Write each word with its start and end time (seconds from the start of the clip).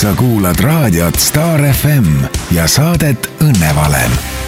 sa 0.00 0.14
kuulad 0.16 0.60
raadiot 0.60 1.14
Star 1.20 1.60
FM 1.60 2.24
ja 2.56 2.64
saadet 2.64 3.28
Õnnevalem 3.44 4.39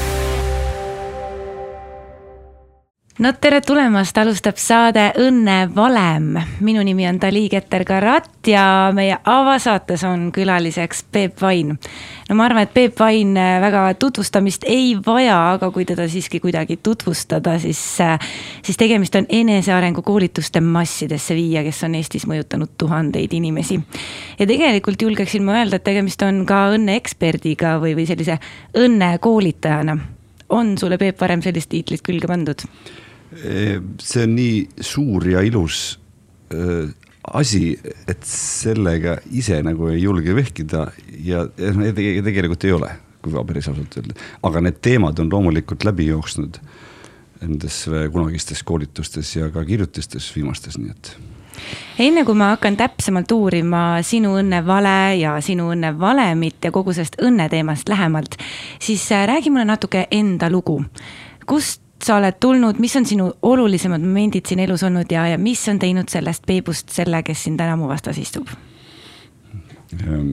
no 3.22 3.30
tere 3.38 3.60
tulemast, 3.62 4.16
alustab 4.18 4.56
saade 4.58 5.02
Õnne 5.22 5.68
valem. 5.74 6.40
minu 6.60 6.82
nimi 6.82 7.04
on 7.06 7.20
Dali 7.22 7.44
Keter-Karat 7.52 8.48
ja 8.50 8.64
meie 8.94 9.14
avasaates 9.14 10.02
on 10.08 10.30
külaliseks 10.34 11.04
Peep 11.12 11.38
Vain. 11.40 11.68
no 12.28 12.34
ma 12.34 12.48
arvan, 12.48 12.64
et 12.66 12.72
Peep 12.74 12.98
Vain 12.98 13.34
väga 13.34 13.84
tutvustamist 13.94 14.64
ei 14.66 14.96
vaja, 15.06 15.36
aga 15.52 15.70
kui 15.70 15.84
teda 15.84 16.08
siiski 16.08 16.40
kuidagi 16.40 16.80
tutvustada, 16.82 17.58
siis, 17.62 17.98
siis 18.62 18.80
tegemist 18.80 19.14
on 19.14 19.26
enesearengu 19.28 20.02
koolituste 20.02 20.60
massidesse 20.60 21.34
viia, 21.38 21.62
kes 21.62 21.84
on 21.84 21.94
Eestis 21.94 22.26
mõjutanud 22.26 22.74
tuhandeid 22.78 23.32
inimesi. 23.32 23.78
ja 24.38 24.46
tegelikult 24.46 25.02
julgeksin 25.02 25.44
ma 25.44 25.60
öelda, 25.60 25.78
et 25.78 25.84
tegemist 25.84 26.22
on 26.22 26.42
ka 26.46 26.72
õnneeksperdiga 26.74 27.78
või, 27.78 27.94
või 27.94 28.08
sellise 28.10 28.40
õnnekoolitajana 28.74 29.98
on 30.48 30.76
sulle, 30.78 30.98
Peep, 30.98 31.20
varem 31.20 31.42
sellist 31.42 31.70
tiitlit 31.70 32.02
külge 32.02 32.26
pandud? 32.26 32.66
See 33.40 34.26
on 34.26 34.34
nii 34.36 34.56
suur 34.80 35.26
ja 35.28 35.42
ilus 35.46 35.98
äh, 36.54 36.90
asi, 37.32 37.78
et 38.08 38.24
sellega 38.26 39.16
ise 39.30 39.60
nagu 39.64 39.88
ei 39.92 40.02
julge 40.02 40.34
vehkida 40.36 40.86
ja, 41.24 41.46
tegelikult 41.56 42.64
ei 42.66 42.76
ole, 42.76 42.90
kui 43.22 43.34
päris 43.46 43.70
ausalt 43.70 43.98
öelda. 43.98 44.16
aga 44.42 44.64
need 44.66 44.80
teemad 44.82 45.22
on 45.22 45.30
loomulikult 45.32 45.86
läbi 45.86 46.08
jooksnud 46.10 46.58
nendes 47.42 47.84
kunagistes 48.12 48.62
koolitustes 48.62 49.36
ja 49.36 49.50
ka 49.50 49.64
kirjutistes 49.66 50.28
viimastes, 50.34 50.78
nii 50.78 50.90
et 50.94 51.14
enne 52.02 52.24
kui 52.26 52.36
ma 52.38 52.52
hakkan 52.54 52.76
täpsemalt 52.78 53.30
uurima 53.34 54.00
sinu 54.06 54.34
õnne 54.40 54.62
vale 54.66 55.16
ja 55.20 55.36
sinu 55.44 55.70
õnne 55.74 55.92
valemit 55.98 56.64
ja 56.64 56.72
kogu 56.74 56.94
sellest 56.96 57.20
õnneteemast 57.22 57.90
lähemalt, 57.92 58.38
siis 58.82 59.04
äh, 59.12 59.26
räägi 59.28 59.52
mulle 59.52 59.68
natuke 59.68 60.06
enda 60.10 60.50
lugu. 60.50 60.82
kust 61.46 61.81
sa 62.04 62.16
oled 62.18 62.38
tulnud, 62.40 62.80
mis 62.82 62.94
on 62.98 63.06
sinu 63.06 63.28
olulisemad 63.46 64.02
momendid 64.02 64.48
siin 64.48 64.62
elus 64.64 64.82
olnud 64.86 65.10
ja, 65.12 65.26
ja 65.32 65.38
mis 65.38 65.62
on 65.70 65.78
teinud 65.82 66.10
sellest 66.12 66.46
Peebust 66.46 66.92
selle, 66.94 67.22
kes 67.26 67.46
siin 67.46 67.56
täna 67.60 67.76
mu 67.78 67.88
vastas 67.90 68.18
istub? 68.18 68.50
Ehm, 70.00 70.32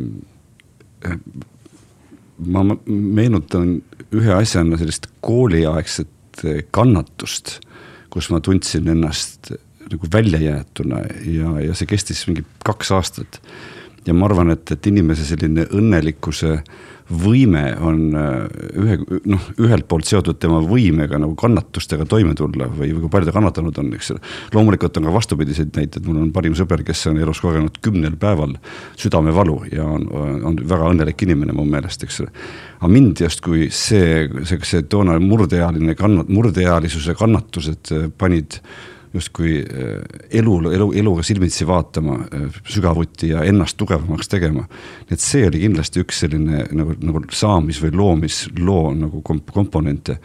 ma 2.47 2.63
meenutan 2.85 3.79
ühe 4.15 4.33
asjana 4.33 4.79
sellist 4.79 5.09
kooliaegset 5.25 6.45
eh, 6.45 6.61
kannatust, 6.71 7.59
kus 8.09 8.29
ma 8.33 8.41
tundsin 8.41 8.87
ennast 8.89 9.51
nagu 9.89 10.09
väljajäetuna 10.13 11.03
ja, 11.25 11.53
ja 11.65 11.75
see 11.77 11.89
kestis 11.89 12.25
mingi 12.29 12.45
kaks 12.65 12.91
aastat. 12.93 13.41
ja 14.05 14.13
ma 14.13 14.25
arvan, 14.25 14.49
et, 14.53 14.71
et 14.71 14.87
inimese 14.87 15.25
selline 15.27 15.65
õnnelikkuse 15.75 16.53
äh, 16.55 16.77
võime 17.09 17.63
on 17.81 18.01
äh, 18.13 18.43
ühe, 18.77 18.97
noh, 19.29 19.45
ühelt 19.61 19.87
poolt 19.89 20.07
seotud 20.09 20.37
tema 20.41 20.59
võimega 20.61 21.17
nagu 21.21 21.33
kannatustega 21.39 22.05
toime 22.09 22.35
tulla 22.37 22.67
või, 22.69 22.91
või 22.93 23.05
kui 23.05 23.13
palju 23.15 23.29
ta 23.29 23.33
kannatanud 23.35 23.79
on, 23.81 23.89
eks 23.97 24.11
ole. 24.13 24.21
loomulikult 24.53 24.99
on 24.99 25.09
ka 25.09 25.15
vastupidiseid 25.15 25.73
näiteid, 25.77 26.05
mul 26.05 26.21
on 26.21 26.33
parim 26.35 26.57
sõber, 26.57 26.83
kes 26.85 27.07
on 27.09 27.17
elus 27.21 27.41
kogenud 27.43 27.81
kümnel 27.85 28.17
päeval 28.21 28.53
südamevalu 28.99 29.57
ja 29.73 29.87
on, 29.89 30.05
on 30.51 30.61
väga 30.69 30.91
õnnelik 30.93 31.25
inimene 31.25 31.55
mu 31.57 31.65
meelest, 31.69 32.05
eks 32.05 32.21
ole. 32.25 32.33
aga 32.77 32.91
mind 32.93 33.25
justkui 33.25 33.71
see, 33.73 34.29
see, 34.43 34.61
see 34.69 34.85
toona 34.91 35.17
murdeealine 35.23 35.97
kannat-, 35.97 36.29
murdeealisuse 36.29 37.17
kannatused 37.17 37.93
panid 38.21 38.61
justkui 39.13 39.59
äh, 39.63 40.01
elu, 40.39 40.55
elu, 40.71 40.89
eluga 41.01 41.23
silmitsi 41.25 41.67
vaatama 41.67 42.19
äh, 42.27 42.61
sügavuti 42.69 43.31
ja 43.33 43.43
ennast 43.47 43.77
tugevamaks 43.77 44.29
tegema. 44.29 44.67
et 45.09 45.19
see 45.19 45.47
oli 45.47 45.63
kindlasti 45.63 46.03
üks 46.03 46.23
selline 46.25 46.65
nagu, 46.71 46.95
nagu 47.01 47.23
saamis- 47.33 47.81
või 47.83 47.95
loomisloo 47.95 48.93
nagu 48.93 49.21
komp 49.25 49.51
komponente. 49.53 50.19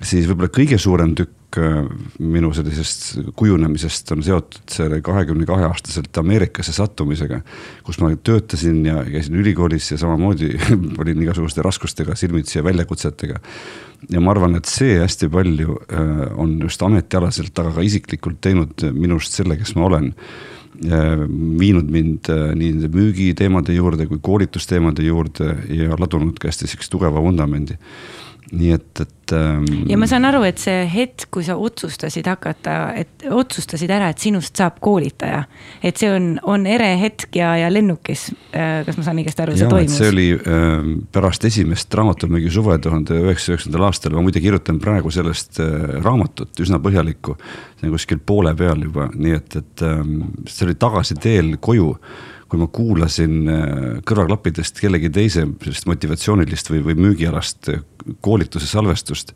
siis 0.00 0.26
võib-olla 0.26 0.50
kõige 0.54 0.78
suurem 0.78 1.14
tükk 1.14 1.37
äh, 1.56 1.78
minu 2.20 2.50
sellisest 2.52 3.32
kujunemisest 3.38 4.12
on 4.12 4.22
seotud 4.26 4.72
selle 4.72 5.00
kahekümne 5.04 5.46
kahe 5.48 5.64
aastaselt 5.68 6.20
Ameerikasse 6.20 6.74
sattumisega, 6.76 7.40
kus 7.86 8.00
ma 8.02 8.10
töötasin 8.12 8.82
ja 8.86 9.00
käisin 9.06 9.38
ülikoolis 9.40 9.88
ja 9.94 10.00
samamoodi 10.00 10.52
olin 11.00 11.24
igasuguste 11.24 11.64
raskustega 11.64 12.16
silmitsi 12.18 12.58
ja 12.58 12.66
väljakutsetega 12.66 13.40
ja 14.12 14.20
ma 14.20 14.34
arvan, 14.34 14.58
et 14.60 14.68
see 14.70 14.98
hästi 15.00 15.30
palju 15.32 15.80
äh, 15.88 16.22
on 16.36 16.58
just 16.66 16.84
ametialaselt, 16.84 17.56
aga 17.58 17.74
ka 17.78 17.88
isiklikult 17.88 18.42
teinud 18.44 18.88
minust 18.92 19.34
selle, 19.38 19.56
kes 19.58 19.74
ma 19.78 19.88
olen. 19.88 20.12
Äh, 20.84 21.24
viinud 21.58 21.88
mind 21.90 22.28
nii 22.28 22.74
nende 22.76 22.92
müügiteemade 22.92 23.74
juurde 23.74 24.04
kui 24.06 24.20
koolitusteemade 24.22 25.02
juurde 25.08 25.56
ja 25.74 25.96
ladunud 25.98 26.36
ka 26.38 26.52
hästi 26.52 26.68
sihukese 26.68 26.92
tugeva 26.92 27.24
vundamendi 27.24 27.74
nii 28.52 28.72
et, 28.74 29.02
et 29.02 29.14
ähm.... 29.36 29.66
ja 29.88 29.98
ma 30.00 30.08
saan 30.10 30.26
aru, 30.28 30.42
et 30.48 30.60
see 30.62 30.84
hetk, 30.90 31.28
kui 31.34 31.44
sa 31.46 31.56
otsustasid 31.60 32.26
hakata, 32.30 32.76
et 32.98 33.26
otsustasid 33.30 33.90
ära, 33.94 34.10
et 34.12 34.22
sinust 34.22 34.56
saab 34.58 34.78
koolitaja. 34.84 35.42
et 35.82 36.00
see 36.00 36.10
on, 36.12 36.30
on 36.48 36.66
ere 36.66 36.90
hetk 37.00 37.36
ja, 37.40 37.54
ja 37.60 37.70
lennukis 37.72 38.28
äh,, 38.52 38.84
kas 38.86 38.98
ma 38.98 39.06
saan 39.06 39.22
õigesti 39.22 39.44
aru, 39.44 39.56
see 39.58 39.70
toimus? 39.70 39.98
see 40.00 40.12
oli 40.12 40.28
äh, 40.36 40.88
pärast 41.14 41.44
esimest 41.48 41.94
raamatumüügi 42.00 42.52
suve 42.54 42.78
tuhande 42.82 43.18
üheksasaja 43.18 43.58
üheksakümnendal 43.58 43.88
aastal, 43.88 44.16
ma 44.16 44.24
muide 44.26 44.42
kirjutan 44.44 44.80
praegu 44.82 45.12
sellest 45.14 45.60
äh, 45.64 45.76
raamatut 46.04 46.64
üsna 46.64 46.80
põhjalikku. 46.82 47.36
see 47.78 47.88
on 47.88 47.94
kuskil 47.94 48.22
poole 48.24 48.54
peal 48.58 48.82
juba, 48.88 49.10
nii 49.14 49.36
et, 49.38 49.60
et 49.62 49.86
äh, 49.86 50.02
see 50.48 50.68
oli 50.68 50.78
tagasiteel 50.78 51.56
koju 51.60 51.94
kui 52.48 52.60
ma 52.60 52.68
kuulasin 52.72 53.34
äh, 53.52 53.72
kõrvaklappidest 54.08 54.80
kellegi 54.80 55.10
teise 55.12 55.44
sellist 55.62 55.88
motivatsioonilist 55.90 56.70
või, 56.72 56.84
või 56.86 56.96
müügialast 57.08 57.72
äh, 57.74 57.82
koolituse 58.24 58.68
salvestust. 58.70 59.34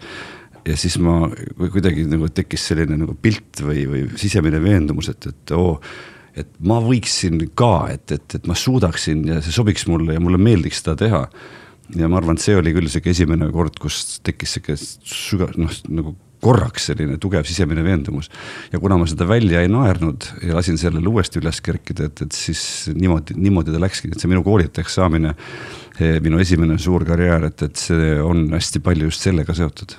ja 0.66 0.76
siis 0.78 0.96
ma 1.02 1.26
kuidagi 1.58 2.06
nagu 2.06 2.28
tekkis 2.30 2.68
selline 2.70 2.96
nagu 2.96 3.16
pilt 3.18 3.60
või, 3.66 3.84
või 3.90 4.02
sisemine 4.16 4.62
veendumus, 4.62 5.10
et, 5.10 5.26
et 5.26 5.54
oo 5.56 5.80
et 6.38 6.48
ma 6.64 6.78
võiksin 6.80 7.42
ka, 7.58 7.88
et, 7.92 8.12
et, 8.14 8.38
et 8.38 8.46
ma 8.48 8.56
suudaksin 8.56 9.26
ja 9.28 9.40
see 9.44 9.52
sobiks 9.52 9.84
mulle 9.90 10.16
ja 10.16 10.22
mulle 10.22 10.40
meeldiks 10.40 10.80
seda 10.80 10.96
teha. 10.96 11.26
ja 11.92 12.08
ma 12.08 12.16
arvan, 12.16 12.38
et 12.38 12.44
see 12.44 12.56
oli 12.56 12.72
küll 12.72 12.88
sihuke 12.88 13.12
esimene 13.12 13.50
kord, 13.52 13.76
kus 13.82 14.20
tekkis 14.24 14.56
sihuke 14.56 14.78
sügav, 14.78 15.52
noh 15.60 15.74
nagu 15.92 16.14
korraks 16.42 16.90
selline 16.90 17.18
tugev 17.22 17.46
sisemine 17.46 17.84
veendumus. 17.86 18.30
ja 18.72 18.80
kuna 18.82 18.98
ma 18.98 19.06
seda 19.06 19.28
välja 19.28 19.62
ei 19.62 19.70
naernud 19.70 20.26
ja 20.42 20.56
lasin 20.58 20.78
sellele 20.78 21.08
uuesti 21.08 21.40
üles 21.42 21.60
kerkida, 21.62 22.10
et, 22.10 22.22
et 22.26 22.36
siis 22.36 22.90
niimoodi, 22.94 23.36
niimoodi 23.38 23.74
ta 23.74 23.80
läkski, 23.82 24.10
et 24.12 24.22
see 24.22 24.30
minu 24.30 24.42
koolitajaks 24.46 24.98
saamine, 24.98 25.34
eh, 26.00 26.18
minu 26.24 26.40
esimene 26.42 26.78
suur 26.82 27.06
karjäär, 27.08 27.46
et, 27.50 27.68
et 27.68 27.84
see 27.88 28.16
on 28.22 28.48
hästi 28.52 28.82
palju 28.82 29.10
just 29.12 29.28
sellega 29.28 29.54
seotud 29.56 29.98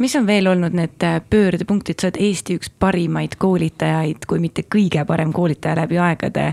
mis 0.00 0.16
on 0.16 0.26
veel 0.26 0.48
olnud 0.48 0.76
need 0.76 1.04
äh, 1.04 1.20
pöördepunktid, 1.30 2.00
sa 2.00 2.08
oled 2.08 2.20
Eesti 2.20 2.56
üks 2.56 2.70
parimaid 2.80 3.36
koolitajaid, 3.40 4.24
kui 4.28 4.40
mitte 4.40 4.64
kõige 4.64 5.04
parem 5.08 5.32
koolitaja 5.36 5.76
läbi 5.82 6.00
aegade. 6.00 6.52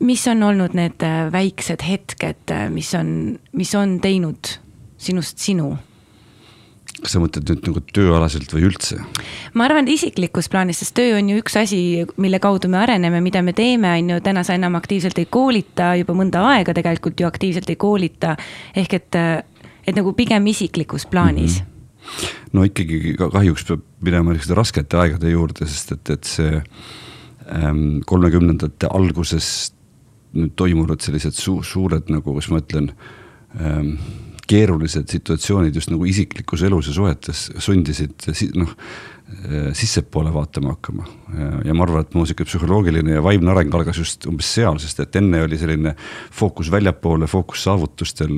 mis 0.00 0.26
on 0.28 0.42
olnud 0.42 0.74
need 0.76 1.04
äh, 1.04 1.32
väiksed 1.32 1.84
hetked, 1.84 2.52
mis 2.72 2.94
on, 2.94 3.38
mis 3.52 3.74
on 3.74 4.00
teinud 4.00 4.56
sinust 4.96 5.38
sinu? 5.38 5.76
Kas 7.00 7.14
sa 7.14 7.20
mõtled 7.22 7.48
nüüd 7.48 7.68
nagu 7.68 7.82
tööalaselt 7.94 8.52
või 8.54 8.66
üldse? 8.68 8.98
ma 9.56 9.66
arvan, 9.66 9.86
et 9.86 9.94
isiklikus 9.96 10.50
plaanis, 10.52 10.82
sest 10.82 10.94
töö 10.98 11.16
on 11.18 11.30
ju 11.32 11.40
üks 11.40 11.56
asi, 11.60 11.80
mille 12.20 12.40
kaudu 12.42 12.70
me 12.72 12.80
areneme, 12.82 13.22
mida 13.24 13.42
me 13.46 13.54
teeme, 13.56 13.92
on 13.98 14.14
ju, 14.14 14.20
täna 14.24 14.44
sa 14.46 14.56
enam 14.58 14.76
aktiivselt 14.78 15.18
ei 15.20 15.28
koolita, 15.30 15.94
juba 16.00 16.16
mõnda 16.18 16.44
aega 16.52 16.74
tegelikult 16.76 17.20
ju 17.20 17.28
aktiivselt 17.28 17.70
ei 17.70 17.78
koolita. 17.80 18.36
ehk 18.76 18.94
et, 19.00 19.20
et 19.86 19.96
nagu 19.96 20.12
pigem 20.16 20.46
isiklikus 20.52 21.06
plaanis 21.06 21.60
mm. 21.60 21.66
-hmm. 21.66 22.38
no 22.52 22.64
ikkagi 22.64 23.16
kahjuks 23.16 23.64
peab 23.64 23.84
minema 24.00 24.32
niisuguste 24.32 24.54
raskete 24.54 24.96
aegade 24.96 25.30
juurde, 25.30 25.66
sest 25.66 25.92
et, 25.92 26.10
et 26.10 26.24
see 26.24 26.62
ähm, 27.52 28.00
kolmekümnendate 28.06 28.86
ähm, 28.86 28.96
alguses 28.96 29.72
nüüd 30.32 30.54
toimunud 30.56 31.00
sellised 31.00 31.34
su 31.34 31.62
suured 31.62 32.10
nagu, 32.10 32.22
kuidas 32.22 32.50
ma 32.50 32.60
ütlen 32.62 32.92
ähm, 33.58 33.96
keerulised 34.50 35.08
situatsioonid 35.12 35.76
just 35.78 35.92
nagu 35.92 36.06
isiklikus 36.08 36.64
elus 36.66 36.90
ja 36.90 36.96
suhetes 36.96 37.46
sundisid 37.62 38.28
noh, 38.58 38.74
sissepoole 39.72 40.32
vaatama 40.34 40.72
hakkama. 40.74 41.04
ja 41.64 41.74
ma 41.74 41.84
arvan, 41.84 42.02
et 42.02 42.14
mu 42.14 42.24
sihuke 42.26 42.44
psühholoogiline 42.48 43.14
ja 43.14 43.22
vaimne 43.22 43.52
areng 43.52 43.74
algas 43.78 44.00
just 44.00 44.26
umbes 44.26 44.48
seal, 44.56 44.78
sest 44.82 45.00
et 45.04 45.16
enne 45.20 45.42
oli 45.44 45.58
selline 45.58 45.92
fookus 46.34 46.70
väljapoole, 46.72 47.28
fookus 47.30 47.62
saavutustel, 47.68 48.32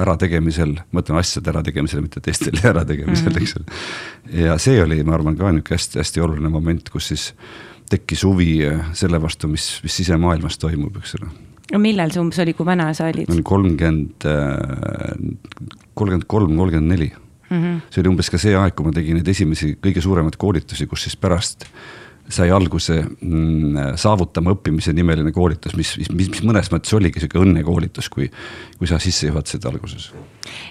ärategemisel, 0.00 0.78
ma 0.92 1.04
ütlen 1.04 1.20
asjade 1.20 1.52
ärategemisel, 1.52 2.00
mitte 2.06 2.24
teistel 2.24 2.56
ärategemisel 2.72 3.28
mm, 3.28 3.36
-hmm. 3.36 3.42
eks 3.42 3.56
ole. 3.60 4.46
ja 4.46 4.56
see 4.58 4.80
oli, 4.82 5.02
ma 5.04 5.18
arvan, 5.18 5.36
ka 5.36 5.52
nihuke 5.52 5.76
hästi-hästi 5.76 6.24
oluline 6.24 6.48
moment, 6.48 6.88
kus 6.88 7.12
siis 7.12 7.30
tekkis 7.90 8.24
huvi 8.24 8.54
selle 8.96 9.20
vastu, 9.22 9.48
mis, 9.48 9.68
mis 9.84 10.00
sisemaailmas 10.02 10.58
toimub, 10.58 10.96
eks 11.02 11.18
ole 11.20 11.49
millal 11.78 12.10
see 12.10 12.22
umbes 12.22 12.40
oli, 12.42 12.54
kui 12.56 12.66
vana 12.66 12.90
sa 12.96 13.06
olid? 13.10 13.30
kolmkümmend, 13.46 14.26
kolmkümmend 15.94 16.26
kolm, 16.26 16.56
kolmkümmend 16.56 16.94
neli. 16.96 17.10
Mhm. 17.50 17.80
see 17.90 18.02
oli 18.02 18.12
umbes 18.12 18.30
ka 18.30 18.38
see 18.38 18.54
aeg, 18.54 18.74
kui 18.78 18.86
ma 18.86 18.94
tegin 18.94 19.18
neid 19.18 19.28
esimesi 19.28 19.76
kõige 19.82 20.02
suuremaid 20.02 20.36
koolitusi, 20.38 20.86
kus 20.86 21.06
siis 21.06 21.16
pärast 21.18 21.66
sai 22.30 22.50
alguse 22.54 23.00
mm, 23.02 23.96
saavutama 23.98 24.54
õppimise 24.54 24.94
nimeline 24.94 25.32
koolitus, 25.34 25.74
mis, 25.74 25.96
mis, 25.98 26.10
mis, 26.14 26.28
mis 26.30 26.44
mõnes 26.46 26.70
mõttes 26.70 26.94
oligi 26.94 27.22
sihuke 27.22 27.40
õnnekoolitus, 27.42 28.06
kui, 28.12 28.28
kui 28.78 28.90
sa 28.90 29.00
sisse 29.02 29.26
juhatasid 29.26 29.66
alguses 29.66 30.12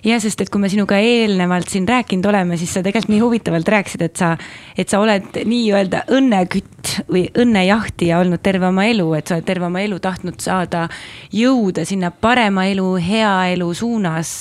ja 0.06 0.20
sest, 0.22 0.42
et 0.42 0.50
kui 0.50 0.62
me 0.62 0.70
sinuga 0.72 0.98
eelnevalt 1.02 1.70
siin 1.70 1.88
rääkinud 1.88 2.26
oleme, 2.30 2.58
siis 2.58 2.74
sa 2.74 2.84
tegelikult 2.86 3.14
nii 3.14 3.22
huvitavalt 3.24 3.68
rääkisid, 3.76 4.04
et 4.06 4.20
sa, 4.20 4.31
et 4.78 4.90
sa 4.90 5.02
oled 5.04 5.42
nii-öelda 5.46 6.06
õnnekütt 6.16 6.94
või 7.10 7.26
õnnejahtija 7.38 8.20
olnud 8.22 8.44
terve 8.44 8.70
oma 8.70 8.86
elu, 8.90 9.08
et 9.18 9.30
sa 9.30 9.38
oled 9.38 9.48
terve 9.48 9.68
oma 9.70 9.84
elu 9.84 10.00
tahtnud 10.04 10.40
saada, 10.44 10.88
jõuda 11.36 11.86
sinna 11.88 12.12
parema 12.12 12.66
elu, 12.70 12.88
hea 13.04 13.34
elu 13.56 13.70
suunas. 13.74 14.34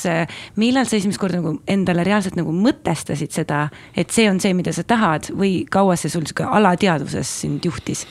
millal 0.56 0.88
sa 0.88 0.96
esimest 0.96 1.20
korda 1.20 1.42
nagu 1.42 1.58
endale 1.66 2.04
reaalselt 2.06 2.38
nagu 2.38 2.52
mõtestasid 2.54 3.34
seda, 3.34 3.68
et 3.96 4.10
see 4.10 4.28
on 4.30 4.40
see, 4.40 4.54
mida 4.54 4.72
sa 4.72 4.84
tahad 4.86 5.30
või 5.34 5.64
kaua 5.70 5.96
see 5.96 6.10
sul 6.10 6.26
sihuke 6.26 6.44
alateadvuses 6.44 7.40
sind 7.44 7.64
juhtis? 7.64 8.06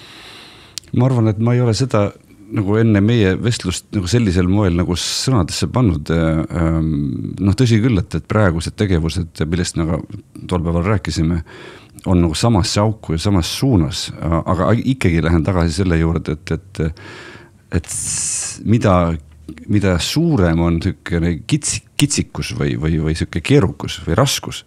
ma 0.95 1.05
arvan, 1.09 1.27
et 1.27 1.39
ma 1.43 1.53
ei 1.53 1.61
ole 1.61 1.73
seda 1.75 2.07
nagu 2.55 2.77
enne 2.79 3.01
meie 3.03 3.33
vestlust 3.39 3.89
nagu 3.95 4.07
sellisel 4.09 4.47
moel 4.51 4.77
nagu 4.77 4.95
sõnadesse 4.99 5.69
pannud. 5.73 6.11
Ähm, 6.13 6.91
noh, 7.43 7.57
tõsi 7.57 7.81
küll, 7.83 7.99
et, 8.01 8.15
et 8.15 8.27
praegused 8.29 8.77
tegevused, 8.79 9.43
millest 9.49 9.79
nagu 9.79 10.01
tol 10.47 10.63
päeval 10.63 10.85
rääkisime, 10.87 11.41
on 12.07 12.21
nagu 12.23 12.37
samasse 12.37 12.79
auku 12.81 13.17
ja 13.17 13.21
samas 13.21 13.49
suunas, 13.59 14.07
aga 14.21 14.69
ikkagi 14.77 15.23
lähen 15.25 15.43
tagasi 15.43 15.81
selle 15.81 15.97
juurde, 15.99 16.37
et, 16.37 16.53
et, 16.53 17.01
et 17.79 17.89
mida, 18.69 18.93
mida 19.67 19.97
suurem 20.03 20.61
on 20.63 20.77
niisugune 20.77 21.39
kits-, 21.49 21.81
kitsikus 21.99 22.53
või, 22.59 22.77
või, 22.79 23.01
või 23.01 23.17
sihuke 23.17 23.41
keerukus 23.43 23.99
või 24.05 24.17
raskus 24.19 24.63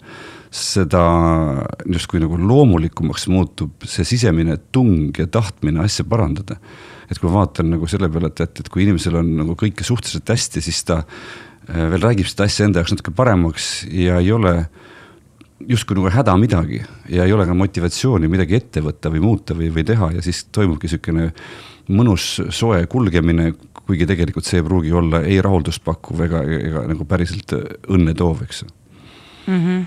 seda 0.50 1.04
justkui 1.86 2.18
nagu 2.18 2.34
loomulikumaks 2.34 3.28
muutub 3.30 3.86
see 3.86 4.04
sisemine 4.04 4.56
tung 4.74 5.14
ja 5.14 5.28
tahtmine 5.30 5.84
asja 5.84 6.02
parandada 6.10 6.58
et 7.10 7.18
kui 7.18 7.28
ma 7.28 7.40
vaatan 7.40 7.72
nagu 7.74 7.88
selle 7.90 8.08
peale, 8.12 8.30
et, 8.30 8.44
et, 8.46 8.62
et 8.62 8.68
kui 8.70 8.84
inimesel 8.84 9.18
on 9.20 9.32
nagu 9.42 9.56
kõike 9.58 9.86
suhteliselt 9.86 10.30
hästi, 10.30 10.62
siis 10.62 10.84
ta 10.88 11.02
äh, 11.02 11.88
veel 11.90 12.04
räägib 12.04 12.30
seda 12.30 12.46
asja 12.46 12.68
enda 12.68 12.82
jaoks 12.82 12.94
natuke 12.96 13.14
paremaks 13.16 13.70
ja 13.90 14.20
ei 14.22 14.30
ole 14.32 14.54
justkui 15.68 15.98
nagu 15.98 16.10
häda 16.12 16.36
midagi 16.40 16.80
ja 17.08 17.26
ei 17.26 17.32
ole 17.32 17.44
ka 17.46 17.54
motivatsiooni 17.54 18.30
midagi 18.32 18.56
ette 18.56 18.82
võtta 18.84 19.12
või 19.12 19.20
muuta 19.24 19.56
või, 19.56 19.68
või 19.74 19.84
teha 19.86 20.12
ja 20.16 20.24
siis 20.24 20.46
toimubki 20.52 20.88
niisugune 20.88 21.30
mõnus 21.90 22.26
soe 22.54 22.84
kulgemine, 22.90 23.50
kuigi 23.74 24.06
tegelikult 24.08 24.46
see 24.46 24.60
ei 24.60 24.66
pruugi 24.66 24.92
olla 24.94 25.22
ei 25.26 25.40
rahuldust 25.42 25.82
pakkuv 25.84 26.24
ega, 26.28 26.42
ega 26.44 26.84
nagu 26.88 27.04
päriselt 27.08 27.54
õnne 27.90 28.14
toov, 28.16 28.44
eks 28.46 28.64
mm. 29.46 29.60
-hmm. 29.60 29.84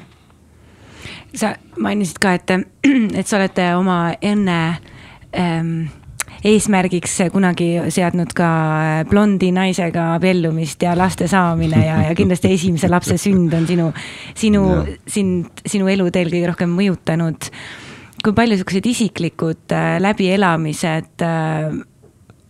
sa 1.40 1.56
mainisid 1.80 2.20
ka, 2.22 2.34
et, 2.34 2.56
et 3.20 3.28
sa 3.28 3.40
oled 3.40 3.64
oma 3.80 4.00
õnne 4.22 4.60
ähm, 5.32 5.76
eesmärgiks 6.44 7.16
kunagi 7.32 7.70
seadnud 7.94 8.34
ka 8.36 8.50
blondi 9.10 9.52
naisega 9.56 10.10
abiellumist 10.18 10.84
ja 10.84 10.96
laste 10.98 11.28
saamine 11.32 11.86
ja, 11.86 12.02
ja 12.10 12.18
kindlasti 12.18 12.52
esimese 12.58 12.90
lapse 12.92 13.18
sünd 13.22 13.56
on 13.56 13.68
sinu, 13.70 13.90
sinu, 14.36 14.66
sind, 15.08 15.64
sinu 15.66 15.90
eluteel 15.92 16.32
kõige 16.34 16.52
rohkem 16.52 16.76
mõjutanud. 16.76 17.50
kui 18.24 18.36
palju 18.36 18.60
siuksed 18.60 18.86
isiklikud 18.88 19.76
äh, 19.76 19.98
läbielamised 20.04 21.26
äh, 21.28 21.74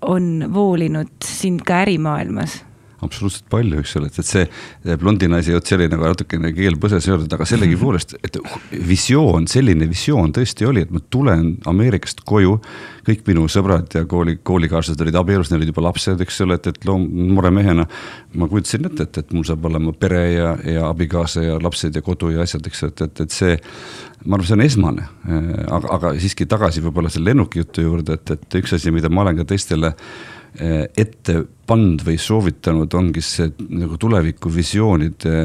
on 0.02 0.54
voolinud 0.54 1.14
sind 1.26 1.64
ka 1.66 1.84
ärimaailmas? 1.86 2.62
Absoluutselt 3.06 3.46
palju, 3.52 3.80
eks 3.82 3.96
ole, 4.00 4.10
et, 4.12 4.20
et 4.22 4.30
see 4.30 4.98
blondi 5.00 5.30
naise 5.32 5.54
jutt, 5.54 5.68
see 5.70 5.78
oli 5.78 5.90
nagu 5.92 6.06
natukene 6.08 6.54
keel 6.56 6.78
põses 6.82 7.08
öeldud, 7.10 7.32
aga 7.36 7.48
sellegipoolest, 7.50 8.16
et 8.24 8.40
visioon, 8.90 9.48
selline 9.52 9.88
visioon 9.90 10.34
tõesti 10.36 10.68
oli, 10.70 10.86
et 10.86 10.94
ma 10.94 11.04
tulen 11.14 11.56
Ameerikast 11.70 12.24
koju. 12.28 12.60
kõik 13.04 13.26
minu 13.28 13.50
sõbrad 13.52 13.92
ja 13.92 14.06
kooli, 14.08 14.38
koolikaaslased 14.48 15.02
olid 15.04 15.16
abielus, 15.20 15.50
neil 15.52 15.60
olid 15.60 15.74
juba 15.74 15.84
lapsed, 15.90 16.22
eks 16.24 16.42
ole, 16.46 16.56
et, 16.56 16.68
et 16.72 16.86
loom-, 16.88 17.10
noore 17.34 17.52
mehena. 17.52 17.86
ma 18.36 18.48
kujutasin 18.48 18.88
ette, 18.88 19.04
et, 19.04 19.18
et 19.18 19.34
mul 19.34 19.44
saab 19.48 19.66
olema 19.66 19.92
pere 19.94 20.24
ja, 20.34 20.56
ja 20.66 20.88
abikaasa 20.90 21.44
ja 21.44 21.60
lapsed 21.62 21.96
ja 21.96 22.02
kodu 22.02 22.32
ja 22.32 22.42
asjad, 22.48 22.66
eks, 22.68 22.84
et, 22.90 23.02
et, 23.02 23.24
et 23.28 23.32
see 23.32 23.58
ma 24.26 24.38
arvan, 24.38 24.48
see 24.48 24.56
on 24.56 24.64
esmane, 24.64 25.08
aga, 25.68 25.90
aga 25.98 26.14
siiski 26.22 26.48
tagasi 26.50 26.84
võib-olla 26.84 27.12
selle 27.12 27.32
lennuki 27.32 27.64
jutu 27.64 27.84
juurde, 27.84 28.18
et, 28.20 28.36
et 28.38 28.60
üks 28.62 28.76
asi, 28.78 28.94
mida 28.96 29.12
ma 29.12 29.26
olen 29.26 29.42
ka 29.42 29.48
teistele 29.52 29.94
eh, 30.60 30.86
ette 31.04 31.42
pannud 31.68 32.02
või 32.04 32.18
soovitanud, 32.20 32.92
ongi 32.98 33.22
see 33.24 33.48
nagu 33.72 33.96
tulevikuvisioonide 34.00 35.36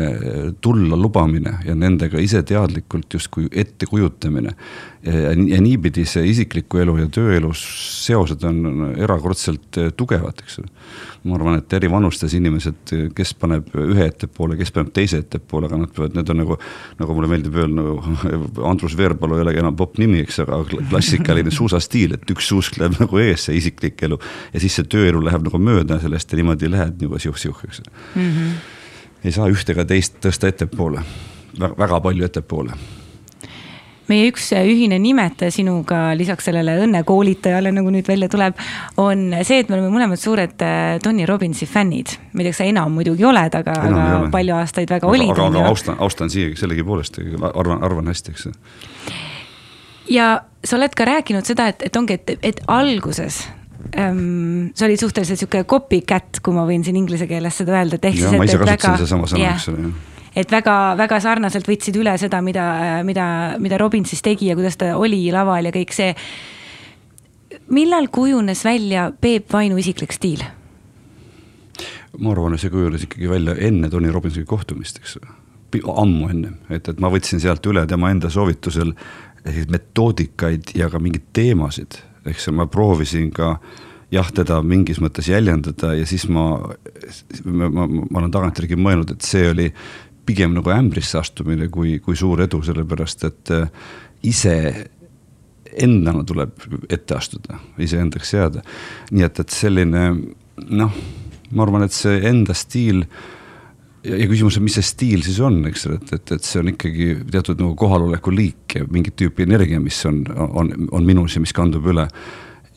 tulla 0.65 0.99
lubamine 0.99 1.59
ja 1.67 1.77
nendega 1.79 2.19
ise 2.23 2.43
teadlikult 2.47 3.15
justkui 3.15 3.47
ette 3.53 3.87
kujutamine. 3.87 4.55
ja, 5.07 5.31
ja 5.31 5.61
niipidi 5.63 6.03
see 6.05 6.27
isikliku 6.33 6.81
elu 6.83 6.97
ja 6.99 7.07
tööelu 7.15 7.53
seosed 7.55 8.43
on 8.45 8.89
erakordselt 8.99 9.79
tugevad, 9.97 10.43
eks 10.43 10.59
ole. 10.59 10.73
ma 11.29 11.37
arvan, 11.37 11.59
et 11.61 11.73
eri 11.79 11.91
vanustes 11.91 12.35
inimesed, 12.35 12.93
kes 13.15 13.35
paneb 13.39 13.71
ühe 13.79 14.09
ettepoole, 14.11 14.57
kes 14.59 14.75
paneb 14.75 14.91
teise 14.95 15.21
ettepoole, 15.23 15.69
aga 15.69 15.79
nad 15.85 15.95
peavad, 15.95 16.19
need 16.19 16.31
on 16.35 16.41
nagu, 16.43 16.59
nagu 16.99 17.15
mulle 17.15 17.31
meeldib 17.31 17.59
öelda, 17.59 17.79
nagu 17.79 18.67
Andrus 18.71 18.97
Veerpalu 18.99 19.39
ei 19.39 19.45
olegi 19.47 19.63
enam 19.63 19.77
popp 19.79 19.99
nimi, 20.03 20.23
eks, 20.25 20.41
aga 20.43 20.61
klassikaline 20.91 21.55
suusastiil, 21.55 22.17
et 22.19 22.35
üks 22.35 22.51
suusk 22.51 22.79
läheb 22.81 22.99
nagu 22.99 23.23
ees, 23.23 23.47
see 23.47 23.59
isiklik 23.61 24.03
elu 24.09 24.19
ja 24.53 24.63
siis 24.63 24.79
see 24.79 24.91
tööelu 24.91 25.23
läheb 25.23 25.47
nagu 25.47 25.63
mööda 25.63 25.99
sellest 26.09 26.33
ja 26.33 26.41
niimoodi 26.41 26.71
lähed 26.73 27.03
nagu 27.05 27.21
siuh-siuh, 27.21 27.65
eks 27.69 27.83
mm. 28.15 28.23
-hmm. 28.23 28.55
ei 29.25 29.33
saa 29.33 29.49
ühte 29.53 29.77
ega 29.77 29.85
teist 29.85 30.19
tõsta 30.25 30.49
ettepoole, 30.51 31.05
väga 31.61 32.01
palju 32.01 32.25
ettepoole 32.25 32.81
meie 34.09 34.29
üks 34.31 34.51
ühine 34.57 34.99
nimetaja 35.03 35.53
sinuga 35.53 36.01
lisaks 36.19 36.49
sellele 36.49 36.79
õnnekoolitajale, 36.85 37.73
nagu 37.77 37.93
nüüd 37.93 38.09
välja 38.09 38.29
tuleb, 38.33 38.57
on 39.01 39.29
see, 39.43 39.61
et 39.63 39.69
me 39.71 39.79
oleme 39.79 39.93
mõlemad 39.93 40.21
suured 40.21 40.65
äh, 40.65 40.97
Tony 41.05 41.27
Robbinsi 41.29 41.69
fännid. 41.69 42.17
ma 42.33 42.43
ei 42.43 42.49
tea, 42.49 42.55
kas 42.55 42.63
sa 42.63 42.69
enam 42.69 42.95
muidugi 42.97 43.27
oled, 43.29 43.59
aga, 43.61 43.77
aga 43.91 44.09
palju 44.33 44.57
aastaid 44.57 44.91
väga 44.91 45.05
aga, 45.07 45.15
olid. 45.15 45.33
aga, 45.35 45.49
aga 45.53 45.67
austan, 45.69 45.99
austan 46.05 46.33
siia 46.33 46.55
sellegipoolest, 46.57 47.21
arvan, 47.53 47.85
arvan 47.85 48.09
hästi, 48.13 48.35
eks. 48.35 48.49
ja 50.15 50.31
sa 50.65 50.81
oled 50.81 50.97
ka 50.97 51.09
rääkinud 51.09 51.49
seda, 51.49 51.69
et, 51.75 51.85
et 51.91 52.01
ongi, 52.01 52.19
et, 52.19 52.37
et 52.43 52.65
alguses 52.67 53.45
see 53.95 54.87
oli 54.87 54.97
suhteliselt 54.99 55.39
sihuke 55.39 55.65
copycat, 55.71 56.41
kui 56.43 56.55
ma 56.57 56.65
võin 56.69 56.85
siin 56.87 56.99
inglise 56.99 57.29
keeles 57.31 57.61
seda 57.61 57.77
öelda, 57.79 57.99
et 57.99 58.09
ehk 58.11 58.19
siis. 58.19 58.31
sõna, 59.31 59.53
eks 59.55 59.69
ole, 59.71 59.89
jah 59.89 60.07
et 60.39 60.53
väga-väga 60.53 61.19
sarnaselt 61.23 61.67
võtsid 61.69 61.97
üle 61.99 62.13
seda, 62.21 62.41
mida, 62.45 62.67
mida, 63.07 63.25
mida 63.63 63.79
Robin 63.81 64.07
siis 64.07 64.23
tegi 64.25 64.51
ja 64.51 64.57
kuidas 64.59 64.79
ta 64.79 64.93
oli 64.99 65.25
laval 65.35 65.71
ja 65.71 65.73
kõik 65.75 65.95
see. 65.95 66.13
millal 67.75 68.09
kujunes 68.13 68.65
välja 68.65 69.11
Peep 69.21 69.53
Vainu 69.53 69.79
isiklik 69.79 70.15
stiil? 70.15 70.45
ma 72.19 72.33
arvan, 72.33 72.55
et 72.55 72.63
see 72.63 72.73
kujunes 72.73 73.05
ikkagi 73.07 73.29
välja 73.31 73.55
enne 73.69 73.91
Tony 73.91 74.11
Robbinsiga 74.11 74.47
kohtumist, 74.49 74.99
eks 74.99 75.19
ammu 75.79 76.29
ennem, 76.33 76.55
et, 76.73 76.89
et 76.89 77.01
ma 77.01 77.11
võtsin 77.13 77.41
sealt 77.43 77.67
üle 77.69 77.85
tema 77.87 78.11
enda 78.11 78.31
soovitusel 78.33 78.95
metoodikaid 79.69 80.73
ja 80.77 80.89
ka 80.91 81.01
mingeid 81.03 81.29
teemasid 81.37 82.01
eks 82.31 82.51
ma 82.57 82.67
proovisin 82.71 83.31
ka 83.35 83.57
jah, 84.15 84.29
teda 84.35 84.61
mingis 84.65 85.01
mõttes 85.05 85.29
jäljendada 85.29 85.95
ja 85.99 86.07
siis 86.09 86.27
ma, 86.33 86.51
ma, 87.45 87.69
ma, 87.69 87.87
ma 87.87 88.21
olen 88.23 88.33
tagantjärgi 88.35 88.79
mõelnud, 88.81 89.13
et 89.15 89.27
see 89.27 89.51
oli 89.51 89.69
pigem 90.29 90.55
nagu 90.57 90.73
ämbrisse 90.73 91.19
astumine 91.21 91.71
kui, 91.73 91.99
kui 92.05 92.17
suur 92.17 92.43
edu, 92.45 92.61
sellepärast 92.65 93.25
et 93.29 93.53
äh, 93.57 93.69
ise 94.29 94.55
endana 95.79 96.25
tuleb 96.27 96.57
ette 96.91 97.17
astuda, 97.17 97.59
iseendaks 97.81 98.35
jääda. 98.35 98.63
nii 99.13 99.25
et, 99.25 99.41
et 99.41 99.55
selline 99.55 100.05
noh, 100.69 101.01
ma 101.53 101.65
arvan, 101.65 101.85
et 101.87 101.95
see 101.95 102.19
enda 102.29 102.57
stiil 102.57 103.05
ja, 103.05 103.38
ja 104.07 104.27
küsimus 104.31 104.59
on, 104.59 104.67
mis 104.67 104.77
see 104.79 104.87
stiil 104.87 105.23
siis 105.27 105.39
on, 105.45 105.61
eks 105.69 105.87
ole, 105.89 105.99
et, 105.99 106.13
et, 106.19 106.35
et 106.37 106.47
see 106.47 106.61
on 106.63 106.71
ikkagi 106.73 107.09
teatud 107.33 107.61
nagu 107.63 107.75
kohaloleku 107.79 108.33
liik 108.35 108.79
ja 108.79 108.87
mingit 108.91 109.17
tüüpi 109.19 109.47
energia, 109.47 109.81
mis 109.83 109.99
on, 110.09 110.23
on, 110.37 110.73
on 110.95 111.07
minus 111.09 111.37
ja 111.37 111.43
mis 111.43 111.55
kandub 111.57 111.89
üle. 111.91 112.09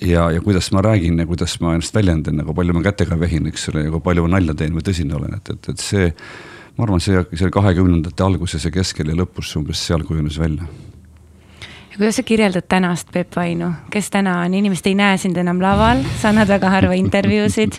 ja, 0.02 0.30
ja 0.34 0.42
kuidas 0.42 0.72
ma 0.72 0.82
räägin 0.82 1.20
ja 1.20 1.28
kuidas 1.30 1.60
ma 1.62 1.76
ennast 1.76 1.96
väljendan 1.96 2.42
ja 2.42 2.46
kui 2.48 2.58
palju 2.58 2.74
ma 2.74 2.86
kätega 2.86 3.20
vehin, 3.20 3.48
eks 3.52 3.70
ole, 3.70 3.86
ja 3.86 3.92
kui 3.94 4.02
palju 4.02 4.26
ma 4.26 4.38
nalja 4.38 4.56
teen 4.58 4.74
või 4.74 4.86
tõsine 4.86 5.16
olen, 5.18 5.36
et, 5.38 5.54
et, 5.54 5.70
et 5.70 5.84
see. 5.84 6.14
ma 6.78 6.88
arvan, 6.88 7.04
see, 7.04 7.22
see 7.36 7.52
kahekümnendate 7.54 8.24
alguses 8.24 8.66
ja 8.66 8.72
keskel 8.74 9.12
ja 9.12 9.18
lõpus 9.22 9.52
umbes 9.60 9.82
seal 9.86 10.08
kujunes 10.08 10.40
välja 10.40 10.66
ja 11.92 11.98
kuidas 11.98 12.16
sa 12.16 12.24
kirjeldad 12.24 12.66
tänast 12.72 13.12
Peep 13.12 13.36
Vainu, 13.36 13.74
kes 13.92 14.10
täna 14.10 14.40
on, 14.42 14.54
inimesed 14.54 14.88
ei 14.88 14.96
näe 14.96 15.18
sind 15.20 15.38
enam 15.38 15.60
laval, 15.62 16.06
sa 16.22 16.32
annad 16.32 16.48
väga 16.48 16.70
harva 16.72 16.96
intervjuusid 16.96 17.78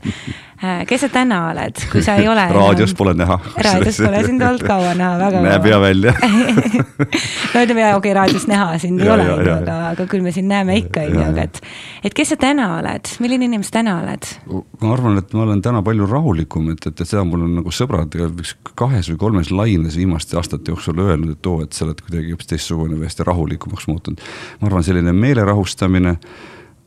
kes 0.86 1.02
sa 1.04 1.08
täna 1.12 1.38
oled, 1.50 1.80
kui 1.90 2.02
sa 2.04 2.14
ei 2.20 2.28
ole 2.30 2.44
raadios 2.54 2.94
pole 2.98 3.14
näha. 3.18 3.38
raadios 3.66 3.98
pole 4.02 4.22
sind 4.26 4.42
olnud 4.46 4.62
kaua 4.72 4.92
näha, 4.98 5.16
väga 5.18 5.38
kaua. 5.38 5.46
näeb 5.48 5.66
hea 5.66 5.80
välja 5.82 6.14
no 7.52 7.64
ütleme, 7.64 7.82
okei 7.82 7.96
okay,, 7.96 8.14
raadios 8.14 8.46
näha 8.50 8.78
sind 8.82 9.02
ei 9.02 9.08
ja, 9.08 9.16
ole, 9.16 9.26
on 9.32 9.42
ju, 9.46 9.54
aga, 9.54 9.78
aga 9.90 10.06
küll 10.10 10.24
me 10.24 10.32
sind 10.34 10.50
näeme 10.52 10.76
ikka, 10.84 11.06
on 11.08 11.18
ju, 11.18 11.24
aga 11.26 11.46
et. 11.48 11.60
et 12.06 12.16
kes 12.16 12.34
sa 12.34 12.38
täna 12.44 12.68
oled, 12.76 13.12
milline 13.24 13.48
inimene 13.50 13.66
sa 13.66 13.78
täna 13.80 13.96
oled? 14.04 14.30
ma 14.84 14.94
arvan, 14.94 15.18
et 15.22 15.34
ma 15.36 15.46
olen 15.48 15.64
täna 15.64 15.82
palju 15.86 16.08
rahulikum, 16.10 16.70
et, 16.76 16.86
et, 16.86 16.94
et 16.94 17.08
seda 17.08 17.24
mul 17.26 17.46
on 17.48 17.58
nagu 17.58 17.74
sõbrad 17.74 18.14
üks 18.28 18.54
kahes 18.78 19.10
või 19.12 19.20
kolmes 19.20 19.52
laines 19.54 19.98
viimaste 19.98 20.38
aastate 20.38 20.74
jooksul 20.74 21.02
öelnud, 21.02 21.36
et 21.36 21.50
oo, 21.50 21.58
et 21.66 21.74
sa 21.74 21.86
oled 21.88 22.00
kuidagi 22.06 22.34
hoopis 22.34 22.54
teistsugune 22.54 22.98
või 22.98 23.10
hästi 23.10 23.26
rahulikumaks 23.28 23.90
muutunud. 23.90 24.22
ma 24.60 24.70
arvan, 24.70 24.86
selline 24.86 25.14
meele 25.16 25.44
rahustamine 25.48 26.16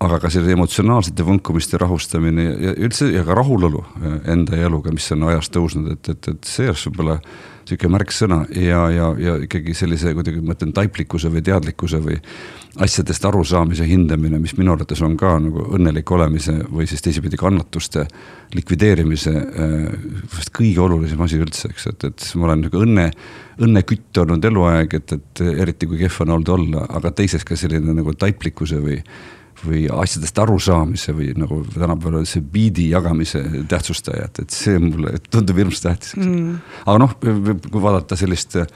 aga 0.03 0.19
ka 0.19 0.29
selle 0.33 0.51
emotsionaalsete 0.51 1.23
võnkumiste 1.23 1.79
rahustamine 1.79 2.45
ja 2.51 2.73
üldse 2.75 3.07
ja 3.13 3.23
ka 3.27 3.35
rahulolu 3.37 3.81
äh, 3.81 4.15
enda 4.33 4.57
eluga, 4.59 4.91
mis 4.91 5.07
on 5.15 5.23
ajas 5.29 5.47
tõusnud, 5.53 5.93
et, 5.95 6.09
et, 6.11 6.31
et 6.33 6.49
see 6.49 6.67
oleks 6.67 6.87
võib-olla 6.89 7.19
niisugune 7.65 7.95
märksõna 7.95 8.37
ja, 8.61 8.81
ja, 8.93 9.07
ja 9.17 9.35
ikkagi 9.41 9.73
sellise 9.73 10.11
kuidagi 10.13 10.43
ma 10.45 10.53
ütlen 10.53 10.73
taiplikkuse 10.75 11.31
või 11.33 11.41
teadlikkuse 11.47 12.01
või 12.03 12.17
asjadest 12.83 13.23
arusaamise 13.25 13.87
hindamine, 13.87 14.37
mis 14.43 14.53
minu 14.59 14.73
arvates 14.75 14.99
on 15.05 15.15
ka 15.17 15.31
nagu 15.41 15.63
õnnelik 15.77 16.11
olemise 16.11 16.57
või 16.67 16.85
siis 16.91 17.01
teisipidi 17.01 17.39
kannatuste 17.39 18.03
likvideerimise 18.53 19.33
äh, 19.33 19.87
vast 20.35 20.51
kõige 20.55 20.83
olulisem 20.83 21.23
asi 21.23 21.39
üldse, 21.39 21.71
eks, 21.71 21.87
et, 21.93 22.05
et 22.11 22.27
ma 22.35 22.49
olen 22.49 22.67
nagu 22.67 22.83
õnne, 22.83 23.07
õnnekütt 23.63 24.21
olnud 24.25 24.51
eluaeg, 24.51 24.99
et, 24.99 25.15
et 25.15 25.45
eriti 25.55 25.87
kui 25.87 26.03
kehv 26.03 26.19
on 26.27 26.35
olnud 26.35 26.53
olla, 26.59 26.85
aga 26.99 27.15
teiseks 27.15 27.47
ka 27.47 27.57
selline 27.63 27.95
nagu 27.95 28.13
taiplikkuse 28.19 28.83
või 28.83 28.99
või 29.65 29.85
asjadest 29.91 30.39
arusaamise 30.43 31.15
või 31.17 31.31
nagu 31.39 31.61
tänapäeval 31.73 32.27
see 32.29 32.43
biidi 32.55 32.89
jagamise 32.91 33.41
tähtsustaja, 33.69 34.29
et, 34.29 34.43
et 34.45 34.55
see 34.55 34.77
mulle 34.81 35.17
tundub 35.29 35.59
hirmus 35.61 35.83
tähtis 35.83 36.15
mm.. 36.19 36.53
aga 36.85 37.01
noh, 37.01 37.17
kui 37.19 37.83
vaadata 37.83 38.17
sellist 38.19 38.57
äh, 38.61 38.69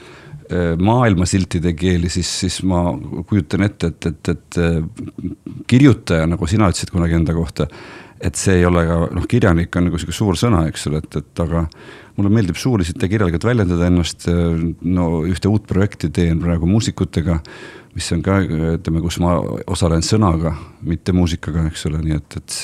maailmasiltide 0.82 1.74
keeli, 1.78 2.10
siis, 2.12 2.30
siis 2.44 2.60
ma 2.66 2.84
kujutan 3.28 3.66
ette, 3.66 3.92
et, 3.94 4.10
et, 4.12 4.34
et 4.34 4.60
äh, 4.60 4.78
kirjutaja, 5.70 6.28
nagu 6.30 6.50
sina 6.50 6.70
ütlesid 6.70 6.92
kunagi 6.94 7.18
enda 7.20 7.36
kohta, 7.36 7.68
et 8.20 8.36
see 8.36 8.58
ei 8.60 8.68
ole 8.68 8.84
ka, 8.84 9.00
noh, 9.16 9.26
kirjanik 9.30 9.76
on 9.78 9.88
nagu 9.88 9.98
sihuke 10.00 10.14
suur 10.14 10.38
sõna, 10.38 10.66
eks 10.68 10.88
ole, 10.90 11.00
et, 11.00 11.20
et 11.22 11.42
aga 11.44 11.64
mulle 12.18 12.32
meeldib 12.34 12.58
suuliselt 12.60 13.00
ja 13.00 13.08
kirjalikult 13.08 13.46
väljendada 13.48 13.86
ennast, 13.88 14.26
no 14.28 15.06
ühte 15.28 15.48
uut 15.48 15.64
projekti 15.70 16.10
teen 16.12 16.42
praegu 16.42 16.68
muusikutega 16.68 17.38
mis 17.94 18.12
on 18.14 18.22
ka, 18.22 18.38
ütleme, 18.76 19.02
kus 19.02 19.18
ma 19.22 19.36
osalen 19.70 20.04
sõnaga, 20.06 20.54
mitte 20.86 21.14
muusikaga, 21.16 21.66
eks 21.70 21.86
ole, 21.90 22.02
nii 22.04 22.18
et, 22.18 22.36
et 22.38 22.58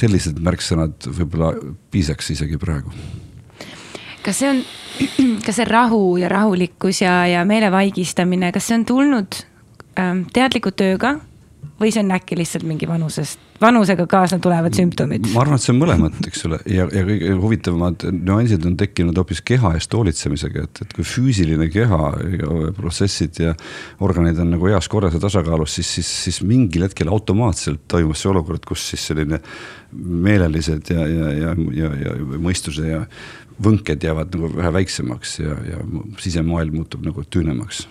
sellised 0.00 0.40
märksõnad 0.44 1.08
võib-olla 1.16 1.54
piisaks 1.92 2.32
isegi 2.36 2.58
praegu. 2.60 2.92
kas 4.24 4.42
see 4.42 4.50
on, 4.50 4.62
kas 5.46 5.60
see 5.60 5.68
rahu 5.68 6.16
ja 6.20 6.28
rahulikkus 6.32 7.02
ja, 7.02 7.24
ja 7.26 7.44
meele 7.48 7.70
vaigistamine, 7.72 8.52
kas 8.52 8.68
see 8.68 8.80
on 8.80 8.86
tulnud 8.88 9.42
ähm, 10.00 10.24
teadliku 10.32 10.72
tööga 10.72 11.18
või 11.80 11.92
see 11.94 12.02
on 12.04 12.12
äkki 12.14 12.36
lihtsalt 12.38 12.64
mingi 12.68 12.88
vanusest, 12.88 13.40
vanusega 13.60 14.04
kaasne 14.10 14.38
tulevad 14.42 14.76
sümptomid? 14.76 15.26
ma 15.32 15.42
arvan, 15.44 15.56
et 15.56 15.64
see 15.64 15.72
on 15.72 15.80
mõlemat, 15.80 16.18
eks 16.28 16.44
ole, 16.48 16.60
ja, 16.70 16.86
ja 16.92 17.04
kõige 17.08 17.34
huvitavamad 17.40 18.06
nüansid 18.16 18.66
on 18.68 18.76
tekkinud 18.80 19.18
hoopis 19.20 19.42
keha 19.46 19.72
eest 19.78 19.96
hoolitsemisega, 19.96 20.66
et, 20.68 20.82
et 20.84 20.96
kui 20.96 21.06
füüsiline 21.08 21.70
keha 21.72 22.00
ja 22.36 22.72
protsessid 22.76 23.42
ja 23.42 23.54
organid 24.04 24.40
on 24.42 24.52
nagu 24.56 24.70
heas 24.70 24.88
korras 24.92 25.16
ja 25.16 25.22
tasakaalus, 25.22 25.78
siis, 25.80 25.92
siis, 25.98 26.10
siis 26.26 26.42
mingil 26.46 26.84
hetkel 26.88 27.12
automaatselt 27.12 27.86
toimus 27.90 28.24
see 28.24 28.32
olukord, 28.32 28.64
kus 28.68 28.90
siis 28.92 29.06
selline 29.12 29.40
meelelised 29.92 30.92
ja, 30.92 31.06
ja, 31.08 31.30
ja, 31.36 31.54
ja, 31.76 31.94
ja 32.04 32.18
mõistuse 32.40 32.90
ja 32.90 33.04
võnked 33.60 34.04
jäävad 34.04 34.36
nagu 34.36 34.52
vähe 34.56 34.74
väiksemaks 34.80 35.38
ja, 35.42 35.56
ja 35.72 35.80
sisemaailm 36.20 36.80
muutub 36.80 37.04
nagu 37.04 37.24
tüünemaks 37.28 37.86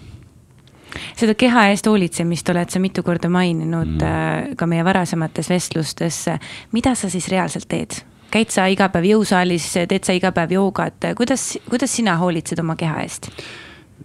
seda 1.17 1.35
keha 1.39 1.69
eest 1.71 1.87
hoolitsemist 1.89 2.49
oled 2.53 2.69
sa 2.69 2.79
mitu 2.79 3.03
korda 3.03 3.29
maininud 3.29 3.95
mm. 3.97 4.55
ka 4.59 4.67
meie 4.69 4.85
varasemates 4.85 5.49
vestlustes. 5.49 6.25
mida 6.71 6.95
sa 6.95 7.09
siis 7.09 7.27
reaalselt 7.27 7.67
teed? 7.69 8.01
käid 8.29 8.53
sa 8.53 8.67
iga 8.69 8.89
päev 8.93 9.07
jõusaalis, 9.09 9.71
teed 9.89 10.05
sa 10.05 10.13
iga 10.13 10.31
päev 10.35 10.53
joogat, 10.53 11.09
kuidas, 11.17 11.55
kuidas 11.69 11.95
sina 11.95 12.15
hoolitsed 12.21 12.61
oma 12.61 12.75
keha 12.79 13.01
eest? 13.01 13.31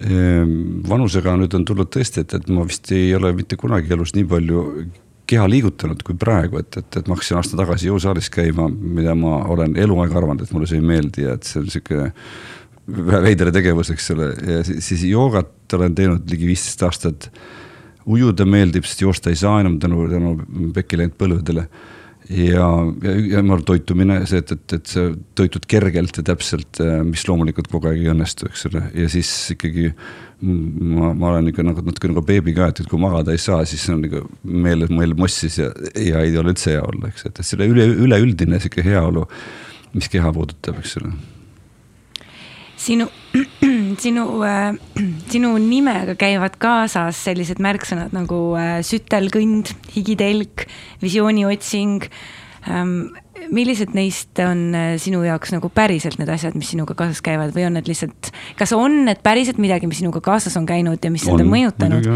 Ehm, 0.03 0.83
vanusega 0.89 1.37
nüüd 1.39 1.55
on 1.55 1.65
tulnud 1.69 1.91
tõesti, 1.93 2.25
et, 2.25 2.33
et 2.35 2.49
ma 2.51 2.65
vist 2.67 2.91
ei 2.97 3.13
ole 3.15 3.31
mitte 3.37 3.59
kunagi 3.61 3.93
elus 3.95 4.15
nii 4.17 4.25
palju 4.31 4.65
keha 5.31 5.45
liigutanud 5.49 6.03
kui 6.05 6.17
praegu, 6.21 6.59
et, 6.61 6.81
et, 6.81 6.99
et 6.99 7.07
ma 7.09 7.17
hakkasin 7.17 7.39
aasta 7.39 7.61
tagasi 7.61 7.89
jõusaalis 7.89 8.29
käima, 8.33 8.67
mida 8.69 9.15
ma 9.17 9.39
olen 9.55 9.77
eluaeg 9.81 10.17
arvanud, 10.19 10.43
et 10.45 10.53
mulle 10.57 10.69
see 10.69 10.81
ei 10.81 10.89
meeldi 10.89 11.29
ja 11.29 11.37
et 11.39 11.49
see 11.49 11.63
on 11.63 11.71
sihuke 11.73 12.11
veider 12.87 13.51
tegevus, 13.55 13.91
eks 13.95 14.11
ole, 14.15 14.31
ja 14.45 14.63
siis, 14.67 14.85
siis 14.91 15.07
joogat 15.09 15.77
olen 15.77 15.95
teinud 15.97 16.31
ligi 16.31 16.49
viisteist 16.51 16.83
aastat. 16.85 17.31
ujuda 18.05 18.45
meeldib, 18.45 18.85
sest 18.85 19.01
joosta 19.01 19.31
ei 19.33 19.37
saa 19.41 19.63
enam 19.63 19.79
tänu, 19.81 20.05
tänu 20.11 20.35
pekki 20.77 20.99
läinud 21.01 21.15
põlvedele. 21.17 21.65
ja, 22.29 22.67
ja, 23.05 23.15
ja 23.31 23.43
ma 23.43 23.57
arvan, 23.57 23.65
toitumine, 23.65 24.19
see, 24.29 24.41
et, 24.41 24.53
et, 24.53 24.77
et 24.77 24.93
sa 24.93 25.07
toitud 25.37 25.65
kergelt 25.69 26.17
ja 26.17 26.25
täpselt, 26.25 26.81
mis 27.05 27.25
loomulikult 27.29 27.69
kogu 27.73 27.89
aeg 27.89 28.01
ei 28.05 28.13
õnnestu, 28.13 28.49
eks 28.49 28.69
ole, 28.71 28.85
ja 28.97 29.09
siis 29.13 29.33
ikkagi 29.57 29.91
ma, 30.41 31.13
ma 31.13 31.35
olen 31.35 31.53
ikka 31.53 31.65
nagu 31.65 31.85
natuke 31.85 32.09
nagu 32.13 32.25
beebi 32.25 32.57
ka, 32.57 32.71
et, 32.73 32.81
et 32.81 32.89
kui 32.89 33.01
magada 33.01 33.33
ei 33.33 33.41
saa, 33.41 33.65
siis 33.69 33.85
on 33.93 34.01
nagu 34.05 34.25
meel, 34.45 34.89
meel 34.93 35.17
mossis 35.17 35.61
ja, 35.61 35.71
ja 36.01 36.25
ei 36.25 36.37
ole 36.41 36.53
üldse 36.53 36.77
hea 36.77 36.85
olla, 36.85 37.13
eks, 37.13 37.29
et, 37.29 37.41
et 37.41 37.53
selle 37.53 37.69
üle, 37.73 37.89
üleüldine 38.09 38.61
sihuke 38.61 38.85
heaolu, 38.85 39.25
mis 39.97 40.13
keha 40.13 40.33
puudutab, 40.37 40.81
eks 40.81 41.01
ole 41.01 41.13
sinu, 42.85 43.09
sinu 44.05 44.29
äh,, 44.45 44.77
sinu 45.33 45.57
nimega 45.63 46.17
käivad 46.21 46.59
kaasas 46.63 47.25
sellised 47.29 47.63
märksõnad 47.65 48.15
nagu 48.17 48.41
äh, 48.59 48.79
sütelkõnd, 48.87 49.75
higitelk, 49.97 50.69
visioonieotsing 51.05 52.09
ähm,. 52.69 53.15
millised 53.51 53.91
neist 53.93 54.39
on 54.41 54.61
äh, 54.73 54.95
sinu 55.03 55.19
jaoks 55.27 55.51
nagu 55.53 55.69
päriselt 55.69 56.17
need 56.21 56.31
asjad, 56.33 56.55
mis 56.57 56.71
sinuga 56.73 56.95
kaasas 56.97 57.21
käivad 57.25 57.51
või 57.53 57.67
on 57.67 57.75
need 57.77 57.91
lihtsalt, 57.91 58.31
kas 58.57 58.73
on 58.73 59.03
need 59.09 59.21
päriselt 59.27 59.59
midagi, 59.61 59.89
mis 59.91 60.01
sinuga 60.01 60.23
kaasas 60.25 60.57
on 60.57 60.65
käinud 60.69 61.03
ja 61.03 61.11
mis 61.13 61.27
sind 61.27 61.43
on 61.43 61.51
mõjutanud? 61.51 62.09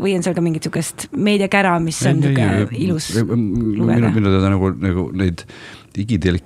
või 0.00 0.16
on 0.16 0.26
seal 0.26 0.34
ka 0.34 0.42
mingit 0.42 0.66
sihukest 0.66 1.06
meediakära, 1.14 1.76
mis 1.84 2.00
on 2.08 2.24
sihuke 2.24 2.80
ilus 2.82 3.12
lugeda? 3.20 4.10
minu 4.16 4.32
teada 4.32 4.50
nagu, 4.56 4.72
nagu 4.82 5.10
neid 5.14 5.44
digitelk 5.44 5.75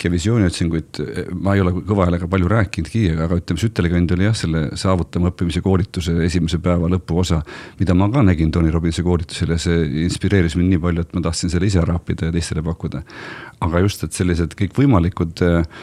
ja 0.04 0.11
visiooniotsinguid 0.12 1.00
ma 1.42 1.54
ei 1.57 1.62
ole 1.64 1.73
kõva 1.78 2.07
häälega 2.07 2.28
palju 2.30 2.50
rääkinudki, 2.50 3.02
aga 3.26 3.38
ütleme, 3.40 3.62
Sütelkand 3.62 4.14
oli 4.14 4.26
jah, 4.28 4.37
selle 4.38 4.62
saavutama 4.78 5.33
õppimise 5.33 5.62
koolituse 5.64 6.14
esimese 6.26 6.61
päeva 6.62 6.90
lõpuosa, 6.92 7.40
mida 7.80 7.97
ma 7.99 8.09
ka 8.12 8.23
nägin 8.26 8.52
Tony 8.54 8.71
Robbinsi 8.71 9.04
koolitusel 9.07 9.54
ja 9.54 9.59
see 9.61 10.04
inspireeris 10.04 10.57
mind 10.59 10.75
nii 10.75 10.85
palju, 10.85 11.07
et 11.07 11.16
ma 11.16 11.25
tahtsin 11.26 11.52
selle 11.52 11.71
ise 11.71 11.83
rappida 11.87 12.30
ja 12.30 12.37
teistele 12.37 12.62
pakkuda. 12.66 13.02
aga 13.61 13.83
just, 13.85 14.04
et 14.07 14.16
sellised 14.16 14.54
kõikvõimalikud 14.57 15.42
äh, 15.45 15.83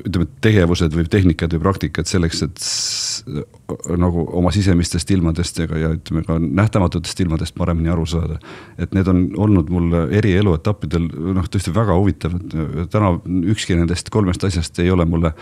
ütleme, 0.00 0.26
tegevused 0.44 0.94
või 0.96 1.06
tehnikad 1.10 1.54
või 1.56 1.62
praktikad 1.64 2.08
selleks, 2.10 2.42
et 2.46 3.96
nagu 4.00 4.24
oma 4.38 4.52
sisemistest 4.54 5.10
ilmadest 5.14 5.60
ega 5.64 5.78
ja 5.78 5.90
ütleme 5.96 6.22
ka 6.26 6.38
nähtamatutest 6.40 7.20
ilmadest 7.24 7.56
paremini 7.58 7.92
aru 7.92 8.06
saada. 8.08 8.38
et 8.78 8.94
need 8.94 9.08
on 9.08 9.26
olnud 9.36 9.70
mul 9.70 9.96
eri 10.10 10.34
eluetappidel 10.40 11.08
noh, 11.36 11.48
tõesti 11.48 11.74
väga 11.74 11.96
huvitavad, 11.98 12.54
täna 12.90 13.12
ükski 13.54 13.76
nendest 13.78 14.10
kolmest 14.10 14.44
asjast 14.44 14.78
ei 14.78 14.90
ole 14.90 15.04
mulle 15.04 15.32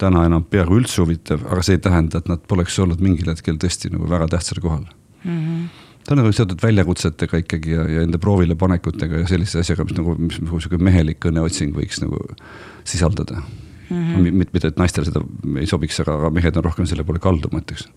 täna 0.00 0.26
enam 0.26 0.44
peaaegu 0.44 0.80
üldse 0.80 1.02
huvitav, 1.02 1.44
aga 1.50 1.62
see 1.62 1.78
ei 1.78 1.84
tähenda, 1.84 2.18
et 2.18 2.28
nad 2.28 2.42
poleks 2.48 2.78
olnud 2.82 3.00
mingil 3.04 3.30
hetkel 3.32 3.60
tõesti 3.60 3.92
nagu 3.92 4.08
väga 4.10 4.28
tähtsal 4.36 4.62
kohal 4.64 4.86
mm. 5.24 5.38
-hmm 5.38 5.88
ta 6.02 6.14
on 6.14 6.22
nagu 6.22 6.32
seotud 6.34 6.62
väljakutsetega 6.62 7.42
ikkagi 7.44 7.76
ja, 7.76 7.82
ja 7.86 8.00
enda 8.02 8.18
proovile 8.18 8.56
panekutega 8.58 9.22
ja 9.22 9.26
sellise 9.30 9.62
asjaga, 9.62 9.86
mis 9.86 9.98
nagu, 9.98 10.16
mis 10.18 10.40
sihuke 10.40 10.80
mehelik 10.82 11.28
õnneotsing 11.30 11.76
võiks 11.76 12.02
nagu 12.02 12.18
sisaldada 12.88 13.42
mm. 13.92 14.14
-hmm. 14.14 14.44
mitte, 14.52 14.68
et 14.68 14.80
naistele 14.80 15.08
seda 15.08 15.22
ei 15.60 15.66
sobiks, 15.66 16.00
aga, 16.04 16.18
aga 16.20 16.30
mehed 16.34 16.56
on 16.56 16.64
rohkem 16.64 16.88
selle 16.88 17.04
poole 17.04 17.22
kaldu, 17.22 17.50
ma 17.52 17.62
ütleks. 17.62 17.88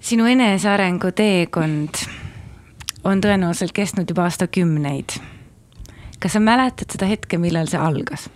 sinu 0.00 0.26
enesearengu 0.26 1.12
teekond 1.12 2.02
on 3.04 3.20
tõenäoliselt 3.20 3.72
kestnud 3.76 4.10
juba 4.10 4.26
aastakümneid. 4.28 5.20
kas 6.18 6.32
sa 6.32 6.40
mäletad 6.40 6.90
seda 6.90 7.06
hetke, 7.06 7.38
millal 7.38 7.70
see 7.70 7.80
algas? 7.80 8.28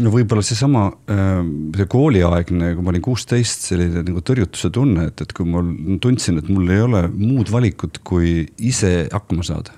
no 0.00 0.12
võib-olla 0.12 0.42
seesama, 0.44 0.90
äh, 1.08 1.40
see 1.76 1.88
kooliaegne, 1.88 2.74
kui 2.74 2.84
ma 2.84 2.92
olin 2.92 3.02
kuusteist, 3.02 3.64
selline 3.70 4.02
nagu 4.04 4.20
tõrjutuse 4.20 4.70
tunne, 4.70 5.08
et, 5.08 5.20
et 5.20 5.32
kui 5.32 5.48
ma 5.48 5.64
tundsin, 6.02 6.38
et 6.38 6.48
mul 6.52 6.68
ei 6.70 6.84
ole 6.84 7.06
muud 7.14 7.50
valikut, 7.52 8.02
kui 8.04 8.44
ise 8.58 9.08
hakkama 9.12 9.46
saada 9.46 9.72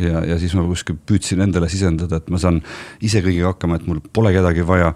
ja, 0.00 0.22
ja 0.26 0.38
siis 0.40 0.54
ma 0.56 0.64
kuskil 0.66 0.96
püüdsin 1.08 1.42
endale 1.44 1.68
sisendada, 1.72 2.20
et 2.20 2.30
ma 2.32 2.40
saan 2.40 2.60
ise 3.04 3.22
kõigiga 3.24 3.52
hakkama, 3.52 3.78
et 3.78 3.86
mul 3.88 4.00
pole 4.12 4.32
kedagi 4.34 4.64
vaja. 4.66 4.92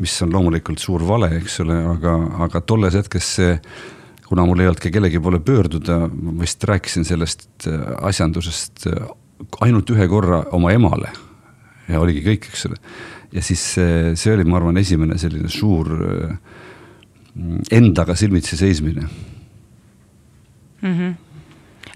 mis 0.00 0.14
on 0.24 0.32
loomulikult 0.32 0.80
suur 0.80 1.02
vale, 1.04 1.28
eks 1.36 1.60
ole, 1.60 1.76
aga, 1.92 2.14
aga 2.46 2.60
tolles 2.64 2.94
hetkes 2.96 3.34
see, 3.36 3.56
kuna 4.24 4.46
mul 4.48 4.62
ei 4.62 4.70
olnud 4.70 4.80
ka 4.80 4.90
kellegi 4.90 5.20
poole 5.20 5.40
pöörduda, 5.44 6.06
ma 6.08 6.36
vist 6.40 6.64
rääkisin 6.64 7.04
sellest 7.04 7.66
äh, 7.68 7.80
asjandusest 8.08 8.86
äh, 8.88 9.10
ainult 9.60 9.90
ühe 9.92 10.08
korra 10.08 10.44
oma 10.56 10.72
emale 10.72 11.12
ja 11.88 12.00
oligi 12.00 12.24
kõik, 12.24 12.48
eks 12.48 12.66
ole. 12.70 12.80
ja 13.32 13.42
siis 13.42 13.64
see, 13.74 14.14
see 14.16 14.34
oli, 14.34 14.44
ma 14.48 14.56
arvan, 14.60 14.80
esimene 14.80 15.18
selline 15.18 15.50
suur 15.52 15.92
äh, 16.00 16.36
endaga 17.70 18.16
silmitsi 18.16 18.56
seismine 18.56 19.04
mm. 20.82 20.94
-hmm 20.94 21.29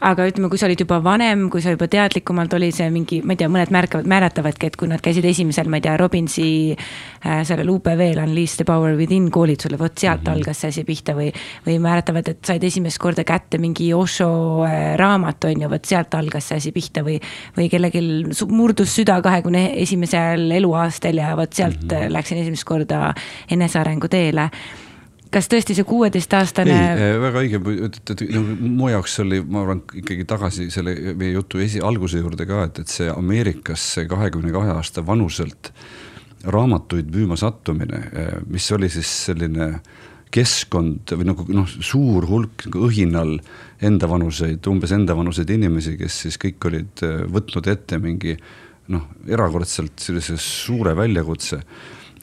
aga 0.01 0.27
ütleme, 0.29 0.49
kui 0.51 0.59
sa 0.59 0.67
olid 0.67 0.81
juba 0.81 0.99
vanem, 1.05 1.47
kui 1.53 1.63
sa 1.63 1.75
juba 1.75 1.87
teadlikumalt 1.91 2.55
oli 2.57 2.71
see 2.75 2.89
mingi, 2.95 3.21
ma 3.25 3.35
ei 3.35 3.41
tea, 3.41 3.49
mõned 3.53 3.73
märkavad, 3.75 4.09
määratavadki, 4.11 4.71
et 4.71 4.79
kui 4.81 4.91
nad 4.91 5.03
käisid 5.05 5.27
esimesel, 5.29 5.71
ma 5.71 5.81
ei 5.81 5.85
tea, 5.87 5.97
Robinsi 6.01 6.47
äh, 6.75 7.43
sellel 7.47 7.71
UPV-l 7.71 8.23
Unleash 8.25 8.59
the 8.61 8.67
power 8.69 8.97
within 8.99 9.31
koolitusel, 9.35 9.79
vot 9.79 9.99
sealt 9.99 10.23
mm 10.23 10.27
-hmm. 10.27 10.39
algas 10.39 10.61
see 10.61 10.69
asi 10.69 10.85
pihta 10.85 11.15
või. 11.15 11.33
või 11.67 11.79
määratavad, 11.79 12.29
et 12.29 12.45
said 12.45 12.65
esimest 12.65 12.99
korda 12.99 13.25
kätte 13.25 13.59
mingi 13.59 13.93
Osho 13.95 14.65
äh, 14.65 14.97
raamat, 14.97 15.45
on 15.45 15.63
ju, 15.63 15.71
vot 15.71 15.85
sealt 15.85 16.15
algas 16.15 16.49
see 16.49 16.57
asi 16.57 16.73
pihta 16.73 17.03
või. 17.03 17.21
või 17.57 17.69
kellelgi 17.71 18.01
murdus 18.49 18.95
süda 18.95 19.21
kahekümne 19.23 19.73
esimesel 19.77 20.51
eluaastal 20.51 21.15
ja 21.15 21.37
vot 21.37 21.53
sealt 21.53 21.83
mm 21.83 21.89
-hmm. 21.89 22.13
läksin 22.13 22.39
esimest 22.39 22.65
korda 22.65 23.15
enesearengu 23.51 24.09
teele 24.09 24.51
kas 25.35 25.51
tõesti 25.51 25.77
see 25.77 25.87
kuueteistaastane? 25.89 26.75
ei, 26.75 27.11
äh, 27.11 27.19
väga 27.23 27.43
õige, 27.43 27.61
nagu 28.35 28.71
mu 28.79 28.91
jaoks 28.93 29.19
oli, 29.25 29.41
ma 29.43 29.65
arvan 29.65 29.83
ikkagi 30.03 30.27
tagasi 30.31 30.71
selle 30.75 30.95
meie 31.19 31.35
jutu 31.35 31.63
esi, 31.65 31.83
alguse 31.85 32.23
juurde 32.23 32.47
ka, 32.49 32.65
et, 32.69 32.81
et 32.85 32.93
see 32.93 33.11
Ameerikas 33.13 33.85
see 33.97 34.09
kahekümne 34.11 34.55
kahe 34.55 34.75
aasta 34.77 35.05
vanuselt 35.07 35.73
raamatuid 36.45 37.09
müüma 37.13 37.39
sattumine, 37.41 38.03
äh, 38.13 38.35
mis 38.51 38.67
oli 38.77 38.91
siis 38.93 39.11
selline 39.31 39.73
keskkond 40.35 41.15
või 41.15 41.29
nagu 41.29 41.47
noh, 41.55 41.69
suur 41.69 42.27
hulk 42.27 42.67
nagu 42.67 42.87
õhinal 42.89 43.37
endavanuseid, 43.85 44.65
umbes 44.71 44.95
endavanuseid 44.97 45.51
inimesi, 45.55 45.95
kes 46.01 46.21
siis 46.27 46.39
kõik 46.43 46.71
olid 46.71 47.05
äh, 47.07 47.23
võtnud 47.31 47.71
ette 47.71 48.01
mingi 48.03 48.37
noh, 48.93 49.07
erakordselt 49.31 50.03
sellise 50.03 50.37
suure 50.41 50.95
väljakutse 50.99 51.63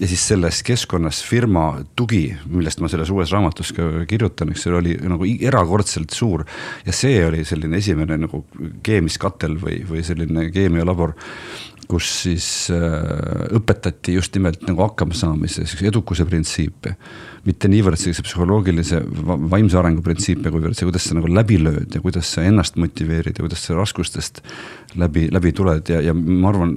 ja 0.01 0.07
siis 0.09 0.23
selles 0.31 0.63
keskkonnas 0.65 1.21
firma 1.25 1.65
tugi, 1.95 2.23
millest 2.49 2.81
ma 2.81 2.89
selles 2.89 3.11
uues 3.13 3.29
raamatus 3.33 3.69
ka 3.77 3.89
kirjutan, 4.09 4.49
eks 4.49 4.65
see 4.65 4.73
oli 4.73 4.95
nagu 4.97 5.27
erakordselt 5.29 6.15
suur. 6.15 6.45
ja 6.85 6.93
see 6.95 7.19
oli 7.25 7.45
selline 7.45 7.77
esimene 7.77 8.17
nagu 8.17 8.43
keemiskatel 8.83 9.59
või, 9.61 9.81
või 9.87 10.01
selline 10.05 10.47
keemialabor, 10.53 11.13
kus 11.91 12.07
siis 12.23 12.45
äh, 12.73 13.51
õpetati 13.57 14.15
just 14.15 14.35
nimelt 14.37 14.63
nagu 14.67 14.85
hakkamasaamise, 14.85 15.65
edukuse 15.89 16.25
printsiipe 16.27 16.95
mitte 17.47 17.69
niivõrd 17.71 17.97
sellise 17.97 18.21
psühholoogilise 18.25 18.99
vaimse 19.49 19.79
arengu 19.79 20.03
printsiipe, 20.05 20.51
kuivõrd 20.53 20.77
see, 20.77 20.85
kuidas 20.85 21.07
sa 21.09 21.17
nagu 21.17 21.29
läbi 21.31 21.57
lööd 21.61 21.95
ja 21.97 22.01
kuidas 22.03 22.29
sa 22.35 22.43
ennast 22.45 22.77
motiveerid 22.81 23.39
ja 23.39 23.45
kuidas 23.45 23.65
sa 23.65 23.77
raskustest 23.79 24.43
läbi, 25.01 25.25
läbi 25.33 25.53
tuled 25.57 25.89
ja, 25.89 26.03
ja 26.05 26.13
ma 26.13 26.51
arvan, 26.51 26.75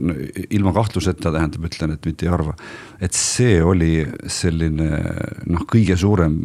ilma 0.48 0.72
kahtluseta 0.76 1.34
tähendab, 1.34 1.68
ütlen, 1.68 1.92
et 1.94 2.08
mitte 2.08 2.26
ei 2.26 2.32
arva. 2.32 2.56
et 3.00 3.12
see 3.12 3.60
oli 3.62 4.06
selline 4.30 4.88
noh, 5.52 5.68
kõige 5.68 5.98
suurem 6.00 6.40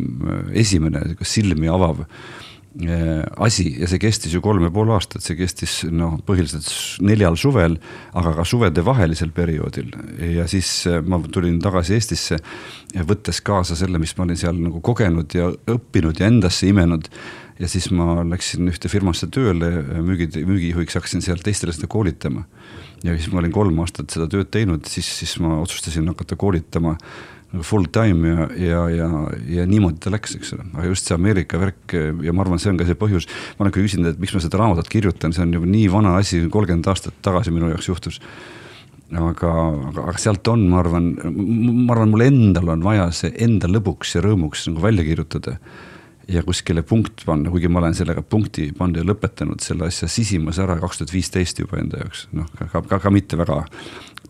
esimene 0.52 1.06
silmi 1.24 1.72
avav 1.72 2.04
Äh, 2.04 2.49
asi 2.80 3.66
ja 3.82 3.88
see 3.92 4.00
kestis 4.00 4.34
ju 4.34 4.40
kolm 4.44 4.64
ja 4.64 4.72
pool 4.72 4.92
aastat, 4.96 5.24
see 5.24 5.36
kestis 5.36 5.82
noh, 5.92 6.16
põhiliselt 6.26 6.68
neljal 7.04 7.36
suvel, 7.40 7.76
aga 8.18 8.32
ka 8.38 8.46
suvedevahelisel 8.48 9.34
perioodil. 9.36 9.92
ja 10.36 10.48
siis 10.48 10.88
äh, 10.88 11.02
ma 11.04 11.20
tulin 11.20 11.60
tagasi 11.60 11.98
Eestisse, 11.98 12.40
võttes 13.10 13.42
kaasa 13.44 13.76
selle, 13.76 14.00
mis 14.00 14.16
ma 14.18 14.24
olin 14.28 14.40
seal 14.40 14.62
nagu 14.64 14.80
kogenud 14.86 15.36
ja 15.36 15.50
õppinud 15.52 16.20
ja 16.20 16.30
endasse 16.32 16.70
imenud. 16.72 17.10
ja 17.60 17.68
siis 17.68 17.90
ma 17.92 18.22
läksin 18.24 18.72
ühte 18.72 18.88
firmasse 18.88 19.28
tööle, 19.28 19.68
müügi, 20.00 20.30
müügijuhiks 20.48 20.96
hakkasin 20.96 21.26
seal 21.26 21.44
teistele 21.44 21.76
seda 21.76 21.90
koolitama. 21.92 22.46
ja 23.04 23.18
siis 23.18 23.28
ma 23.34 23.44
olin 23.44 23.52
kolm 23.52 23.84
aastat 23.84 24.16
seda 24.16 24.30
tööd 24.32 24.48
teinud, 24.56 24.88
siis, 24.88 25.10
siis 25.20 25.36
ma 25.44 25.60
otsustasin 25.60 26.08
hakata 26.08 26.40
koolitama 26.40 26.96
nagu 27.50 27.66
full 27.66 27.88
time 27.94 28.30
ja, 28.30 28.46
ja, 28.62 28.84
ja, 28.94 29.08
ja 29.56 29.66
niimoodi 29.70 29.98
ta 30.04 30.14
läks, 30.14 30.36
eks 30.38 30.54
ole, 30.58 30.68
aga 30.76 30.92
just 30.92 31.10
see 31.10 31.18
Ameerika 31.18 31.60
värk 31.62 31.96
ja 32.26 32.34
ma 32.36 32.46
arvan, 32.46 32.62
see 32.62 32.72
on 32.74 32.80
ka 32.80 32.86
see 32.86 32.98
põhjus. 33.00 33.26
ma 33.58 33.66
olen 33.66 33.74
ka 33.74 33.82
küsinud, 33.82 34.12
et 34.12 34.22
miks 34.22 34.36
ma 34.36 34.44
seda 34.44 34.62
raamatut 34.62 34.92
kirjutan, 34.92 35.34
see 35.34 35.46
on 35.46 35.58
juba 35.58 35.70
nii 35.70 35.90
vana 35.94 36.16
asi, 36.20 36.44
kolmkümmend 36.54 36.90
aastat 36.92 37.18
tagasi 37.26 37.54
minu 37.56 37.72
jaoks 37.74 37.90
juhtus. 37.90 38.22
aga, 39.10 39.54
aga, 39.90 40.06
aga 40.12 40.18
sealt 40.22 40.48
on, 40.54 40.68
ma 40.70 40.84
arvan, 40.84 41.14
ma 41.26 41.96
arvan, 41.96 42.14
mul 42.14 42.26
endal 42.28 42.76
on 42.76 42.86
vaja 42.86 43.10
see 43.16 43.34
enda 43.42 43.72
lõbuks 43.72 44.14
ja 44.18 44.26
rõõmuks 44.26 44.68
nagu 44.70 44.86
välja 44.86 45.08
kirjutada 45.08 45.58
ja 46.30 46.44
kuskile 46.46 46.84
punkt 46.86 47.24
panna, 47.26 47.50
kuigi 47.50 47.70
ma 47.72 47.82
olen 47.82 47.96
sellega 47.98 48.22
punkti 48.22 48.70
pannud 48.78 49.02
ja 49.02 49.06
lõpetanud 49.08 49.64
selle 49.64 49.88
asja 49.90 50.10
sisimas 50.12 50.60
ära 50.62 50.76
kaks 50.82 51.02
tuhat 51.02 51.14
viisteist 51.14 51.62
juba 51.64 51.80
enda 51.82 52.04
jaoks, 52.04 52.28
noh, 52.38 52.46
ka, 52.60 52.84
ka, 52.86 53.00
ka 53.02 53.14
mitte 53.14 53.40
väga 53.40 53.64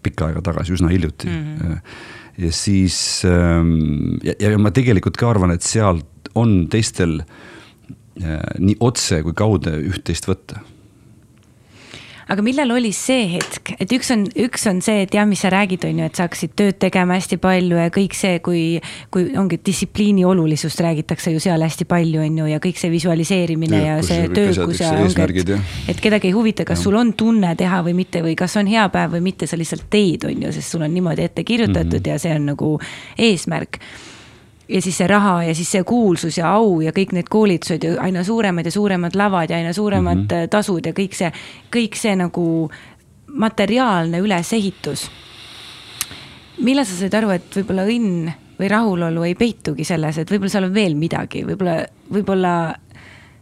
pikka 0.04 0.30
aega 0.30 0.44
tagasi, 0.52 0.76
üsna 0.78 0.92
hiljuti 0.94 1.30
mm. 1.30 1.60
-hmm 1.60 2.18
ja 2.40 2.52
siis 2.56 3.26
ähm, 3.28 4.20
ja, 4.24 4.34
ja 4.40 4.58
ma 4.62 4.72
tegelikult 4.72 5.18
ka 5.20 5.34
arvan, 5.34 5.52
et 5.52 5.66
seal 5.66 6.02
on 6.40 6.70
teistel 6.72 7.20
äh, 7.20 8.40
nii 8.60 8.78
otse 8.86 9.22
kui 9.26 9.36
kaude 9.38 9.76
üht-teist 9.90 10.30
võtta 10.30 10.62
aga 12.30 12.44
millal 12.46 12.70
oli 12.76 12.92
see 12.94 13.26
hetk, 13.32 13.72
et 13.82 13.94
üks 13.96 14.12
on, 14.14 14.26
üks 14.38 14.66
on 14.70 14.82
see, 14.86 15.04
et 15.06 15.16
jah, 15.16 15.26
mis 15.30 15.42
sa 15.42 15.50
räägid, 15.54 15.88
on 15.90 16.02
ju, 16.02 16.10
et 16.10 16.20
sa 16.20 16.28
hakkasid 16.28 16.54
tööd 16.60 16.78
tegema 16.82 17.18
hästi 17.18 17.40
palju 17.42 17.80
ja 17.80 17.90
kõik 17.94 18.18
see, 18.18 18.38
kui, 18.46 18.64
kui 19.14 19.32
ongi 19.40 19.58
distsipliini 19.66 20.26
olulisust 20.30 20.84
räägitakse 20.86 21.34
ju 21.34 21.42
seal 21.44 21.64
hästi 21.66 21.88
palju, 21.90 22.22
on 22.26 22.38
ju, 22.44 22.50
ja 22.52 22.60
kõik 22.64 22.78
see 22.82 22.94
visualiseerimine 22.94 23.82
ja, 23.82 23.96
ja 23.98 24.06
see 24.06 24.30
töökus 24.36 24.84
ja 24.84 24.94
ongi, 25.00 25.42
et, 25.42 25.56
et 25.96 26.04
kedagi 26.04 26.30
ei 26.30 26.38
huvita, 26.38 26.68
kas 26.70 26.80
ja. 26.82 26.86
sul 26.86 27.00
on 27.02 27.16
tunne 27.18 27.56
teha 27.58 27.82
või 27.88 27.98
mitte 28.04 28.22
või 28.26 28.38
kas 28.40 28.60
on 28.62 28.70
hea 28.70 28.86
päev 28.94 29.18
või 29.18 29.26
mitte, 29.32 29.50
sa 29.50 29.58
lihtsalt 29.58 29.90
teed, 29.90 30.30
on 30.30 30.46
ju, 30.46 30.54
sest 30.54 30.78
sul 30.78 30.86
on 30.86 30.94
niimoodi 30.94 31.26
ette 31.26 31.44
kirjutatud 31.48 31.98
mm 31.98 32.06
-hmm. 32.06 32.14
ja 32.14 32.22
see 32.22 32.38
on 32.38 32.50
nagu 32.54 32.76
eesmärk 33.18 33.82
ja 34.70 34.82
siis 34.82 34.98
see 34.98 35.08
raha 35.08 35.44
ja 35.44 35.56
siis 35.56 35.72
see 35.72 35.84
kuulsus 35.84 36.38
ja 36.38 36.52
au 36.54 36.82
ja 36.82 36.94
kõik 36.96 37.14
need 37.18 37.30
koolitused 37.32 37.84
ja 37.84 37.96
aina 38.04 38.24
suuremad 38.24 38.66
ja 38.66 38.72
suuremad 38.72 39.16
lavad 39.18 39.50
ja 39.50 39.58
aina 39.58 39.74
suuremad 39.74 40.18
mm 40.18 40.28
-hmm. 40.28 40.50
tasud 40.50 40.86
ja 40.86 40.94
kõik 40.94 41.16
see, 41.18 41.32
kõik 41.76 41.96
see 41.96 42.16
nagu 42.16 42.72
materiaalne 43.28 44.20
ülesehitus. 44.20 45.12
millal 46.60 46.86
sa 46.86 46.96
said 46.96 47.14
aru, 47.14 47.30
et 47.30 47.56
võib-olla 47.56 47.86
õnn 47.88 48.32
või 48.60 48.68
rahulolu 48.70 49.24
ei 49.24 49.36
peitugi 49.36 49.84
selles, 49.84 50.18
et 50.18 50.32
võib-olla 50.32 50.50
seal 50.50 50.64
on 50.64 50.74
veel 50.74 50.96
midagi, 50.96 51.44
võib-olla, 51.48 51.86
võib-olla 52.14 52.76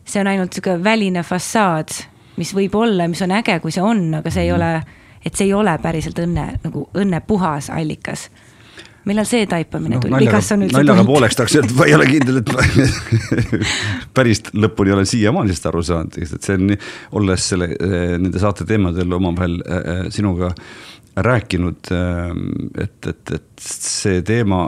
see 0.06 0.22
on 0.22 0.28
ainult 0.28 0.54
sihuke 0.54 0.84
väline 0.84 1.24
fassaad, 1.24 1.90
mis 2.38 2.54
võib 2.56 2.76
olla, 2.76 3.08
mis 3.08 3.22
on 3.22 3.32
äge, 3.32 3.60
kui 3.60 3.72
see 3.72 3.84
on, 3.84 4.14
aga 4.14 4.30
see 4.32 4.44
ei 4.44 4.52
mhm. 4.52 4.56
ole, 4.56 4.84
et 5.26 5.36
see 5.36 5.46
ei 5.46 5.54
ole 5.54 5.78
päriselt 5.78 6.20
õnne 6.20 6.60
nagu 6.64 6.90
õnne 6.94 7.22
puhas 7.28 7.70
allikas 7.70 8.30
millal 9.08 9.28
see 9.30 9.48
taipamine 9.50 9.98
no, 9.98 10.02
tuli 10.04 10.18
või 10.18 10.30
kas 10.32 10.52
on 10.56 10.66
üldse 10.66 10.78
naljaga 10.78 11.06
pooleks 11.08 11.40
tahaks 11.40 11.58
öelda, 11.60 11.78
ma 11.78 11.88
ei 11.88 11.96
ole 11.98 12.10
kindel, 12.10 12.42
et 12.42 12.52
päris 14.18 14.44
lõpuni 14.54 14.96
olen 14.96 15.10
siiamaani 15.10 15.52
sellest 15.52 15.70
aru 15.72 15.84
saanud, 15.88 16.20
et 16.24 16.50
see 16.50 16.60
on, 16.60 16.76
olles 17.22 17.50
selle, 17.54 17.72
nende 18.22 18.44
saate 18.44 18.68
teemadel 18.68 19.18
omavahel 19.20 19.60
äh, 19.64 20.06
sinuga 20.14 20.54
rääkinud, 21.18 21.90
et, 22.78 23.08
et, 23.10 23.32
et 23.34 23.64
see 23.64 24.22
teema 24.26 24.68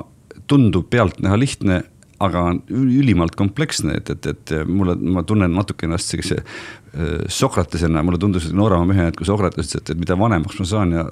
tundub 0.49 0.87
pealtnäha 0.89 1.37
lihtne 1.37 1.83
aga 2.19 2.43
ülimalt 2.69 3.37
kompleksne, 3.39 3.95
et, 3.99 4.09
et, 4.11 4.27
et 4.33 4.53
mulle, 4.67 4.95
ma 4.99 5.23
tunnen 5.27 5.53
natuke 5.55 5.87
ennast 5.87 6.11
sellise 6.11 6.39
äh, 6.41 7.23
Sokratesena, 7.31 8.03
mulle 8.03 8.19
tundus 8.19 8.49
noorema 8.55 8.87
mehena, 8.89 9.11
et 9.11 9.19
kui 9.19 9.27
Sokrates 9.27 9.69
ütles, 9.69 9.79
et, 9.79 9.93
et 9.93 10.01
mida 10.01 10.17
vanemaks 10.19 10.59
ma 10.59 10.67
saan 10.67 10.95
ja 10.97 11.05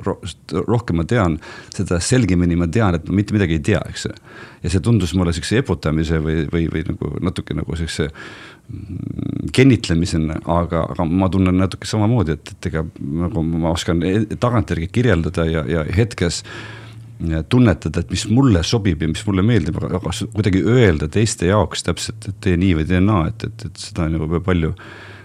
rohkem 0.68 1.00
ma 1.00 1.08
tean, 1.08 1.38
seda 1.76 2.02
selgemini 2.04 2.58
ma 2.60 2.68
tean, 2.72 2.98
et 2.98 3.08
ma 3.08 3.20
mitte 3.22 3.36
midagi 3.36 3.60
ei 3.60 3.64
tea, 3.72 3.82
eks. 3.88 4.08
ja 4.64 4.74
see 4.74 4.84
tundus 4.84 5.16
mulle 5.16 5.36
sihukese 5.36 5.62
eputamise 5.64 6.20
või, 6.24 6.44
või, 6.52 6.68
või 6.74 6.84
nagu 6.90 7.14
natuke 7.30 7.56
nagu 7.56 7.80
sihukese 7.80 8.10
mm, 8.10 9.54
kenitlemisena, 9.56 10.42
aga, 10.58 10.84
aga 10.92 11.08
ma 11.08 11.32
tunnen 11.32 11.56
natuke 11.62 11.88
samamoodi, 11.88 12.36
et, 12.36 12.52
et 12.58 12.72
ega 12.72 12.84
nagu 13.24 13.46
ma 13.48 13.72
oskan 13.72 14.04
e-, 14.04 14.26
tagantjärgi 14.36 14.92
kirjeldada 14.92 15.48
ja, 15.48 15.64
ja 15.72 15.88
hetkes 15.88 16.44
tunnetada, 17.50 18.04
et 18.04 18.14
mis 18.14 18.28
mulle 18.30 18.62
sobib 18.68 19.02
ja 19.02 19.10
mis 19.10 19.26
mulle 19.26 19.46
meeldib, 19.46 19.80
aga 19.82 20.00
kuidagi 20.04 20.62
öelda 20.62 21.10
teiste 21.12 21.50
jaoks 21.50 21.86
täpselt, 21.88 22.30
et 22.30 22.40
tee 22.46 22.58
nii 22.60 22.78
või 22.80 22.88
tee 22.90 23.02
naa, 23.04 23.28
et, 23.32 23.48
et, 23.50 23.68
et 23.70 23.84
seda 23.88 24.06
nagu 24.12 24.42
palju 24.46 24.74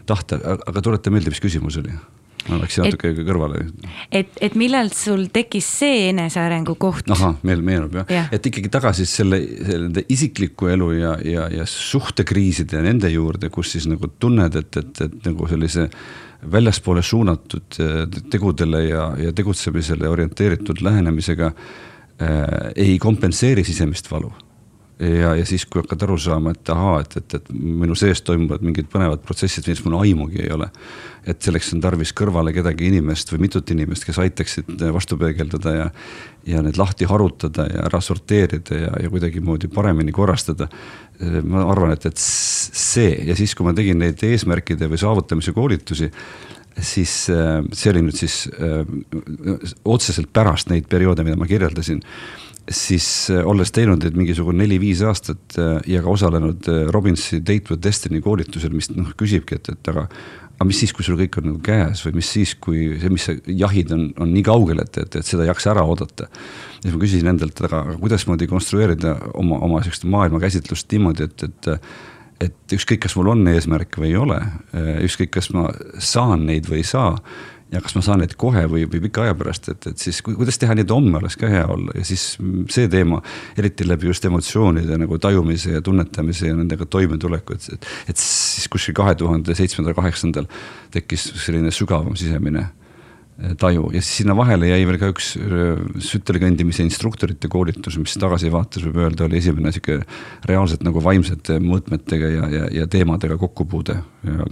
tahta, 0.08 0.40
aga 0.66 0.82
tuleta 0.82 1.12
meelde, 1.12 1.32
mis 1.34 1.42
küsimus 1.42 1.78
oli? 1.82 1.94
ma 2.48 2.58
läksin 2.58 2.86
natuke 2.86 3.12
kõrvale. 3.22 3.60
et, 4.10 4.32
et 4.42 4.56
millal 4.58 4.90
sul 4.94 5.28
tekkis 5.32 5.68
see 5.78 6.08
enesearengu 6.10 6.74
koht? 6.80 7.06
ahah, 7.14 7.36
meil 7.46 7.62
meenub 7.64 7.94
jah 8.00 8.10
ja., 8.10 8.24
et 8.34 8.46
ikkagi 8.50 8.72
tagasi 8.72 9.06
selle, 9.06 9.38
selle 9.60 9.86
nende 9.86 10.04
isikliku 10.12 10.72
elu 10.72 10.90
ja, 10.96 11.14
ja, 11.26 11.46
ja 11.60 11.66
suhtekriiside 11.68 12.80
ja 12.80 12.84
nende 12.86 13.12
juurde, 13.12 13.50
kus 13.54 13.76
siis 13.76 13.86
nagu 13.90 14.10
tunned, 14.18 14.58
et, 14.58 14.80
et, 14.80 15.04
et 15.06 15.28
nagu 15.28 15.48
sellise 15.50 15.88
väljaspoole 16.50 17.02
suunatud 17.02 17.78
äh, 17.80 18.20
tegudele 18.30 18.84
ja, 18.84 19.12
ja 19.18 19.32
tegutsemisele 19.32 20.08
orienteeritud 20.08 20.82
lähenemisega 20.82 21.46
äh, 21.46 22.72
ei 22.76 22.98
kompenseeri 22.98 23.64
sisemist 23.64 24.10
valu. 24.10 24.32
Ja, 25.02 25.32
ja 25.38 25.46
siis, 25.48 25.64
kui 25.66 25.82
hakkad 25.82 26.04
aru 26.06 26.16
saama, 26.20 26.52
et 26.54 26.70
ahaa, 26.72 27.00
et, 27.02 27.16
et, 27.18 27.38
et 27.38 27.48
minu 27.52 27.96
sees 27.98 28.22
toimuvad 28.26 28.62
mingid 28.64 28.88
põnevad 28.92 29.22
protsessid, 29.26 29.66
millest 29.66 29.86
mul 29.86 29.98
aimugi 30.00 30.42
ei 30.44 30.52
ole. 30.54 30.68
et 31.26 31.38
selleks 31.38 31.68
on 31.76 31.80
tarvis 31.82 32.10
kõrvale 32.18 32.50
kedagi 32.50 32.88
inimest 32.90 33.30
või 33.30 33.44
mitut 33.44 33.68
inimest, 33.70 34.04
kes 34.04 34.18
aitaksid 34.18 34.80
vastu 34.94 35.14
peegeldada 35.20 35.74
ja, 35.74 35.84
ja 36.46 36.62
need 36.66 36.78
lahti 36.80 37.06
harutada 37.06 37.68
ja 37.70 37.84
ära 37.86 38.00
sorteerida 38.02 38.78
ja, 38.78 38.94
ja 39.04 39.10
kuidagimoodi 39.10 39.70
paremini 39.70 40.12
korrastada. 40.12 40.68
ma 41.42 41.66
arvan, 41.70 41.92
et, 41.94 42.06
et 42.06 42.18
see 42.18 43.12
ja 43.28 43.36
siis, 43.38 43.54
kui 43.54 43.66
ma 43.66 43.74
tegin 43.74 44.00
neid 44.02 44.22
eesmärkide 44.26 44.90
või 44.90 44.98
saavutamise 44.98 45.54
koolitusi 45.54 46.10
siis 46.80 47.26
äh, 47.30 47.60
see 47.76 47.90
oli 47.92 48.02
nüüd 48.06 48.16
siis 48.16 48.46
öö, 48.48 48.80
äh, 48.82 49.74
otseselt 49.84 50.32
pärast 50.32 50.70
neid 50.72 50.88
perioode, 50.88 51.24
mida 51.26 51.36
ma 51.36 51.46
kirjeldasin 51.46 52.00
siis 52.70 53.06
äh, 53.32 53.42
olles 53.48 53.72
teinud 53.74 54.04
neid 54.04 54.18
mingisugune 54.18 54.62
neli-viis 54.62 55.02
aastat 55.06 55.58
ja 55.88 56.02
ka 56.04 56.12
osalenud 56.12 56.68
Robinsi 56.94 57.40
Date 57.40 57.72
with 57.72 57.82
Destiny 57.82 58.22
koolitusel, 58.22 58.74
mis 58.76 58.90
noh, 58.94 59.10
küsibki, 59.18 59.58
et, 59.58 59.72
et 59.74 59.92
aga 59.92 60.06
aga 60.62 60.68
mis 60.68 60.78
siis, 60.78 60.92
kui 60.94 61.02
sul 61.06 61.18
kõik 61.18 61.40
on 61.40 61.48
nagu 61.50 61.60
käes 61.64 62.04
või 62.06 62.20
mis 62.20 62.28
siis, 62.36 62.54
kui 62.62 62.84
see, 63.00 63.10
mis 63.10 63.26
sa 63.26 63.34
jahid, 63.50 63.90
on, 63.96 64.06
on 64.22 64.30
nii 64.30 64.44
kaugel, 64.46 64.82
et, 64.84 64.94
et, 65.00 65.18
et 65.18 65.26
seda 65.26 65.42
ei 65.46 65.50
jaksa 65.50 65.72
ära 65.72 65.82
oodata. 65.88 66.28
ja 66.28 66.84
siis 66.84 66.94
ma 66.94 67.02
küsisin 67.02 67.32
endalt, 67.32 67.62
aga 67.66 67.82
kuidasmoodi 67.98 68.48
konstrueerida 68.50 69.16
oma, 69.40 69.58
oma 69.66 69.82
sihukest 69.82 70.06
maailmakäsitlust 70.12 70.94
niimoodi, 70.94 71.28
et, 71.28 71.48
et 71.48 71.72
et 72.42 72.74
ükskõik, 72.74 73.04
kas 73.04 73.14
mul 73.14 73.28
on 73.30 73.46
eesmärk 73.52 74.00
või 74.02 74.08
ei 74.08 74.16
ole, 74.18 74.40
ükskõik, 75.06 75.30
kas 75.36 75.52
ma 75.54 75.68
saan 76.02 76.42
neid 76.48 76.66
või 76.66 76.80
ei 76.80 76.88
saa 76.88 77.12
ja 77.72 77.80
kas 77.80 77.94
ma 77.96 78.02
saan 78.04 78.20
neid 78.22 78.34
kohe 78.40 78.64
või, 78.70 78.84
või 78.90 79.00
pika 79.06 79.24
aja 79.26 79.36
pärast, 79.38 79.70
et, 79.72 79.86
et 79.90 80.02
siis 80.02 80.20
kuidas 80.24 80.60
teha 80.60 80.76
nii, 80.76 80.86
et 80.86 80.92
homme 80.94 81.16
oleks 81.20 81.38
ka 81.40 81.50
hea 81.50 81.64
olla? 81.72 81.94
Ja 81.98 82.04
siis 82.06 82.26
see 82.72 82.90
teema, 82.92 83.22
eriti 83.58 83.86
läbi 83.88 84.10
just 84.10 84.26
emotsioonide 84.28 84.98
nagu 85.00 85.18
tajumise 85.22 85.78
ja 85.78 85.82
tunnetamise 85.84 86.52
ja 86.52 86.58
nendega 86.58 86.86
toimetuleku, 86.86 87.56
et, 87.56 87.70
et, 87.78 87.90
et 88.12 88.22
siis 88.22 88.68
kuskil 88.72 88.96
kahe 88.98 89.16
tuhande 89.18 89.56
seitsmendal, 89.58 89.96
kaheksandal 89.98 90.48
tekkis 90.92 91.30
selline 91.46 91.72
sügavam 91.74 92.16
sisemine 92.18 92.68
taju 93.58 93.88
ja 93.92 94.02
siis 94.02 94.22
sinna 94.22 94.36
vahele 94.38 94.68
jäi 94.70 94.84
veel 94.86 94.98
ka 95.00 95.10
üks 95.12 95.32
äh, 95.38 95.80
sütelkõndimise 96.02 96.84
instruktorite 96.86 97.50
koolitus, 97.52 97.98
mis 98.00 98.14
tagasivaates 98.20 98.84
võib 98.86 99.00
öelda, 99.02 99.26
oli 99.26 99.40
esimene 99.40 99.72
sihuke 99.74 99.98
reaalselt 100.48 100.84
nagu 100.86 101.02
vaimsete 101.02 101.58
mõõtmetega 101.62 102.30
ja, 102.32 102.50
ja, 102.52 102.68
ja 102.80 102.86
teemadega 102.90 103.38
kokkupuude 103.40 103.98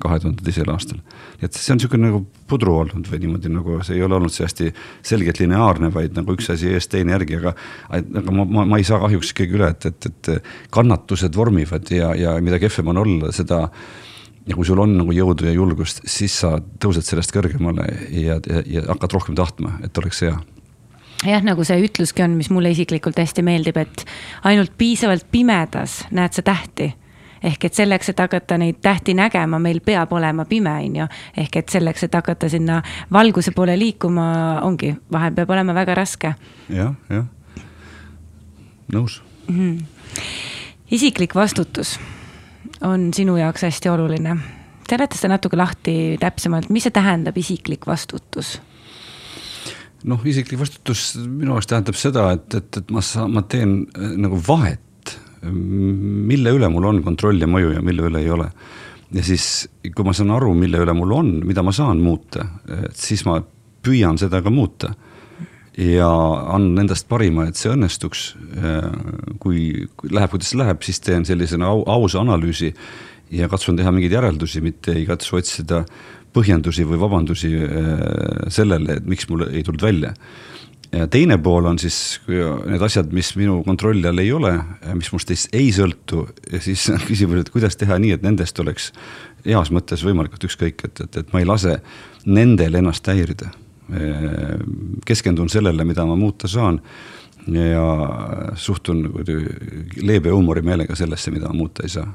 kahe 0.02 0.18
tuhande 0.18 0.42
teisel 0.42 0.70
aastal. 0.72 0.98
et 1.40 1.54
see 1.54 1.74
on 1.74 1.82
sihuke 1.82 2.00
nagu 2.00 2.24
pudru 2.50 2.74
olnud 2.82 3.06
või 3.10 3.22
niimoodi 3.24 3.52
nagu 3.52 3.78
see 3.86 3.98
ei 3.98 4.04
ole 4.06 4.18
olnud 4.18 4.34
see 4.34 4.46
hästi 4.46 4.72
selgelt 5.12 5.38
lineaarne, 5.42 5.92
vaid 5.94 6.18
nagu 6.18 6.34
üks 6.34 6.50
asi 6.50 6.74
ees, 6.74 6.90
teine 6.90 7.14
järgi, 7.14 7.38
aga. 7.38 7.54
aga 7.94 8.34
ma, 8.34 8.44
ma, 8.44 8.66
ma 8.74 8.80
ei 8.80 8.86
saa 8.86 9.00
kahjuks 9.02 9.34
ikkagi 9.34 9.58
üle, 9.58 9.70
et, 9.70 9.86
et, 9.86 10.10
et 10.10 10.52
kannatused 10.74 11.36
vormivad 11.36 11.90
ja, 11.94 12.14
ja 12.18 12.36
mida 12.42 12.58
kehvem 12.62 12.90
on 12.90 13.04
olla, 13.04 13.34
seda 13.34 13.68
ja 14.48 14.56
kui 14.56 14.66
sul 14.66 14.80
on 14.80 14.96
nagu 14.98 15.12
jõudu 15.14 15.48
ja 15.48 15.52
julgust, 15.52 16.02
siis 16.08 16.38
sa 16.42 16.56
tõused 16.82 17.06
sellest 17.06 17.34
kõrgemale 17.34 17.86
ja, 18.10 18.38
ja, 18.40 18.62
ja 18.66 18.86
hakkad 18.88 19.18
rohkem 19.18 19.36
tahtma, 19.38 19.76
et 19.84 19.98
oleks 19.98 20.22
hea 20.24 20.38
jah, 21.26 21.42
nagu 21.44 21.64
see 21.66 21.80
ütluski 21.84 22.24
on, 22.24 22.36
mis 22.38 22.50
mulle 22.52 22.72
isiklikult 22.72 23.18
hästi 23.20 23.44
meeldib, 23.44 23.80
et 23.80 24.04
ainult 24.48 24.72
piisavalt 24.78 25.26
pimedas 25.30 26.04
näed 26.16 26.36
sa 26.36 26.42
tähti. 26.42 26.94
ehk 27.42 27.64
et 27.64 27.74
selleks, 27.74 28.08
et 28.08 28.18
hakata 28.20 28.58
neid 28.60 28.82
tähti 28.84 29.14
nägema, 29.16 29.58
meil 29.58 29.78
peab 29.80 30.12
olema 30.12 30.44
pime, 30.44 30.70
on 30.70 30.96
ju. 30.96 31.06
ehk 31.36 31.56
et 31.56 31.68
selleks, 31.68 32.02
et 32.04 32.14
hakata 32.14 32.48
sinna 32.48 32.82
valguse 33.12 33.50
poole 33.50 33.78
liikuma, 33.78 34.60
ongi, 34.62 34.94
vahel 35.12 35.34
peab 35.34 35.50
olema 35.50 35.74
väga 35.74 35.94
raske 35.94 36.34
ja,. 36.68 36.76
jah, 36.76 36.94
jah, 37.10 37.26
nõus 38.92 39.22
mm. 39.48 39.56
-hmm. 39.56 39.84
isiklik 40.90 41.34
vastutus 41.34 41.98
on 42.86 43.10
sinu 43.14 43.36
jaoks 43.36 43.66
hästi 43.68 43.92
oluline. 43.92 44.36
seleta 44.90 45.14
seda 45.14 45.36
natuke 45.36 45.56
lahti 45.56 45.94
täpsemalt, 46.20 46.70
mis 46.74 46.88
see 46.88 46.94
tähendab, 46.94 47.36
isiklik 47.38 47.86
vastutus? 47.86 48.58
noh, 50.04 50.22
isiklik 50.24 50.60
vastutus 50.60 51.14
minu 51.26 51.54
jaoks 51.56 51.70
tähendab 51.70 51.98
seda, 51.98 52.30
et, 52.36 52.54
et, 52.54 52.80
et 52.82 52.94
ma 52.94 53.02
saan, 53.04 53.34
ma 53.36 53.42
teen 53.42 53.82
äh, 53.94 54.14
nagu 54.20 54.40
vahet, 54.46 55.16
mille 55.50 56.52
üle 56.52 56.68
mul 56.68 56.88
on 56.88 57.02
kontroll 57.04 57.40
ja 57.40 57.48
mõju 57.48 57.74
ja 57.74 57.84
mille 57.84 58.08
üle 58.08 58.20
ei 58.20 58.32
ole. 58.32 58.50
ja 59.12 59.22
siis, 59.24 59.68
kui 59.94 60.04
ma 60.04 60.12
saan 60.16 60.32
aru, 60.36 60.52
mille 60.54 60.80
üle 60.84 60.96
mul 60.96 61.14
on, 61.16 61.30
mida 61.46 61.64
ma 61.64 61.72
saan 61.72 62.00
muuta, 62.04 62.46
siis 62.96 63.24
ma 63.28 63.40
püüan 63.80 64.18
seda 64.20 64.42
ka 64.44 64.52
muuta 64.52 64.92
ja 65.78 66.08
annan 66.54 66.84
endast 66.84 67.08
parima, 67.08 67.46
et 67.48 67.58
see 67.58 67.70
õnnestuks. 67.72 68.24
kui, 69.40 69.86
kui 69.96 70.10
läheb, 70.12 70.32
kuidas 70.32 70.54
läheb, 70.58 70.82
siis 70.82 71.00
teen 71.00 71.24
sellise 71.24 71.58
au, 71.62 71.84
ausa 71.86 72.20
analüüsi 72.20 72.74
ja 73.30 73.48
katsun 73.48 73.78
teha 73.78 73.92
mingeid 73.94 74.16
järeldusi, 74.18 74.60
mitte 74.60 74.94
ei 74.96 75.06
katsu 75.06 75.38
otsida 75.38 75.84
põhjendusi 76.34 76.86
või 76.86 76.98
vabandusi 77.00 77.52
äh, 77.58 78.00
sellele, 78.52 78.98
et 78.98 79.06
miks 79.06 79.28
mul 79.30 79.46
ei 79.48 79.62
tulnud 79.66 79.82
välja. 79.82 80.14
ja 80.92 81.06
teine 81.06 81.38
pool 81.38 81.66
on 81.70 81.78
siis 81.78 82.20
need 82.26 82.82
asjad, 82.82 83.12
mis 83.14 83.30
minu 83.38 83.62
kontrolli 83.66 84.08
all 84.08 84.18
ei 84.18 84.32
ole, 84.32 84.52
mis 84.94 85.12
must 85.12 85.30
ei 85.30 85.70
sõltu 85.72 86.26
ja 86.50 86.60
siis 86.60 86.88
on 86.94 87.02
küsimus, 87.06 87.40
et 87.40 87.50
kuidas 87.50 87.76
teha 87.76 87.98
nii, 87.98 88.12
et 88.18 88.26
nendest 88.26 88.58
oleks 88.58 88.92
heas 89.46 89.70
mõttes 89.70 90.02
võimalikult 90.04 90.50
ükskõik, 90.50 90.84
et, 90.84 91.00
et, 91.00 91.22
et 91.22 91.32
ma 91.32 91.42
ei 91.42 91.46
lase 91.46 91.78
nendel 92.26 92.74
ennast 92.82 93.06
häirida 93.06 93.50
keskendun 95.06 95.48
sellele, 95.48 95.84
mida 95.84 96.04
ma 96.06 96.16
muuta 96.16 96.48
saan 96.48 96.80
ja 97.46 97.84
suhtun 98.54 99.10
leebe 100.02 100.30
huumorimeelega 100.30 100.94
sellesse, 100.94 101.30
mida 101.30 101.48
ma 101.48 101.54
muuta 101.54 101.82
ei 101.82 101.88
saa. 101.88 102.06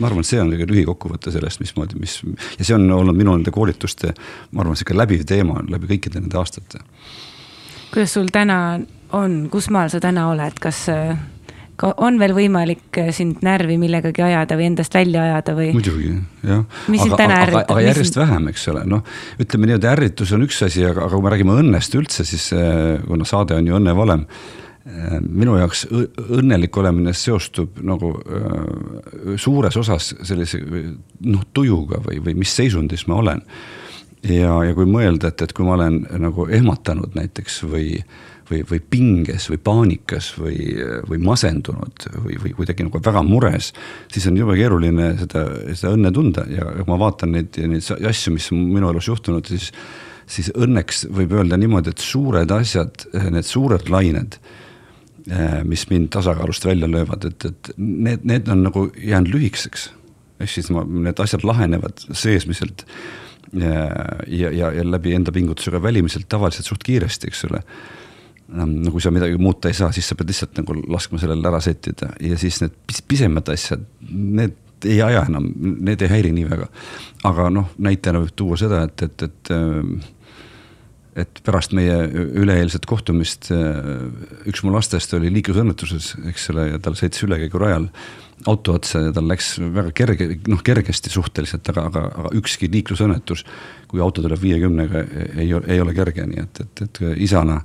ma 0.00 0.06
arvan, 0.06 0.22
et 0.22 0.30
see 0.30 0.38
on 0.38 0.50
kõige 0.52 0.66
lühikokkuvõte 0.70 1.32
sellest, 1.34 1.58
mismoodi, 1.60 1.96
mis 1.98 2.20
ja 2.58 2.64
see 2.64 2.74
on 2.76 2.84
olnud 2.94 3.16
minu 3.18 3.32
nende 3.34 3.50
koolituste, 3.50 4.12
ma 4.52 4.62
arvan, 4.62 4.76
sihuke 4.78 4.94
läbiv 4.94 5.24
teema 5.26 5.58
läbi 5.68 5.90
kõikide 5.94 6.20
nende 6.20 6.38
aastate. 6.38 6.78
kuidas 7.90 8.14
sul 8.14 8.30
täna 8.32 8.78
on, 9.12 9.48
kus 9.50 9.70
maal 9.74 9.90
sa 9.90 10.00
täna 10.00 10.28
oled, 10.30 10.60
kas 10.60 10.84
on 11.86 12.18
veel 12.20 12.34
võimalik 12.36 12.98
äh, 13.00 13.10
sind 13.14 13.42
närvi 13.46 13.78
millegagi 13.80 14.22
ajada 14.24 14.58
või 14.58 14.68
endast 14.72 14.94
välja 14.94 15.24
ajada 15.24 15.54
või? 15.56 15.70
muidugi, 15.76 16.12
jah. 16.46 16.64
mis 16.90 17.04
sind 17.04 17.16
täna 17.18 17.40
ärritab? 17.44 17.74
aga 17.74 17.84
järjest 17.86 18.14
mis... 18.16 18.20
vähem, 18.22 18.48
eks 18.52 18.68
ole, 18.72 18.84
noh, 18.90 19.18
ütleme 19.38 19.70
niimoodi, 19.70 19.90
ärritus 19.90 20.34
on 20.36 20.46
üks 20.48 20.62
asi, 20.66 20.84
aga, 20.88 21.06
aga 21.06 21.14
kui 21.14 21.26
me 21.26 21.34
räägime 21.34 21.58
õnnest 21.62 21.98
üldse, 21.98 22.26
siis 22.28 22.50
äh, 22.56 22.98
kuna 23.06 23.28
saade 23.28 23.58
on 23.58 23.70
ju 23.70 23.78
õnnevalem 23.78 24.24
äh, 24.26 25.18
minu 25.22 25.58
jaoks 25.60 25.86
õnnelik 25.92 26.78
olemine 26.82 27.14
seostub 27.16 27.78
nagu 27.86 28.14
suures 29.38 29.76
osas 29.78 30.14
sellise 30.26 30.62
noh, 30.62 31.44
tujuga 31.54 32.02
või, 32.04 32.22
või 32.24 32.38
mis 32.42 32.54
seisundis 32.58 33.06
ma 33.10 33.20
olen. 33.22 33.44
ja, 34.26 34.56
ja 34.66 34.74
kui 34.74 34.88
mõelda, 34.88 35.30
et, 35.30 35.46
et 35.46 35.54
kui 35.54 35.68
ma 35.68 35.76
olen 35.78 36.02
nagu 36.24 36.48
ehmatanud 36.50 37.14
näiteks 37.18 37.62
või 37.68 38.00
või, 38.50 38.62
või 38.68 38.80
pinges 38.90 39.48
või 39.52 39.60
paanikas 39.62 40.30
või, 40.38 40.58
või 41.08 41.20
masendunud 41.24 42.08
või, 42.24 42.38
või 42.42 42.54
kuidagi 42.56 42.86
nagu 42.86 43.00
väga 43.04 43.22
mures, 43.26 43.72
siis 44.12 44.28
on 44.30 44.38
jube 44.38 44.56
keeruline 44.58 45.12
seda, 45.22 45.44
seda 45.72 45.94
õnne 45.96 46.12
tunda 46.14 46.46
ja 46.52 46.68
kui 46.76 46.88
ma 46.88 47.00
vaatan 47.00 47.34
neid, 47.36 47.58
neid 47.58 47.90
asju, 47.98 48.34
mis 48.36 48.48
on 48.54 48.64
minu 48.72 48.92
elus 48.92 49.10
juhtunud, 49.10 49.48
siis, 49.50 49.70
siis 50.28 50.50
õnneks 50.56 51.06
võib 51.14 51.36
öelda 51.38 51.60
niimoodi, 51.60 51.94
et 51.94 52.04
suured 52.04 52.56
asjad, 52.56 53.08
need 53.28 53.48
suured 53.48 53.92
lained 53.92 54.40
mis 55.68 55.82
mind 55.90 56.08
tasakaalust 56.14 56.64
välja 56.64 56.86
löövad, 56.88 57.26
et, 57.28 57.44
et 57.44 57.70
need, 57.76 58.22
need 58.24 58.46
on 58.48 58.62
nagu 58.64 58.86
jäänud 58.96 59.34
lühikeseks. 59.34 59.90
ehk 60.40 60.50
siis 60.50 60.70
ma, 60.72 60.84
need 60.88 61.18
asjad 61.20 61.44
lahenevad 61.44 62.00
seesmiselt 62.16 62.86
ja, 63.52 63.74
ja, 64.26 64.50
ja, 64.50 64.70
ja 64.72 64.84
läbi 64.86 65.12
enda 65.12 65.32
pingutusega 65.34 65.82
välimiselt 65.82 66.28
tavaliselt 66.28 66.70
suht 66.70 66.86
kiiresti, 66.86 67.28
eks 67.28 67.44
ole 67.50 67.60
no 68.48 68.92
kui 68.92 69.02
sa 69.04 69.12
midagi 69.12 69.36
muuta 69.40 69.68
ei 69.68 69.76
saa, 69.76 69.90
siis 69.92 70.08
sa 70.08 70.16
pead 70.16 70.30
lihtsalt 70.32 70.56
nagu 70.62 70.76
laskma 70.88 71.20
sellel 71.20 71.44
ära 71.50 71.60
settida 71.64 72.12
ja 72.24 72.38
siis 72.40 72.62
need 72.62 72.76
pis 72.88 73.02
pisemad 73.04 73.48
asjad, 73.52 73.84
need 74.08 74.56
ei 74.88 75.00
aja 75.02 75.24
enam, 75.26 75.48
need 75.58 76.02
ei 76.04 76.10
häiri 76.12 76.30
nii 76.32 76.46
väga. 76.48 76.68
aga 77.28 77.48
noh, 77.50 77.72
näitena 77.82 78.22
võib 78.22 78.36
tuua 78.38 78.56
seda, 78.60 78.84
et, 78.86 79.02
et, 79.02 79.26
et 79.26 79.52
et 81.18 81.42
pärast 81.46 81.74
meie 81.76 81.96
üleeilset 82.12 82.86
kohtumist 82.88 83.50
üks 83.50 84.62
mu 84.64 84.72
lastest 84.74 85.12
oli 85.18 85.32
liiklusõnnetuses, 85.34 86.14
eks 86.30 86.48
ole, 86.54 86.70
ja 86.74 86.80
tal 86.82 86.96
sõitis 86.98 87.26
ülekäigurajal 87.26 87.88
auto 88.46 88.74
otsa 88.78 89.00
ja 89.08 89.12
tal 89.14 89.26
läks 89.28 89.56
väga 89.74 89.92
kerge, 89.96 90.28
noh 90.50 90.60
kergesti 90.64 91.10
suhteliselt, 91.10 91.68
aga, 91.72 91.86
aga, 91.90 92.02
aga 92.22 92.32
ükski 92.38 92.68
liiklusõnnetus, 92.70 93.44
kui 93.90 94.02
auto 94.04 94.22
tuleb 94.22 94.40
viiekümnega, 94.42 95.04
ei, 95.34 95.48
ei 95.50 95.80
ole 95.82 95.94
kerge, 95.96 96.26
nii 96.28 96.42
et, 96.44 96.60
et, 96.64 96.82
et 96.86 97.00
isana 97.26 97.58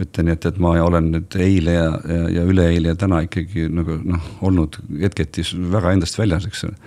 ütlen, 0.00 0.32
et, 0.32 0.46
et 0.48 0.60
ma 0.62 0.74
olen 0.82 1.10
nüüd 1.14 1.36
eile 1.44 1.76
ja, 1.76 1.88
ja, 2.08 2.28
ja 2.38 2.44
üleeile 2.50 2.94
ja 2.94 2.98
täna 2.98 3.20
ikkagi 3.26 3.68
nagu 3.72 3.98
noh, 4.02 4.30
olnud 4.46 4.80
hetketi 5.02 5.44
väga 5.74 5.94
endast 5.94 6.18
väljas, 6.18 6.48
eks 6.48 6.64
ole. 6.68 6.78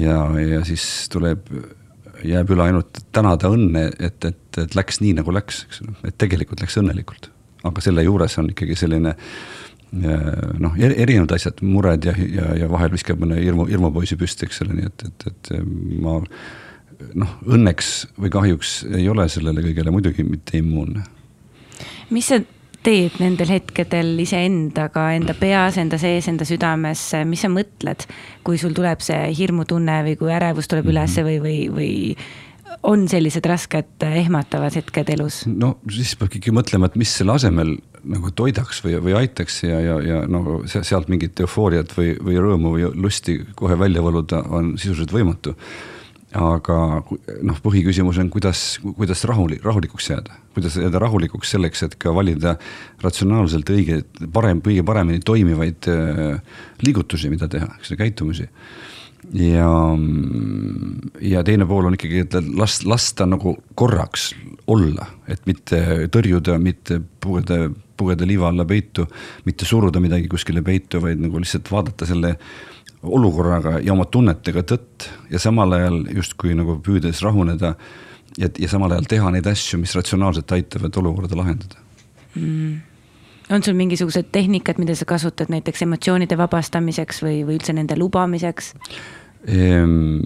ja, 0.00 0.18
ja 0.40 0.64
siis 0.66 0.86
tuleb, 1.12 1.50
jääb 2.26 2.50
üle 2.54 2.66
ainult 2.66 3.00
tänada 3.14 3.50
õnne, 3.52 3.88
et, 3.98 4.24
et, 4.24 4.60
et 4.62 4.76
läks 4.78 5.00
nii, 5.02 5.14
nagu 5.20 5.34
läks, 5.34 5.64
eks 5.68 5.82
ole, 5.84 5.96
et 6.08 6.18
tegelikult 6.18 6.62
läks 6.64 6.78
õnnelikult. 6.82 7.30
aga 7.66 7.82
selle 7.82 8.04
juures 8.06 8.36
on 8.38 8.50
ikkagi 8.52 8.76
selline 8.78 9.16
noh, 9.92 10.76
erinevad 10.76 11.32
asjad, 11.36 11.62
mured 11.64 12.04
ja, 12.04 12.14
ja, 12.18 12.52
ja 12.62 12.68
vahel 12.70 12.92
viskab 12.92 13.20
mõne 13.22 13.38
hirmu, 13.40 13.68
hirmupoisi 13.70 14.18
püsti, 14.18 14.48
eks 14.48 14.62
ole, 14.64 14.76
nii 14.80 14.88
et, 14.90 15.04
et, 15.08 15.26
et 15.30 15.52
ma 16.02 16.18
noh, 17.20 17.36
õnneks 17.46 17.92
või 18.20 18.32
kahjuks 18.34 18.76
ei 18.96 19.08
ole 19.12 19.28
sellele 19.32 19.64
kõigele 19.68 19.94
muidugi 19.94 20.26
mitte 20.26 20.58
immuunne. 20.60 21.04
mis 22.10 22.32
sa 22.32 22.40
teed 22.86 23.18
nendel 23.18 23.50
hetkedel 23.50 24.14
iseendaga, 24.22 25.08
enda 25.16 25.34
peas, 25.38 25.78
enda 25.82 25.98
sees, 25.98 26.28
enda 26.30 26.46
südames, 26.46 27.02
mis 27.26 27.42
sa 27.42 27.50
mõtled, 27.50 28.06
kui 28.46 28.60
sul 28.62 28.76
tuleb 28.76 29.02
see 29.02 29.32
hirmutunne 29.34 30.02
või 30.06 30.18
kui 30.20 30.30
ärevus 30.34 30.70
tuleb 30.70 30.92
ülesse 30.92 31.24
või, 31.26 31.40
või, 31.42 31.56
või 31.72 31.94
on 32.86 33.06
sellised 33.10 33.46
rasked 33.48 34.06
ehmatavad 34.06 34.78
hetked 34.78 35.10
elus? 35.16 35.42
no 35.50 35.76
siis 35.90 36.14
peab 36.18 36.30
ikkagi 36.30 36.54
mõtlema, 36.54 36.90
et 36.90 36.98
mis 37.00 37.10
selle 37.18 37.34
asemel 37.34 37.74
nagu 38.06 38.30
toidaks 38.38 38.84
või, 38.84 39.00
või 39.02 39.16
aitaks 39.18 39.64
ja, 39.66 39.80
ja, 39.82 39.98
ja 40.06 40.22
no 40.30 40.60
sealt 40.66 41.10
mingit 41.10 41.40
eufooriat 41.42 41.90
või, 41.96 42.14
või 42.22 42.38
rõõmu 42.42 42.74
või 42.76 42.90
lusti 42.94 43.40
kohe 43.58 43.78
välja 43.78 44.04
valuda 44.04 44.44
on 44.46 44.76
sisuliselt 44.78 45.14
võimatu 45.16 45.56
aga 46.36 46.76
noh, 47.46 47.60
põhiküsimus 47.64 48.18
on, 48.20 48.28
kuidas, 48.32 48.62
kuidas 48.96 49.22
rahuli, 49.28 49.58
rahulikuks 49.64 50.10
jääda, 50.10 50.36
kuidas 50.56 50.76
jääda 50.80 51.00
rahulikuks 51.02 51.54
selleks, 51.54 51.84
et 51.86 51.96
ka 52.02 52.12
valida 52.14 52.56
ratsionaalselt 53.04 53.70
õige, 53.72 54.02
parem, 54.32 54.60
kõige 54.64 54.84
paremini 54.86 55.22
toimivaid 55.24 55.88
äh, 55.92 56.60
liigutusi, 56.84 57.30
mida 57.32 57.48
teha, 57.52 57.70
eks 57.78 57.92
ole, 57.92 58.00
käitumisi. 58.02 58.48
ja, 59.40 59.70
ja 61.24 61.42
teine 61.46 61.66
pool 61.66 61.88
on 61.88 61.96
ikkagi, 61.96 62.26
et 62.26 62.38
las, 62.58 62.82
lasta 62.86 63.26
nagu 63.26 63.56
korraks 63.74 64.30
olla, 64.70 65.08
et 65.28 65.42
mitte 65.46 66.08
tõrjuda, 66.12 66.60
mitte 66.62 67.00
pugeda, 67.20 67.66
pugeda 67.96 68.28
liiva 68.28 68.50
alla 68.50 68.66
peitu, 68.68 69.06
mitte 69.46 69.66
suruda 69.68 70.02
midagi 70.02 70.28
kuskile 70.28 70.62
peitu, 70.62 71.00
vaid 71.02 71.22
nagu 71.22 71.40
lihtsalt 71.40 71.70
vaadata 71.72 72.08
selle 72.08 72.36
olukorraga 73.12 73.78
ja 73.84 73.92
oma 73.94 74.08
tunnetega 74.10 74.64
tõtt 74.66 75.08
ja 75.30 75.38
samal 75.42 75.72
ajal 75.78 76.02
justkui 76.14 76.56
nagu 76.58 76.80
püüdes 76.84 77.22
rahuneda. 77.24 77.74
ja, 78.38 78.48
ja 78.48 78.68
samal 78.68 78.92
ajal 78.92 79.08
teha 79.08 79.30
neid 79.30 79.46
asju, 79.46 79.80
mis 79.80 79.94
ratsionaalselt 79.96 80.52
aitavad 80.52 81.02
olukorda 81.02 81.38
lahendada 81.38 81.82
mm 82.34 82.76
on 83.50 83.62
sul 83.62 83.74
mingisugused 83.74 84.32
tehnikad, 84.32 84.78
mida 84.78 84.94
sa 84.98 85.04
kasutad 85.04 85.50
näiteks 85.52 85.84
emotsioonide 85.86 86.38
vabastamiseks 86.38 87.22
või, 87.22 87.36
või 87.46 87.60
üldse 87.60 87.74
nende 87.76 87.94
lubamiseks? 87.98 88.72
Ehm, 89.46 90.16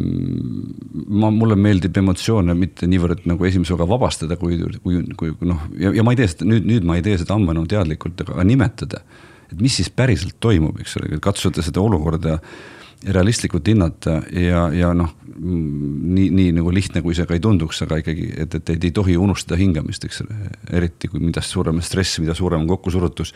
ma, 1.21 1.29
mulle 1.35 1.57
meeldib 1.61 1.99
emotsioone 2.01 2.55
mitte 2.57 2.89
niivõrd 2.89 3.27
nagu 3.29 3.45
esimese 3.45 3.75
hooga 3.75 3.89
vabastada, 3.91 4.39
kui, 4.41 4.57
kui, 4.81 5.03
kui 5.19 5.35
noh, 5.49 5.67
ja, 5.77 5.93
ja 5.99 6.05
ma 6.07 6.15
ei 6.15 6.23
tee 6.23 6.31
seda 6.33 6.49
nüüd, 6.49 6.69
nüüd 6.71 6.87
ma 6.89 6.97
ei 6.97 7.05
tee 7.05 7.19
seda 7.21 7.37
ammu 7.37 7.53
enam 7.53 7.67
teadlikult, 7.69 8.25
aga 8.25 8.47
nimetada 8.49 9.03
et 9.51 9.61
mis 9.61 9.81
siis 9.81 9.91
päriselt 9.91 10.37
toimub, 10.41 10.79
eks 10.81 10.99
ole, 11.01 11.19
katsuda 11.23 11.65
seda 11.65 11.83
olukorda 11.83 12.39
realistlikult 13.01 13.69
hinnata 13.71 14.19
ja, 14.37 14.67
ja 14.77 14.91
noh, 14.97 15.15
nii, 15.41 16.27
nii 16.37 16.51
nagu 16.59 16.73
lihtne, 16.75 17.01
kui 17.01 17.15
see 17.17 17.25
ka 17.29 17.33
ei 17.37 17.41
tunduks, 17.43 17.81
aga 17.87 18.01
ikkagi, 18.03 18.27
et, 18.43 18.57
et, 18.59 18.73
et 18.75 18.85
ei 18.85 18.93
tohi 18.95 19.17
unustada 19.17 19.57
hingamist, 19.61 20.05
eks 20.05 20.21
ole. 20.27 20.37
eriti 20.77 21.09
kui 21.09 21.23
mida 21.23 21.41
suurem 21.45 21.81
stress, 21.85 22.19
mida 22.21 22.35
suurem 22.37 22.67
kokkusurutus, 22.69 23.33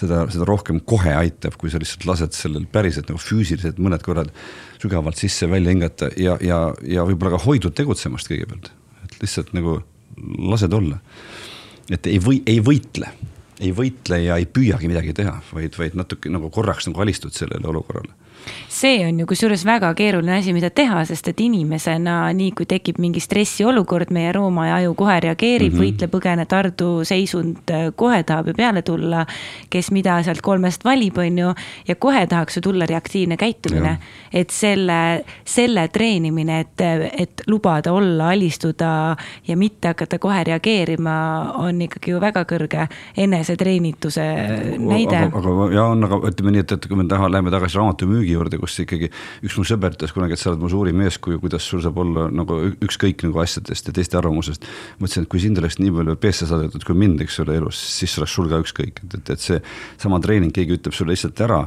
seda, 0.00 0.24
seda 0.34 0.48
rohkem 0.48 0.80
kohe 0.82 1.14
aitab, 1.14 1.54
kui 1.60 1.70
sa 1.70 1.78
lihtsalt 1.82 2.08
lased 2.10 2.34
sellel 2.34 2.66
päriselt 2.70 3.12
nagu 3.12 3.22
füüsiliselt 3.22 3.78
mõned 3.82 4.02
korrad 4.02 4.32
sügavalt 4.82 5.20
sisse-välja 5.20 5.76
hingata 5.76 6.10
ja, 6.18 6.34
ja, 6.42 6.64
ja 6.82 7.06
võib-olla 7.06 7.36
ka 7.36 7.44
hoidud 7.46 7.76
tegutsemast 7.78 8.32
kõigepealt. 8.32 8.72
et 9.06 9.20
lihtsalt 9.22 9.54
nagu 9.54 9.78
lased 10.50 10.74
olla. 10.74 10.98
et 11.92 12.10
ei 12.10 12.18
või, 12.18 12.42
ei 12.50 12.58
võitle 12.64 13.14
ei 13.60 13.72
võitle 13.76 14.18
ja 14.24 14.38
ei 14.40 14.46
püüagi 14.50 14.90
midagi 14.90 15.14
teha, 15.14 15.38
vaid, 15.52 15.76
vaid 15.78 15.94
natuke 15.98 16.32
nagu 16.32 16.50
korraks 16.54 16.88
nagu 16.88 17.02
alistud 17.04 17.34
sellele 17.36 17.68
olukorrale 17.70 18.23
see 18.68 19.04
on 19.06 19.18
ju 19.20 19.26
kusjuures 19.26 19.64
väga 19.66 19.92
keeruline 19.94 20.38
asi, 20.38 20.52
mida 20.52 20.70
teha, 20.70 21.04
sest 21.08 21.28
et 21.30 21.40
inimesena, 21.40 22.16
nii 22.36 22.50
kui 22.56 22.66
tekib 22.68 22.98
mingi 23.02 23.22
stressiolukord, 23.22 24.10
meie 24.14 24.32
rooma 24.34 24.66
ja 24.68 24.78
aju 24.82 24.94
kohe 24.98 25.18
reageerib 25.24 25.72
mm, 25.72 25.78
-hmm. 25.78 25.84
võitle, 25.84 26.08
põgene, 26.10 26.46
tardu 26.50 26.88
seisund 27.04 27.72
kohe 27.96 28.22
tahab 28.22 28.48
ju 28.48 28.54
peale 28.54 28.82
tulla. 28.82 29.26
kes 29.70 29.90
mida 29.90 30.22
sealt 30.22 30.40
kolmest 30.42 30.84
valib, 30.84 31.18
on 31.18 31.38
ju, 31.38 31.54
ja 31.88 31.94
kohe 31.94 32.26
tahaks 32.26 32.56
ju 32.56 32.62
tulla 32.62 32.86
reaktiivne 32.86 33.36
käitumine. 33.36 33.98
et 34.32 34.50
selle, 34.50 35.24
selle 35.44 35.88
treenimine, 35.88 36.60
et, 36.60 36.80
et 37.12 37.42
lubada 37.46 37.92
olla, 37.92 38.30
alistuda 38.30 39.16
ja 39.46 39.56
mitte 39.56 39.88
hakata 39.88 40.18
kohe 40.18 40.44
reageerima, 40.44 41.52
on 41.54 41.82
ikkagi 41.82 42.10
ju 42.10 42.20
väga 42.20 42.44
kõrge 42.44 42.88
enesetreenituse 43.16 44.24
näide. 44.78 45.16
aga, 45.16 45.38
aga 45.38 45.70
ja 45.74 45.84
on, 45.84 46.04
aga 46.04 46.20
ütleme 46.30 46.54
nii, 46.54 46.64
et, 46.66 46.72
et 46.72 46.88
kui 46.88 46.98
me 46.98 47.06
taha, 47.08 47.30
läheme 47.30 47.50
tagasi 47.54 47.78
raamatumüügi 48.34 48.38
juurde, 48.38 48.58
kus 48.58 48.78
ikkagi 48.82 49.10
üks 49.44 49.56
mu 49.58 49.64
sõber 49.66 49.94
ütles 49.94 50.12
kunagi, 50.14 50.34
et 50.34 50.42
sa 50.42 50.50
oled 50.52 50.62
mu 50.62 50.70
suurim 50.72 51.00
eeskuju, 51.04 51.40
kuidas 51.42 51.66
sul 51.68 51.82
saab 51.84 51.98
olla 52.02 52.28
nagu 52.32 52.58
ükskõik 52.84 53.24
nagu 53.26 53.40
asjadest 53.42 53.88
ja 53.88 53.94
teiste 53.94 54.18
arvamusest. 54.18 54.64
mõtlesin, 55.00 55.24
et 55.24 55.30
kui 55.30 55.40
sind 55.40 55.58
oleks 55.58 55.78
nii 55.78 55.92
palju 55.94 56.16
peesse 56.16 56.46
saadetud 56.46 56.84
kui 56.84 56.94
mind, 56.94 57.20
eks 57.22 57.40
ole, 57.44 57.56
elus, 57.60 57.78
siis 57.78 58.18
oleks 58.18 58.34
sul 58.34 58.50
ka 58.50 58.60
ükskõik, 58.64 59.02
et, 59.04 59.14
et, 59.14 59.30
et 59.30 59.40
see 59.40 59.60
sama 59.98 60.20
treening, 60.20 60.52
keegi 60.52 60.78
ütleb 60.78 60.94
sulle 60.94 61.14
lihtsalt 61.14 61.40
ära 61.40 61.66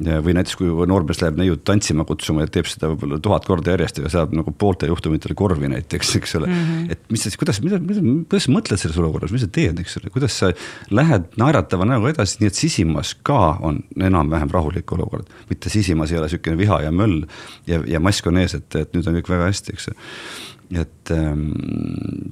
või 0.00 0.34
näiteks, 0.36 0.56
kui 0.56 0.70
noormees 0.88 1.20
läheb 1.20 1.38
neiut 1.40 1.62
tantsima 1.66 2.06
kutsuma 2.08 2.44
ja 2.46 2.50
teeb 2.52 2.68
seda 2.70 2.88
võib-olla 2.92 3.18
tuhat 3.22 3.46
korda 3.48 3.74
järjest 3.74 4.00
ja 4.00 4.12
saab 4.12 4.32
nagu 4.36 4.52
pooltel 4.56 4.92
juhtumitel 4.92 5.34
korvi 5.38 5.68
näiteks, 5.72 6.14
eks 6.20 6.36
ole 6.38 6.48
mm. 6.48 6.62
-hmm. 6.68 6.92
et 6.94 7.12
mis 7.12 7.22
sa 7.22 7.30
siis, 7.30 7.38
kuidas, 7.40 7.60
mida, 7.64 7.78
mida, 7.78 8.00
kuidas 8.00 8.46
sa 8.48 8.54
mõtled 8.54 8.80
selles 8.80 8.98
olukorras, 9.02 9.32
mis 9.34 9.44
sa 9.44 9.50
teed, 9.52 9.80
eks 9.82 9.98
ole, 10.00 10.12
kuidas 10.14 10.38
sa 10.40 10.52
lähed 10.90 11.28
naeratava 11.40 11.88
näoga 11.88 12.14
edasi, 12.14 12.40
nii 12.40 12.52
et 12.52 12.60
sisimas 12.60 13.14
ka 13.22 13.58
on 13.60 13.82
enam-vähem 13.96 14.50
rahulik 14.50 14.92
olukord. 14.96 15.28
mitte 15.50 15.70
sisimas 15.70 16.12
ei 16.12 16.18
ole 16.18 16.28
sihukene 16.32 16.58
viha 16.58 16.82
ja 16.86 16.92
möll 16.92 17.26
ja, 17.66 17.82
ja 17.86 18.00
mask 18.00 18.26
on 18.26 18.40
ees, 18.40 18.54
et, 18.54 18.74
et 18.74 18.94
nüüd 18.96 19.06
on 19.06 19.20
kõik 19.20 19.32
väga 19.36 19.50
hästi, 19.50 19.76
eks. 19.76 19.90
et 20.80 21.14
ähm, 21.14 21.50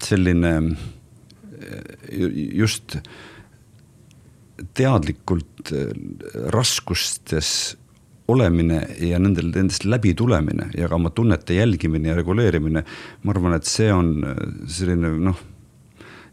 selline 0.03 0.77
just 2.55 2.97
teadlikult 4.79 5.73
äh, 5.73 5.93
raskustes 6.55 7.77
olemine 8.29 8.83
ja 9.01 9.19
nendel, 9.23 9.53
nendest 9.55 9.87
läbi 9.89 10.13
tulemine 10.17 10.69
ja 10.77 10.89
ka 10.89 10.99
oma 10.99 11.11
tunnete 11.15 11.57
jälgimine 11.57 12.11
ja 12.11 12.17
reguleerimine. 12.19 12.85
ma 13.23 13.33
arvan, 13.33 13.57
et 13.57 13.69
see 13.69 13.93
on 13.93 14.19
äh, 14.25 14.43
selline 14.69 15.15
noh, 15.31 15.39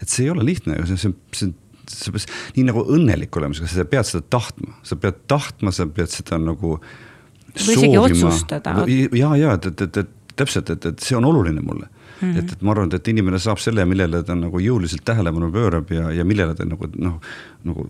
et 0.01 0.09
see 0.09 0.25
ei 0.27 0.33
ole 0.33 0.45
lihtne, 0.45 0.81
see, 0.89 0.97
see, 0.99 1.13
see 1.35 1.53
sa 1.85 2.11
pead 2.13 2.25
nii 2.55 2.65
nagu 2.65 2.83
õnnelik 2.95 3.35
olema, 3.37 3.55
sa 3.55 3.85
pead 3.89 4.07
seda 4.09 4.25
tahtma, 4.33 4.73
sa 4.85 4.97
pead 4.99 5.21
tahtma, 5.29 5.73
sa 5.75 5.85
pead 5.85 6.09
seda 6.13 6.39
nagu. 6.41 6.79
või 7.53 7.75
isegi 7.77 7.99
otsustada. 8.01 8.73
ja, 8.89 9.35
ja 9.37 9.53
et, 9.53 9.69
et, 9.69 9.85
et, 9.85 9.99
et 10.01 10.35
täpselt, 10.35 10.71
et, 10.73 10.89
et 10.91 11.05
see 11.05 11.17
on 11.17 11.27
oluline 11.29 11.61
mulle 11.63 11.87
mm. 12.21 12.31
-hmm. 12.31 12.39
et, 12.39 12.51
et 12.51 12.61
ma 12.61 12.71
arvan, 12.71 12.93
et 12.93 13.07
inimene 13.07 13.39
saab 13.39 13.59
selle, 13.63 13.85
millele 13.85 14.23
ta 14.23 14.35
nagu 14.35 14.59
jõuliselt 14.59 15.05
tähelepanu 15.05 15.51
pöörab 15.51 15.91
ja, 15.91 16.11
ja 16.11 16.25
millele 16.25 16.55
ta 16.55 16.65
nagu 16.65 16.89
noh, 16.95 17.19
nagu 17.63 17.89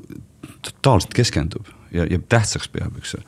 totaalselt 0.61 1.13
keskendub 1.13 1.67
ja, 1.91 2.05
ja 2.09 2.19
tähtsaks 2.19 2.69
peab, 2.69 2.97
eks 2.97 3.15
ole 3.19 3.25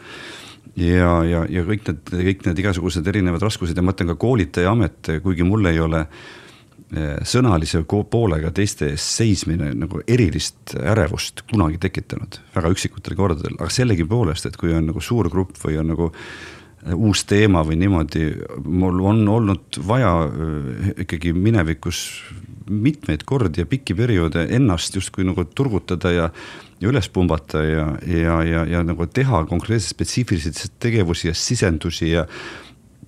ja, 0.77 1.13
ja, 1.25 1.45
ja 1.49 1.63
kõik 1.65 1.87
need, 1.87 2.11
kõik 2.11 2.43
need 2.47 2.59
igasugused 2.61 3.07
erinevad 3.09 3.43
raskused 3.45 3.77
ja 3.77 3.85
ma 3.85 3.95
ütlen 3.95 4.11
ka 4.11 4.17
koolitaja 4.19 4.73
amet, 4.73 5.13
kuigi 5.23 5.45
mul 5.47 5.69
ei 5.71 5.79
ole 5.81 6.03
eh, 6.03 7.15
sõnalise 7.27 7.83
poolega 7.87 8.51
teiste 8.55 8.91
ees 8.93 9.05
seismine 9.17 9.71
nagu 9.77 10.03
erilist 10.07 10.75
ärevust 10.77 11.45
kunagi 11.51 11.81
tekitanud, 11.87 12.39
väga 12.55 12.73
üksikutel 12.75 13.17
kordadel, 13.17 13.57
aga 13.57 13.73
sellegipoolest, 13.73 14.49
et 14.49 14.59
kui 14.59 14.75
on 14.77 14.91
nagu 14.91 15.01
suur 15.03 15.31
grupp 15.33 15.57
või 15.63 15.79
on 15.81 15.93
nagu 15.95 16.11
uus 16.93 17.23
teema 17.27 17.63
või 17.65 17.79
niimoodi, 17.81 18.27
mul 18.63 19.01
on 19.09 19.23
olnud 19.27 19.79
vaja 19.87 20.13
äh, 20.27 20.93
ikkagi 21.03 21.33
minevikus 21.33 22.05
mitmeid 22.67 23.23
kordi 23.25 23.63
ja 23.63 23.69
pikki 23.69 23.95
perioode 23.95 24.43
ennast 24.55 24.95
justkui 24.95 25.23
nagu 25.27 25.45
turgutada 25.55 26.11
ja 26.11 26.31
ja 26.77 26.91
üles 26.91 27.09
pumbata 27.09 27.63
ja, 27.65 27.85
ja, 28.05 28.37
ja, 28.45 28.63
ja 28.69 28.83
nagu 28.85 29.07
teha 29.09 29.43
konkreetseid 29.49 29.95
spetsiifilisi 29.95 30.71
tegevusi 30.79 31.31
ja 31.31 31.33
sisendusi 31.33 32.11
ja 32.11 32.27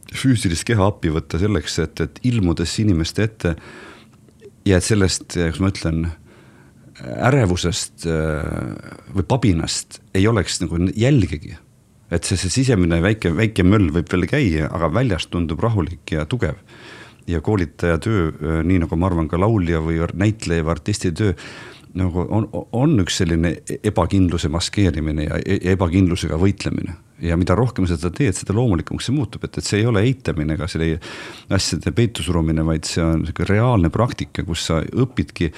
füüsilist 0.09 0.65
keha 0.65 0.87
appi 0.89 1.11
võtta 1.13 1.37
selleks, 1.37 1.77
et, 1.83 2.01
et 2.01 2.19
ilmudes 2.25 2.73
inimeste 2.81 3.27
ette 3.29 3.53
ja 4.65 4.79
et 4.79 4.85
sellest, 4.85 5.35
kuidas 5.35 5.61
ma 5.61 5.69
ütlen, 5.69 6.07
ärevusest 7.29 8.09
äh, 8.09 8.47
või 9.15 9.27
pabinast 9.29 10.01
ei 10.17 10.25
oleks 10.27 10.59
nagu 10.63 10.81
jälgegi 10.97 11.55
et 12.11 12.25
see, 12.25 12.37
see 12.37 12.53
sisemine 12.61 13.01
väike, 13.05 13.33
väike 13.37 13.65
möll 13.65 13.91
võib 13.93 14.09
veel 14.11 14.27
käia, 14.29 14.69
aga 14.73 14.91
väljast 14.93 15.31
tundub 15.33 15.61
rahulik 15.63 16.15
ja 16.15 16.25
tugev. 16.25 16.57
ja 17.29 17.41
koolitaja 17.45 17.99
töö, 18.01 18.31
nii 18.65 18.79
nagu 18.81 18.97
ma 18.97 19.05
arvan, 19.05 19.27
ka 19.29 19.37
laulja 19.37 19.83
või 19.85 19.99
näitleja 20.17 20.63
või 20.65 20.71
artisti 20.73 21.11
töö 21.13 21.35
nagu 21.93 22.25
on, 22.29 22.47
on 22.71 22.99
üks 23.03 23.19
selline 23.21 23.55
ebakindluse 23.83 24.49
maskeerimine 24.49 25.25
ja, 25.27 25.37
ja 25.45 25.73
ebakindlusega 25.73 26.37
võitlemine. 26.41 26.95
Ja 27.21 27.37
mida 27.39 27.55
rohkem 27.57 27.87
sa 27.87 27.97
seda 27.97 28.11
teed, 28.15 28.37
seda 28.37 28.55
loomulikumaks 28.57 29.09
see 29.09 29.15
muutub, 29.15 29.43
et, 29.45 29.59
et 29.59 29.65
see 29.65 29.81
ei 29.81 29.87
ole 29.89 30.03
eitamine 30.07 30.55
ega 30.55 30.67
selle 30.71 30.97
asjade 31.55 31.93
peitussurumine, 31.95 32.63
vaid 32.67 32.87
see 32.89 33.03
on 33.03 33.25
sihuke 33.27 33.47
reaalne 33.49 33.91
praktika, 33.93 34.45
kus 34.47 34.65
sa 34.69 34.79
õpidki 34.83 35.51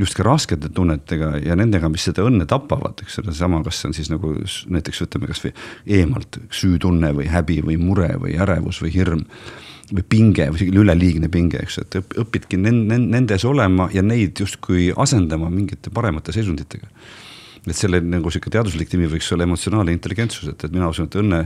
just 0.00 0.18
ka 0.18 0.26
raskete 0.26 0.70
tunnetega 0.74 1.34
ja 1.44 1.56
nendega, 1.58 1.90
mis 1.92 2.06
seda 2.08 2.24
õnne 2.26 2.48
tapavad, 2.50 3.04
eks 3.04 3.20
ole, 3.22 3.34
sama, 3.36 3.62
kas 3.66 3.80
see 3.80 3.90
on 3.90 3.98
siis 3.98 4.10
nagu 4.12 4.34
näiteks 4.74 5.04
ütleme 5.06 5.30
kasvõi 5.30 5.54
eemalt 5.98 6.40
süütunne 6.54 7.12
või 7.16 7.28
häbi 7.30 7.60
või 7.66 7.78
mure 7.80 8.10
või 8.20 8.38
ärevus 8.40 8.82
või 8.82 8.94
hirm 8.94 9.28
või 9.92 10.06
pinge 10.08 10.48
või 10.48 10.58
isegi 10.58 10.80
üleliigne 10.80 11.28
pinge, 11.30 11.60
eks, 11.60 11.78
et 11.82 11.98
õpidki 12.20 12.58
nendes 12.58 13.44
olema 13.46 13.90
ja 13.92 14.02
neid 14.02 14.40
justkui 14.40 14.88
asendama 14.96 15.50
mingite 15.52 15.92
paremate 15.94 16.32
seisunditega 16.34 16.88
et 17.66 17.76
selle 17.76 18.00
nagu 18.04 18.30
sihuke 18.32 18.52
teaduslik 18.52 18.92
nimi 18.92 19.08
võiks 19.14 19.30
olla 19.34 19.46
emotsionaalne 19.48 19.94
intelligentsus, 19.94 20.48
et, 20.52 20.64
et 20.66 20.72
mina 20.74 20.90
usun, 20.92 21.08
et 21.08 21.18
õnne, 21.20 21.42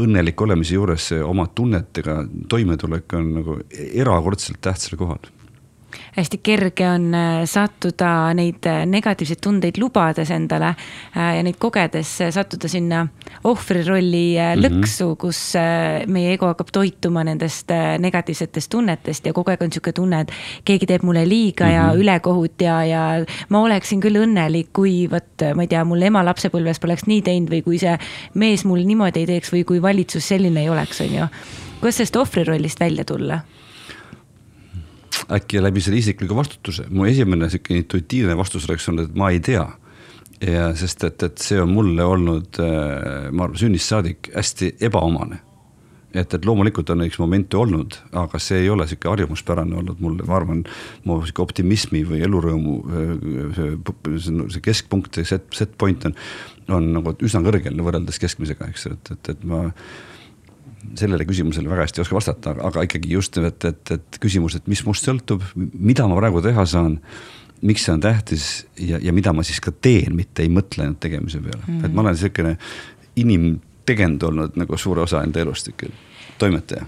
õnnelik 0.00 0.40
olemise 0.44 0.76
juures 0.76 1.10
oma 1.24 1.48
tunnetega 1.54 2.22
toimetulek 2.52 3.18
on 3.18 3.30
nagu 3.40 3.58
erakordselt 3.70 4.60
tähtsal 4.64 5.00
kohal 5.00 5.30
hästi 6.16 6.38
kerge 6.42 6.86
on 6.88 7.14
äh, 7.14 7.44
sattuda 7.48 8.32
neid 8.36 8.66
äh, 8.66 8.82
negatiivseid 8.86 9.40
tundeid 9.42 9.78
lubades 9.80 10.30
endale 10.34 10.72
äh, 10.72 11.36
ja 11.36 11.42
neid 11.46 11.58
kogedes 11.60 12.12
sattuda 12.30 12.68
sinna 12.68 13.04
ohvrirolli 13.44 14.36
mhm. 14.38 14.64
lõksu 14.64 15.06
mm, 15.06 15.12
-hmm. 15.12 15.20
kus 15.20 15.40
meie 16.06 16.34
ego 16.34 16.50
hakkab 16.50 16.72
toituma 16.72 17.24
nendest 17.24 17.70
negatiivsetest 17.98 18.70
tunnetest 18.70 19.26
ja 19.26 19.32
kogu 19.32 19.50
aeg 19.50 19.62
on 19.62 19.70
niisugune 19.70 19.92
tunne, 19.92 20.20
et 20.20 20.32
keegi 20.64 20.86
teeb 20.86 21.02
mulle 21.02 21.28
liiga 21.28 21.64
mm 21.64 21.70
-hmm. 21.70 21.74
ja 21.74 21.86
mhm. 21.86 22.00
ülekohut 22.00 22.60
ja, 22.60 22.84
ja 22.84 23.04
ma 23.48 23.60
oleksin 23.60 24.00
küll 24.00 24.16
õnnelik, 24.24 24.68
kui 24.72 25.10
vot, 25.10 25.46
ma 25.54 25.62
ei 25.62 25.68
tea, 25.68 25.84
mul 25.84 26.02
ema 26.02 26.24
lapsepõlves 26.24 26.80
poleks 26.80 27.06
nii 27.06 27.22
teinud 27.22 27.50
või 27.50 27.62
kui 27.62 27.78
see 27.78 27.98
mees 28.34 28.64
mul 28.64 28.84
niimoodi 28.84 29.20
ei 29.20 29.26
teeks 29.26 29.52
või 29.52 29.64
kui 29.64 29.82
valitsus 29.82 30.28
selline 30.28 30.60
ei 30.60 30.68
oleks, 30.68 31.00
on 31.00 31.14
ju. 31.14 31.26
kuidas 31.80 31.96
sellest 31.96 32.16
ohvrirollist 32.16 32.80
välja 32.80 33.04
tulla? 33.04 33.40
Äkki 35.30 35.62
läbi 35.62 35.82
selle 35.84 36.00
isikliku 36.00 36.36
vastutuse, 36.36 36.86
mu 36.90 37.06
esimene 37.08 37.50
sihuke 37.50 37.76
intuitiivne 37.78 38.36
vastus 38.38 38.66
oleks 38.68 38.88
olnud, 38.90 39.10
et 39.10 39.18
ma 39.18 39.30
ei 39.34 39.40
tea. 39.44 39.66
ja 40.40 40.70
sest, 40.72 41.04
et, 41.04 41.22
et 41.22 41.38
see 41.38 41.60
on 41.60 41.68
mulle 41.68 42.04
olnud, 42.04 42.58
äh, 42.64 43.28
ma 43.28 43.44
arvan, 43.44 43.58
sünnist 43.60 43.92
saadik 43.92 44.30
hästi 44.34 44.74
ebaomane. 44.88 45.40
et, 46.14 46.34
et 46.34 46.46
loomulikult 46.46 46.90
on 46.90 47.04
üks 47.04 47.20
momente 47.22 47.56
olnud, 47.56 47.94
aga 48.18 48.38
see 48.42 48.64
ei 48.64 48.70
ole 48.70 48.86
sihuke 48.90 49.10
harjumuspärane 49.12 49.76
olnud 49.78 50.00
mulle, 50.02 50.24
ma 50.26 50.38
arvan, 50.40 50.64
mu 51.04 51.20
sihuke 51.22 51.44
optimismi 51.44 52.02
või 52.08 52.22
elurõõmu 52.26 52.76
äh, 52.80 53.74
see, 54.24 54.64
keskpunkt, 54.64 55.20
see 55.20 55.28
set, 55.34 55.50
set 55.54 55.76
point 55.78 56.08
on, 56.08 56.16
on 56.70 56.92
nagu 56.96 57.14
üsna 57.22 57.44
kõrgel 57.46 57.78
võrreldes 57.84 58.18
keskmisega, 58.22 58.72
eks, 58.72 58.88
et, 58.94 59.12
et, 59.16 59.34
et 59.34 59.44
ma 59.44 59.66
sellele 60.98 61.26
küsimusele 61.28 61.70
väga 61.70 61.86
hästi 61.86 62.00
ei 62.00 62.04
oska 62.04 62.16
vastata, 62.16 62.54
aga 62.66 62.84
ikkagi 62.86 63.12
just, 63.12 63.36
et, 63.38 63.64
et, 63.68 63.92
et 63.96 64.20
küsimus, 64.22 64.56
et 64.56 64.70
mis 64.70 64.82
must 64.86 65.06
sõltub, 65.06 65.44
mida 65.56 66.06
ma 66.08 66.18
praegu 66.18 66.42
teha 66.44 66.66
saan. 66.66 67.00
miks 67.60 67.82
see 67.84 67.92
on 67.92 68.00
tähtis 68.00 68.44
ja, 68.80 68.98
ja 69.02 69.12
mida 69.12 69.34
ma 69.36 69.42
siis 69.44 69.60
ka 69.60 69.70
teen, 69.70 70.14
mitte 70.16 70.42
ei 70.42 70.48
mõtle 70.48 70.86
ainult 70.86 71.00
tegemise 71.00 71.42
peale 71.44 71.60
mm, 71.66 71.74
-hmm. 71.74 71.84
et 71.84 71.92
ma 71.92 72.00
olen 72.00 72.16
sihukene 72.16 72.56
inimtegend 73.16 74.22
olnud 74.22 74.56
nagu 74.56 74.78
suure 74.78 75.02
osa 75.02 75.20
enda 75.22 75.40
elust 75.40 75.68
ikka, 75.68 75.86
toimetaja 76.38 76.86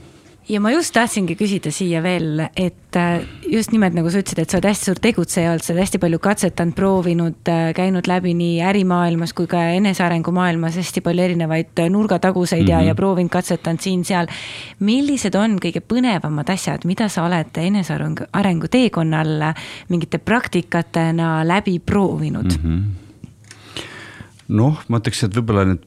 ja 0.48 0.60
ma 0.62 0.72
just 0.72 0.92
tahtsingi 0.94 1.36
küsida 1.38 1.70
siia 1.74 2.00
veel, 2.02 2.40
et 2.58 2.96
äh, 2.98 3.22
just 3.46 3.72
nimelt 3.72 3.94
nagu 3.94 4.10
sa 4.10 4.20
ütlesid, 4.22 4.40
et 4.42 4.50
sa 4.50 4.58
oled 4.58 4.66
hästi 4.66 4.88
suur 4.88 5.00
tegutseja 5.02 5.52
olnud, 5.52 5.64
sa 5.64 5.72
oled 5.72 5.82
hästi 5.84 6.00
palju 6.02 6.18
katsetanud, 6.22 6.74
proovinud, 6.76 7.38
äh, 7.50 7.70
käinud 7.76 8.08
läbi 8.10 8.34
nii 8.38 8.56
ärimaailmas 8.66 9.34
kui 9.38 9.46
ka 9.50 9.60
enesearengu 9.76 10.34
maailmas 10.34 10.78
hästi 10.80 11.04
palju 11.04 11.26
erinevaid 11.28 11.84
nurgataguseid 11.94 12.64
mm 12.64 12.66
-hmm. 12.66 12.72
ja, 12.72 12.80
ja 12.88 12.94
mhm. 12.94 12.96
proovinud, 12.96 13.30
katsetanud 13.30 13.80
siin-seal. 13.80 14.26
millised 14.80 15.34
on 15.34 15.58
kõige 15.62 15.80
põnevamad 15.80 16.50
asjad, 16.50 16.84
mida 16.84 17.08
sa 17.08 17.24
oled 17.24 17.56
enesearengu, 17.56 18.26
arengu 18.32 18.68
teekonnal 18.68 19.54
mingite 19.88 20.18
praktikatena 20.18 21.44
läbi 21.46 21.78
proovinud 21.78 22.58
mm? 22.58 22.62
-hmm. 22.64 23.82
noh, 24.48 24.82
ma 24.88 24.98
ütleks, 24.98 25.24
et 25.24 25.36
võib-olla 25.36 25.64
need 25.64 25.86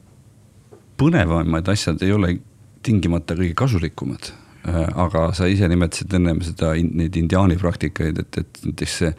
põnevamad 0.96 1.68
asjad 1.68 2.02
ei 2.02 2.12
ole 2.12 2.38
tingimata 2.82 3.34
kõige 3.34 3.54
kasulikumad 3.54 4.32
Äh, 4.32 4.45
aga 4.66 5.28
sa 5.36 5.46
ise 5.50 5.68
nimetasid 5.70 6.14
ennem 6.18 6.40
seda, 6.44 6.72
neid 6.74 7.16
indiaani 7.18 7.58
praktikaid, 7.60 8.18
et, 8.22 8.40
et 8.42 8.62
näiteks 8.66 8.96
see 9.02 9.12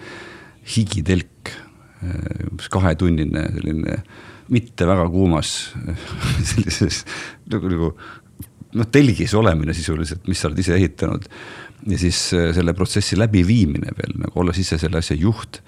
higitelk, 0.75 1.53
äh, 2.03 2.47
umbes 2.49 2.71
kahetunnine 2.73 3.47
selline 3.55 4.01
mitte 4.53 4.87
väga 4.87 5.07
kuumas 5.11 5.53
sellises 6.51 7.03
nagu, 7.51 7.71
nagu 7.71 7.91
noh, 8.77 8.89
telgis 8.91 9.35
olemine 9.37 9.75
sisuliselt, 9.75 10.27
mis 10.27 10.39
sa 10.41 10.49
oled 10.49 10.59
ise 10.63 10.75
ehitanud. 10.75 11.27
ja 11.87 11.99
siis 11.99 12.21
äh, 12.35 12.49
selle 12.55 12.75
protsessi 12.75 13.19
läbiviimine 13.19 13.93
veel 13.97 14.17
nagu 14.23 14.43
olles 14.43 14.59
ise 14.59 14.79
selle 14.81 14.99
asja 14.99 15.15
juht 15.15 15.61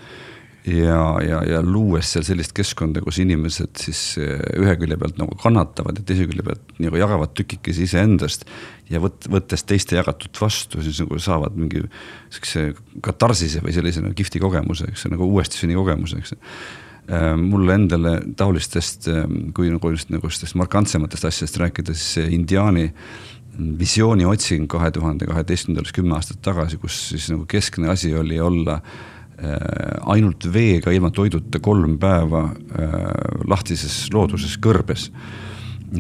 ja, 0.70 1.02
ja, 1.24 1.40
ja 1.48 1.60
luues 1.64 2.10
seal 2.14 2.26
sellist 2.28 2.54
keskkonda, 2.58 3.02
kus 3.04 3.20
inimesed 3.24 3.80
siis 3.82 4.02
eh, 4.22 4.42
ühe 4.60 4.76
külje 4.80 4.98
pealt 5.00 5.20
nagu 5.20 5.38
kannatavad 5.40 6.00
ja 6.00 6.06
teise 6.06 6.28
külje 6.30 6.46
pealt 6.46 6.74
nagu 6.82 7.00
jagavad 7.00 7.34
tükikesi 7.38 7.88
iseendast. 7.88 8.46
ja 8.90 9.02
võt-, 9.04 9.30
võttes 9.32 9.66
teiste 9.70 9.98
jagatut 10.00 10.42
vastu, 10.42 10.82
siis 10.86 11.02
nagu 11.04 11.20
saavad 11.22 11.58
mingi 11.60 11.84
sihukese 12.30 12.66
katarsise 13.06 13.64
või 13.66 13.76
sellise 13.76 14.04
nagu 14.04 14.18
kihvti 14.18 14.42
kogemuse, 14.42 14.90
eks 14.92 15.08
nagu 15.12 15.28
uuesti 15.30 15.62
sünni 15.62 15.78
kogemuse, 15.78 16.22
eks 16.22 16.36
äh, 16.38 17.34
mulle 17.40 17.78
endale 17.80 18.16
taolistest, 18.38 19.10
ähm, 19.14 19.52
kui 19.56 19.72
nagu 19.74 19.94
just 19.96 20.14
nagu 20.14 20.26
sellistest 20.28 20.58
markantsematest 20.60 21.30
asjadest 21.30 21.62
rääkida, 21.62 21.98
siis 21.98 22.32
indiaani 22.40 22.90
visiooni 23.80 24.24
otsing 24.30 24.70
kahe 24.72 24.92
tuhande 24.96 25.28
kaheteistkümnendal, 25.28 25.90
kümme 25.96 26.16
aastat 26.16 26.40
tagasi, 26.46 26.78
kus 26.80 27.00
siis 27.12 27.32
nagu 27.34 27.48
keskne 27.50 27.90
asi 27.92 28.14
oli 28.16 28.38
olla 28.40 28.80
Äh, 28.80 29.19
ainult 30.10 30.48
veega, 30.54 30.92
ilma 30.92 31.12
toiduta 31.16 31.62
kolm 31.64 31.98
päeva 32.02 32.50
äh, 32.50 32.98
lahtises 33.48 34.08
looduses 34.14 34.58
kõrbes. 34.62 35.10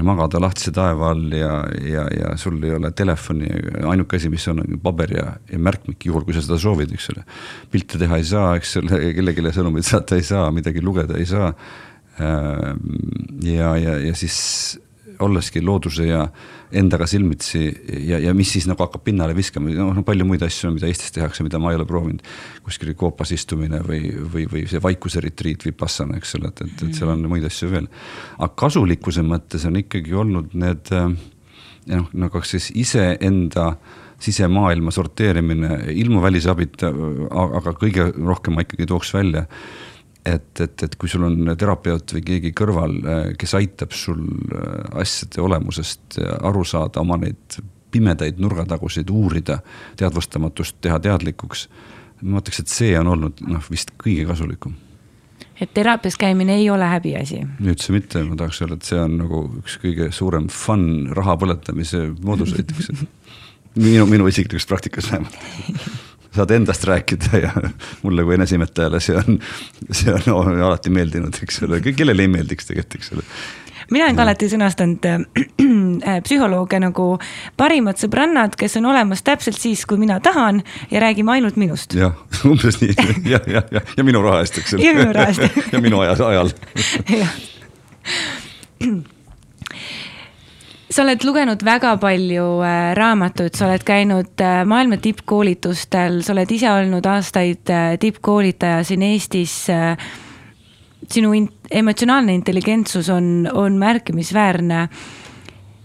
magada 0.06 0.38
lahtise 0.39 0.71
taeva 0.71 1.10
all 1.10 1.32
ja, 1.34 1.63
ja, 1.82 2.04
ja 2.13 2.36
sul 2.38 2.60
ei 2.63 2.75
ole 2.75 2.91
telefoni, 2.91 3.47
ainuke 3.89 4.17
asi, 4.17 4.30
mis 4.30 4.47
on, 4.47 4.60
on 4.62 4.82
paber 4.84 5.13
ja, 5.15 5.38
ja 5.49 5.60
märkmik, 5.60 6.06
juhul 6.06 6.23
kui 6.28 6.34
sa 6.34 6.43
seda 6.45 6.60
soovid, 6.62 6.91
eks 6.93 7.10
ole. 7.15 7.23
pilte 7.71 7.97
teha 7.97 8.17
ei 8.17 8.28
saa, 8.28 8.52
eks 8.60 8.75
ole, 8.84 8.99
kellelegi 9.17 9.56
sõnumeid 9.56 9.88
saata 9.88 10.19
ei 10.19 10.28
saa, 10.28 10.52
midagi 10.52 10.84
lugeda 10.84 11.17
ei 11.17 11.25
saa. 11.25 11.54
Äh, 12.19 12.75
ja, 13.47 13.73
ja, 13.80 13.97
ja 14.04 14.13
siis 14.19 14.80
olleski 15.25 15.62
looduse 15.65 16.08
ja 16.08 16.23
endaga 16.71 17.08
silmitsi 17.10 17.63
ja, 18.08 18.19
ja 18.21 18.34
mis 18.38 18.51
siis 18.53 18.67
nagu 18.69 18.84
hakkab 18.84 19.03
pinnale 19.08 19.36
viskama, 19.38 19.71
noh 19.75 19.93
no, 19.97 20.03
palju 20.05 20.27
muid 20.27 20.43
asju, 20.45 20.71
mida 20.75 20.89
Eestis 20.89 21.13
tehakse, 21.15 21.43
mida 21.45 21.62
ma 21.62 21.73
ei 21.73 21.79
ole 21.79 21.88
proovinud. 21.89 22.23
kuskil 22.65 22.93
koopas 22.97 23.34
istumine 23.36 23.82
või, 23.86 24.13
või, 24.34 24.45
või 24.51 24.65
see 24.69 24.82
vaikuse 24.84 25.23
retriit 25.25 25.65
Vipassana, 25.65 26.19
eks 26.19 26.36
ole, 26.39 26.53
et, 26.53 26.63
et, 26.67 26.86
et 26.88 26.95
seal 26.97 27.13
on 27.13 27.25
muid 27.32 27.45
asju 27.47 27.71
veel. 27.73 27.89
aga 28.38 28.53
kasulikkuse 28.63 29.25
mõttes 29.25 29.65
on 29.69 29.79
ikkagi 29.82 30.13
olnud 30.13 30.53
need 30.53 30.93
noh, 30.93 32.13
nagu 32.13 32.43
siis 32.45 32.71
iseenda 32.75 33.73
sisemaailma 34.19 34.91
sorteerimine 34.91 35.77
ilma 35.95 36.21
välisabita, 36.21 36.91
aga 37.32 37.71
kõige 37.79 38.10
rohkem 38.17 38.58
ma 38.58 38.65
ikkagi 38.65 38.88
tooks 38.89 39.13
välja 39.15 39.45
et, 40.25 40.62
et, 40.62 40.84
et 40.84 40.95
kui 40.99 41.10
sul 41.10 41.23
on 41.27 41.53
terapeut 41.58 42.15
või 42.15 42.23
keegi 42.25 42.53
kõrval, 42.58 42.95
äh, 42.99 43.25
kes 43.39 43.55
aitab 43.60 43.95
sul 43.95 44.21
äh, 44.25 45.01
asjade 45.03 45.41
olemusest 45.43 46.19
aru 46.19 46.65
saada, 46.67 47.03
oma 47.03 47.19
neid 47.21 47.60
pimedaid 47.91 48.39
nurgataguseid 48.41 49.10
uurida, 49.10 49.60
teadvustamatust 49.99 50.77
teha 50.82 50.99
teadlikuks. 50.99 51.67
ma 52.21 52.41
ütleks, 52.41 52.60
et 52.60 52.67
see 52.67 52.91
on 52.99 53.08
olnud 53.08 53.39
noh, 53.47 53.63
vist 53.71 53.93
kõige 53.97 54.25
kasulikum. 54.27 54.75
et 55.62 55.73
teraapias 55.73 56.17
käimine 56.17 56.55
ei 56.60 56.69
ole 56.69 56.86
häbiasi? 56.86 57.41
üldse 57.63 57.95
mitte, 57.95 58.23
ma 58.23 58.36
tahaks 58.36 58.62
öelda, 58.62 58.75
et 58.75 58.91
see 58.91 58.99
on 58.99 59.17
nagu 59.23 59.41
üks 59.63 59.79
kõige 59.82 60.12
suurem 60.12 60.49
fun 60.49 61.10
raha 61.15 61.38
põletamise 61.39 62.10
mooduseid, 62.21 62.75
eks 62.75 62.91
minu, 63.88 64.05
minu 64.05 64.27
isiklikus 64.27 64.67
praktikas 64.69 65.12
vähemalt 65.12 65.39
saad 66.35 66.51
endast 66.51 66.83
rääkida 66.83 67.41
ja 67.41 67.51
mulle 68.03 68.23
kui 68.23 68.37
eneseimetajale 68.37 68.99
see 69.03 69.17
on, 69.17 69.39
see 69.91 70.13
on 70.13 70.21
no, 70.27 70.43
alati 70.67 70.93
meeldinud, 70.93 71.41
eks 71.43 71.63
ole, 71.67 71.81
kellele 71.81 72.27
ei 72.27 72.31
meeldiks 72.31 72.69
tegelikult, 72.69 72.99
eks 72.99 73.11
ole? 73.17 73.27
Mina 73.89 74.05
olen 74.05 74.17
ka 74.19 74.21
alati 74.21 74.49
sõnastanud 74.51 75.05
äh, 75.09 76.19
psühholooge 76.25 76.79
nagu 76.81 77.05
parimad 77.57 77.97
sõbrannad, 77.97 78.53
kes 78.59 78.77
on 78.77 78.85
olemas 78.91 79.23
täpselt 79.25 79.57
siis, 79.57 79.85
kui 79.89 79.97
mina 80.01 80.19
tahan 80.21 80.61
ja 80.91 81.01
räägime 81.01 81.31
ainult 81.37 81.57
minust. 81.57 81.93
jah, 81.97 82.13
umbes 82.49 82.81
nii. 82.83 82.93
Ja, 83.25 83.39
ja, 83.47 83.63
ja, 83.71 83.81
ja 83.97 84.05
minu 84.05 84.21
raha 84.25 84.43
eest, 84.45 84.61
eks 84.61 84.77
ole. 84.77 84.85
ja 84.85 84.93
minu 84.97 85.13
raha 85.15 85.33
eest 85.33 85.41
ja 85.73 85.81
minu 85.81 86.03
aja, 86.05 86.17
ajal 86.27 86.53
sa 90.89 91.04
oled 91.04 91.23
lugenud 91.25 91.62
väga 91.65 91.93
palju 92.02 92.45
äh, 92.65 92.80
raamatuid, 92.97 93.54
sa 93.58 93.67
oled 93.67 93.86
käinud 93.86 94.41
äh, 94.41 94.63
maailma 94.69 94.97
tippkoolitustel, 95.02 96.21
sa 96.25 96.34
oled 96.34 96.52
ise 96.54 96.71
olnud 96.71 97.06
aastaid 97.10 97.69
äh, 97.73 97.93
tippkoolitaja 98.02 98.84
siin 98.88 99.06
Eestis. 99.06 99.56
sinu 101.10 101.32
in 101.34 101.47
emotsionaalne 101.71 102.34
intelligentsus 102.34 103.10
on, 103.10 103.49
on 103.54 103.78
märkimisväärne. 103.78 104.89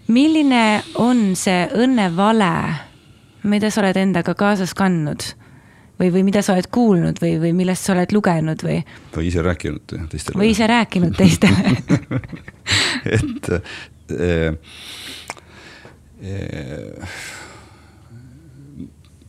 milline 0.08 0.82
on 0.94 1.36
see 1.36 1.68
õnnevale, 1.74 2.74
mida 3.44 3.70
sa 3.70 3.80
oled 3.80 3.96
endaga 3.96 4.34
kaasas 4.34 4.74
kandnud? 4.74 5.34
või, 5.98 6.10
või 6.10 6.24
mida 6.26 6.42
sa 6.42 6.56
oled 6.56 6.66
kuulnud 6.74 7.20
või, 7.22 7.38
või 7.40 7.52
millest 7.54 7.86
sa 7.86 7.92
oled 7.94 8.12
lugenud 8.12 8.62
või? 8.66 8.80
või 9.16 9.28
ise 9.28 9.42
rääkinud 9.42 9.94
teistele. 10.10 10.38
või 10.38 10.50
ise 10.50 10.66
rääkinud 10.66 11.16
teistele 11.16 11.76
et 13.16 13.50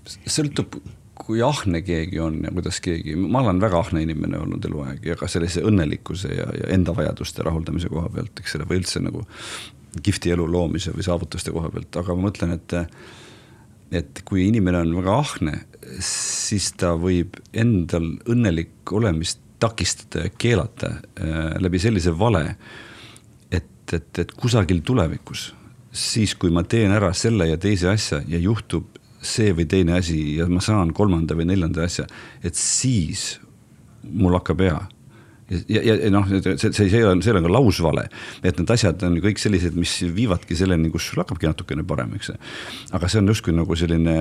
sõltub, 0.06 0.80
kui 1.16 1.42
ahne 1.42 1.80
keegi 1.86 2.20
on 2.22 2.42
ja 2.44 2.52
kuidas 2.54 2.82
keegi, 2.84 3.16
ma 3.16 3.42
olen 3.42 3.62
väga 3.64 3.80
ahne 3.80 4.04
inimene 4.06 4.40
olnud 4.44 4.66
eluaeg 4.68 5.06
ja 5.08 5.16
ka 5.20 5.30
sellise 5.32 5.64
õnnelikkuse 5.66 6.34
ja, 6.36 6.50
ja 6.60 6.70
enda 6.76 6.94
vajaduste 6.96 7.46
rahuldamise 7.46 7.90
koha 7.92 8.12
pealt, 8.14 8.42
eks 8.42 8.58
ole, 8.60 8.68
või 8.70 8.82
üldse 8.84 9.02
nagu 9.04 9.24
kihvti 10.04 10.34
elu 10.36 10.46
loomise 10.52 10.92
või 10.94 11.06
saavutuste 11.08 11.54
koha 11.56 11.72
pealt, 11.72 11.96
aga 12.02 12.16
ma 12.16 12.28
mõtlen, 12.28 12.58
et 12.60 12.80
et 13.96 14.22
kui 14.28 14.48
inimene 14.50 14.82
on 14.82 14.96
väga 14.98 15.14
ahne, 15.22 15.54
siis 16.04 16.72
ta 16.76 16.96
võib 17.00 17.38
endal 17.56 18.10
õnnelik 18.28 18.92
olemist 18.92 19.40
takistada 19.62 20.26
ja 20.26 20.34
keelata 20.38 20.90
äh, 20.90 21.54
läbi 21.64 21.80
sellise 21.80 22.12
vale, 22.18 22.42
et, 22.50 22.74
et, 23.94 24.20
et 24.20 24.34
kusagil 24.40 24.82
tulevikus, 24.86 25.50
siis 25.96 26.36
kui 26.40 26.52
ma 26.54 26.66
teen 26.68 26.94
ära 26.96 27.14
selle 27.16 27.50
ja 27.50 27.58
teise 27.62 27.92
asja 27.92 28.22
ja 28.28 28.40
juhtub 28.42 29.00
see 29.26 29.54
või 29.58 29.66
teine 29.70 29.98
asi 29.98 30.38
ja 30.40 30.48
ma 30.50 30.62
saan 30.62 30.94
kolmanda 30.94 31.38
või 31.38 31.48
neljanda 31.50 31.86
asja, 31.86 32.06
et 32.46 32.58
siis 32.60 33.40
mul 34.06 34.36
hakkab 34.38 34.62
hea. 34.62 34.78
Ja, 35.70 35.82
ja, 35.86 35.94
ja 35.94 36.10
noh, 36.10 36.26
see, 36.26 36.56
see, 36.58 36.88
see 36.90 37.02
on, 37.06 37.20
see 37.22 37.34
on 37.36 37.46
ka 37.46 37.52
lausvale, 37.54 38.08
et 38.42 38.58
need 38.58 38.72
asjad 38.74 39.04
on 39.06 39.20
kõik 39.22 39.38
sellised, 39.42 39.76
mis 39.78 39.94
viivadki 40.16 40.58
selleni, 40.58 40.90
kus 40.94 41.12
sul 41.12 41.22
hakkabki 41.22 41.50
natukene 41.50 41.86
parem, 41.86 42.16
eks. 42.18 42.32
aga 42.98 43.10
see 43.10 43.22
on 43.22 43.30
justkui 43.30 43.54
nagu 43.54 43.78
selline 43.78 44.16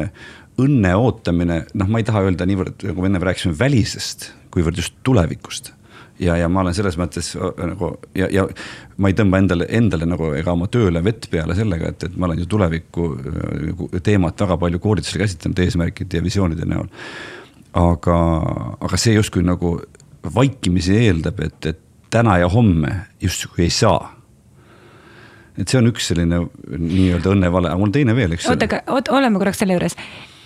õnne 0.61 0.93
ootamine, 1.01 1.62
noh, 1.81 1.89
ma 1.89 2.03
ei 2.03 2.09
taha 2.09 2.27
öelda 2.27 2.45
niivõrd, 2.49 2.85
nagu 2.91 3.01
me 3.01 3.09
enne 3.09 3.25
rääkisime 3.25 3.57
välisest, 3.57 4.35
kuivõrd 4.53 4.83
just 4.83 5.01
tulevikust 5.07 5.73
ja, 6.19 6.37
ja 6.37 6.49
ma 6.49 6.62
olen 6.62 6.75
selles 6.77 6.97
mõttes 7.01 7.33
nagu 7.39 7.91
ja, 8.15 8.29
ja 8.33 8.47
ma 8.97 9.11
ei 9.11 9.17
tõmba 9.19 9.41
endale, 9.43 9.69
endale 9.75 10.09
nagu 10.09 10.31
ega 10.39 10.55
oma 10.55 10.69
tööle 10.73 11.03
vett 11.05 11.29
peale 11.31 11.57
sellega, 11.59 11.91
et, 11.95 12.09
et 12.09 12.17
ma 12.17 12.29
olen 12.29 12.43
ju 12.45 12.49
tuleviku 12.51 13.09
teemat 14.05 14.45
väga 14.47 14.59
palju 14.65 14.83
koolitusel 14.83 15.25
käsitlenud 15.25 15.65
eesmärkide 15.65 16.21
ja 16.21 16.25
visioonide 16.25 16.69
näol. 16.71 16.91
aga, 17.75 18.19
aga 18.81 19.01
see 19.01 19.17
justkui 19.17 19.43
nagu 19.43 19.77
vaikimisi 20.35 20.97
eeldab, 21.05 21.41
et, 21.45 21.67
et 21.67 21.81
täna 22.15 22.39
ja 22.39 22.49
homme 22.49 22.93
justkui 23.21 23.67
ei 23.67 23.75
saa 23.75 24.15
et 25.59 25.71
see 25.71 25.79
on 25.79 25.91
üks 25.91 26.11
selline 26.11 26.45
nii-öelda 26.67 27.31
õnnevale, 27.35 27.71
aga 27.71 27.79
mul 27.79 27.93
teine 27.95 28.15
veel, 28.17 28.35
eks. 28.35 28.49
oota, 28.51 28.67
aga 28.67 28.81
oot, 28.95 29.11
oleme 29.15 29.39
korraks 29.43 29.62
selle 29.62 29.77
juures. 29.77 29.95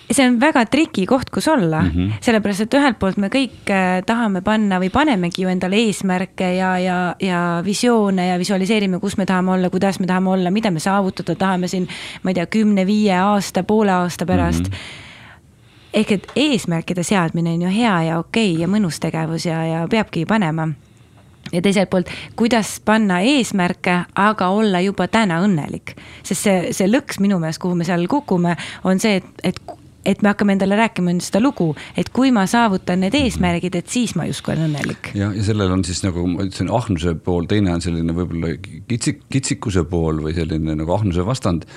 See 0.09 0.25
on 0.25 0.39
väga 0.41 0.65
triki 0.65 1.05
koht, 1.05 1.29
kus 1.29 1.47
olla 1.47 1.81
mm, 1.81 1.89
-hmm. 1.89 2.13
sellepärast 2.21 2.61
et 2.65 2.73
ühelt 2.73 2.99
poolt 2.99 3.17
me 3.17 3.29
kõik 3.29 3.69
äh, 3.69 4.03
tahame 4.05 4.41
panna 4.41 4.79
või 4.79 4.89
panemegi 4.89 5.43
ju 5.43 5.49
endale 5.49 5.75
eesmärke 5.75 6.53
ja, 6.55 6.77
ja, 6.79 7.15
ja 7.19 7.61
visioone 7.65 8.27
ja 8.27 8.39
visualiseerime, 8.39 8.99
kus 8.99 9.17
me 9.17 9.25
tahame 9.25 9.51
olla, 9.51 9.69
kuidas 9.69 9.99
me 9.99 10.07
tahame 10.07 10.29
olla, 10.29 10.51
mida 10.51 10.71
me 10.71 10.79
saavutada 10.79 11.35
tahame 11.35 11.67
siin, 11.67 11.87
ma 12.23 12.31
ei 12.31 12.33
tea, 12.33 12.45
kümne, 12.45 12.85
viie 12.85 13.13
aasta, 13.17 13.63
poole 13.63 13.91
aasta 13.91 14.25
pärast 14.25 14.69
mm. 14.69 14.73
-hmm 14.73 15.07
ehk 15.93 16.11
et 16.11 16.27
eesmärkide 16.35 17.03
seadmine 17.03 17.49
on 17.49 17.61
ju 17.61 17.69
hea 17.69 18.03
ja 18.03 18.19
okei 18.19 18.51
okay 18.51 18.61
ja 18.61 18.67
mõnus 18.67 18.99
tegevus 19.01 19.45
ja, 19.45 19.63
ja 19.65 19.87
peabki 19.89 20.25
panema. 20.25 20.67
ja 21.51 21.61
teiselt 21.61 21.89
poolt, 21.89 22.09
kuidas 22.35 22.79
panna 22.85 23.21
eesmärke, 23.21 24.03
aga 24.15 24.49
olla 24.49 24.79
juba 24.79 25.07
täna 25.07 25.41
õnnelik. 25.41 25.95
sest 26.23 26.41
see, 26.41 26.73
see 26.73 26.87
lõks 26.87 27.19
minu 27.19 27.39
meelest, 27.39 27.61
kuhu 27.61 27.75
me 27.75 27.83
seal 27.83 28.07
kukume, 28.07 28.55
on 28.83 28.99
see, 28.99 29.15
et, 29.15 29.25
et 29.43 29.78
et 30.05 30.21
me 30.23 30.31
hakkame 30.31 30.55
endale 30.55 30.77
rääkima 30.79 31.13
nüüd 31.13 31.25
seda 31.25 31.41
lugu, 31.43 31.73
et 31.97 32.11
kui 32.15 32.33
ma 32.35 32.45
saavutan 32.49 33.03
need 33.03 33.15
eesmärgid, 33.19 33.75
et 33.75 33.89
siis 33.91 34.15
ma 34.15 34.27
justkui 34.29 34.55
olen 34.55 34.69
õnnelik. 34.69 35.13
ja, 35.19 35.31
ja 35.35 35.45
sellel 35.45 35.73
on 35.75 35.83
siis 35.87 36.03
nagu 36.05 36.25
ma 36.27 36.45
ütlesin, 36.47 36.71
ahnuse 36.73 37.15
pool, 37.23 37.49
teine 37.51 37.73
on 37.75 37.83
selline 37.83 38.15
võib-olla 38.15 38.55
kitsik, 38.89 39.25
kitsikuse 39.29 39.83
pool 39.89 40.23
või 40.25 40.35
selline 40.37 40.77
nagu 40.79 40.95
ahnuse 40.95 41.25
vastand 41.27 41.67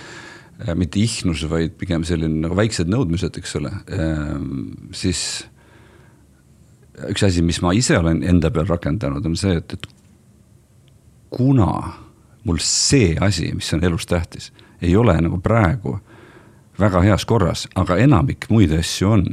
Äh, 0.68 0.74
mitte 0.78 1.00
ihnus, 1.00 1.42
vaid 1.50 1.74
pigem 1.80 2.04
selline 2.06 2.44
nagu 2.44 2.54
väiksed 2.54 2.90
nõudmised, 2.90 3.34
eks 3.40 3.56
ole, 3.58 3.72
ähm, 3.96 4.74
siis 4.94 5.42
üks 7.08 7.24
asi, 7.26 7.42
mis 7.42 7.58
ma 7.64 7.72
ise 7.74 7.96
olen 7.98 8.20
enda 8.26 8.52
peal 8.54 8.68
rakendanud, 8.68 9.26
on 9.26 9.34
see, 9.38 9.56
et, 9.58 9.74
et 9.74 9.88
kuna 11.32 11.70
mul 12.46 12.60
see 12.62 13.16
asi, 13.18 13.48
mis 13.56 13.72
on 13.74 13.82
elus 13.88 14.06
tähtis, 14.06 14.52
ei 14.82 14.94
ole 14.98 15.16
nagu 15.24 15.40
praegu 15.42 15.96
väga 16.82 17.02
heas 17.06 17.26
korras, 17.28 17.66
aga 17.78 17.98
enamik 18.02 18.48
muid 18.50 18.74
asju 18.76 19.10
on, 19.14 19.28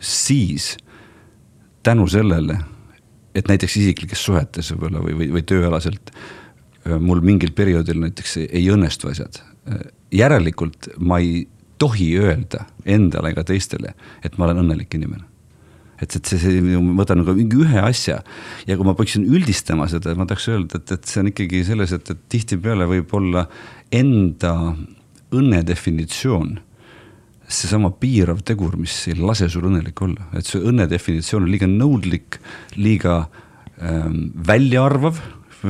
siis 0.00 0.74
tänu 1.86 2.08
sellele, 2.10 2.58
et 3.36 3.48
näiteks 3.50 3.76
isiklikes 3.82 4.24
suhetes 4.24 4.72
võib-olla 4.72 5.02
või, 5.04 5.16
või, 5.20 5.28
või 5.36 5.44
tööalaselt 5.46 6.10
äh, 6.12 6.96
mul 7.00 7.22
mingil 7.24 7.52
perioodil 7.56 8.00
näiteks 8.02 8.38
ei 8.46 8.64
õnnestu 8.72 9.12
asjad, 9.12 9.40
äh, 9.70 9.86
järelikult 10.14 10.90
ma 10.98 11.20
ei 11.22 11.46
tohi 11.78 12.10
öelda 12.18 12.64
endale 12.88 13.34
ega 13.34 13.44
teistele, 13.44 13.92
et 14.24 14.38
ma 14.38 14.48
olen 14.48 14.64
õnnelik 14.64 14.94
inimene. 14.96 15.26
et, 16.00 16.12
et 16.16 16.28
see, 16.28 16.40
see, 16.40 16.60
ma 16.60 17.02
võtan 17.02 17.22
nagu 17.22 17.32
mingi 17.36 17.56
ühe 17.60 17.80
asja 17.80 18.18
ja 18.68 18.76
kui 18.76 18.84
ma 18.84 18.96
peaksin 18.96 19.24
üldistama 19.24 19.86
seda, 19.88 20.12
ma 20.16 20.26
tahaks 20.28 20.48
öelda, 20.52 20.80
et, 20.80 20.92
et 20.92 21.08
see 21.08 21.22
on 21.22 21.30
ikkagi 21.30 21.62
selles, 21.64 21.92
et, 21.96 22.10
et 22.12 22.24
tihtipeale 22.32 22.88
võib 22.88 23.12
olla 23.16 23.46
enda 23.94 24.52
õnne 25.36 25.62
definitsioon 25.66 26.56
seesama 27.48 27.92
piirav 27.94 28.42
tegur, 28.46 28.74
mis 28.80 28.94
ei 29.10 29.16
lase 29.20 29.48
sul 29.52 29.68
õnnelik 29.68 30.00
olla, 30.02 30.28
et 30.36 30.48
see 30.48 30.60
õnne 30.60 30.88
definitsioon 30.90 31.46
on 31.46 31.52
liiga 31.52 31.68
nõudlik, 31.70 32.40
liiga 32.76 33.18
ähm, 33.78 34.30
väljaarvav 34.46 35.20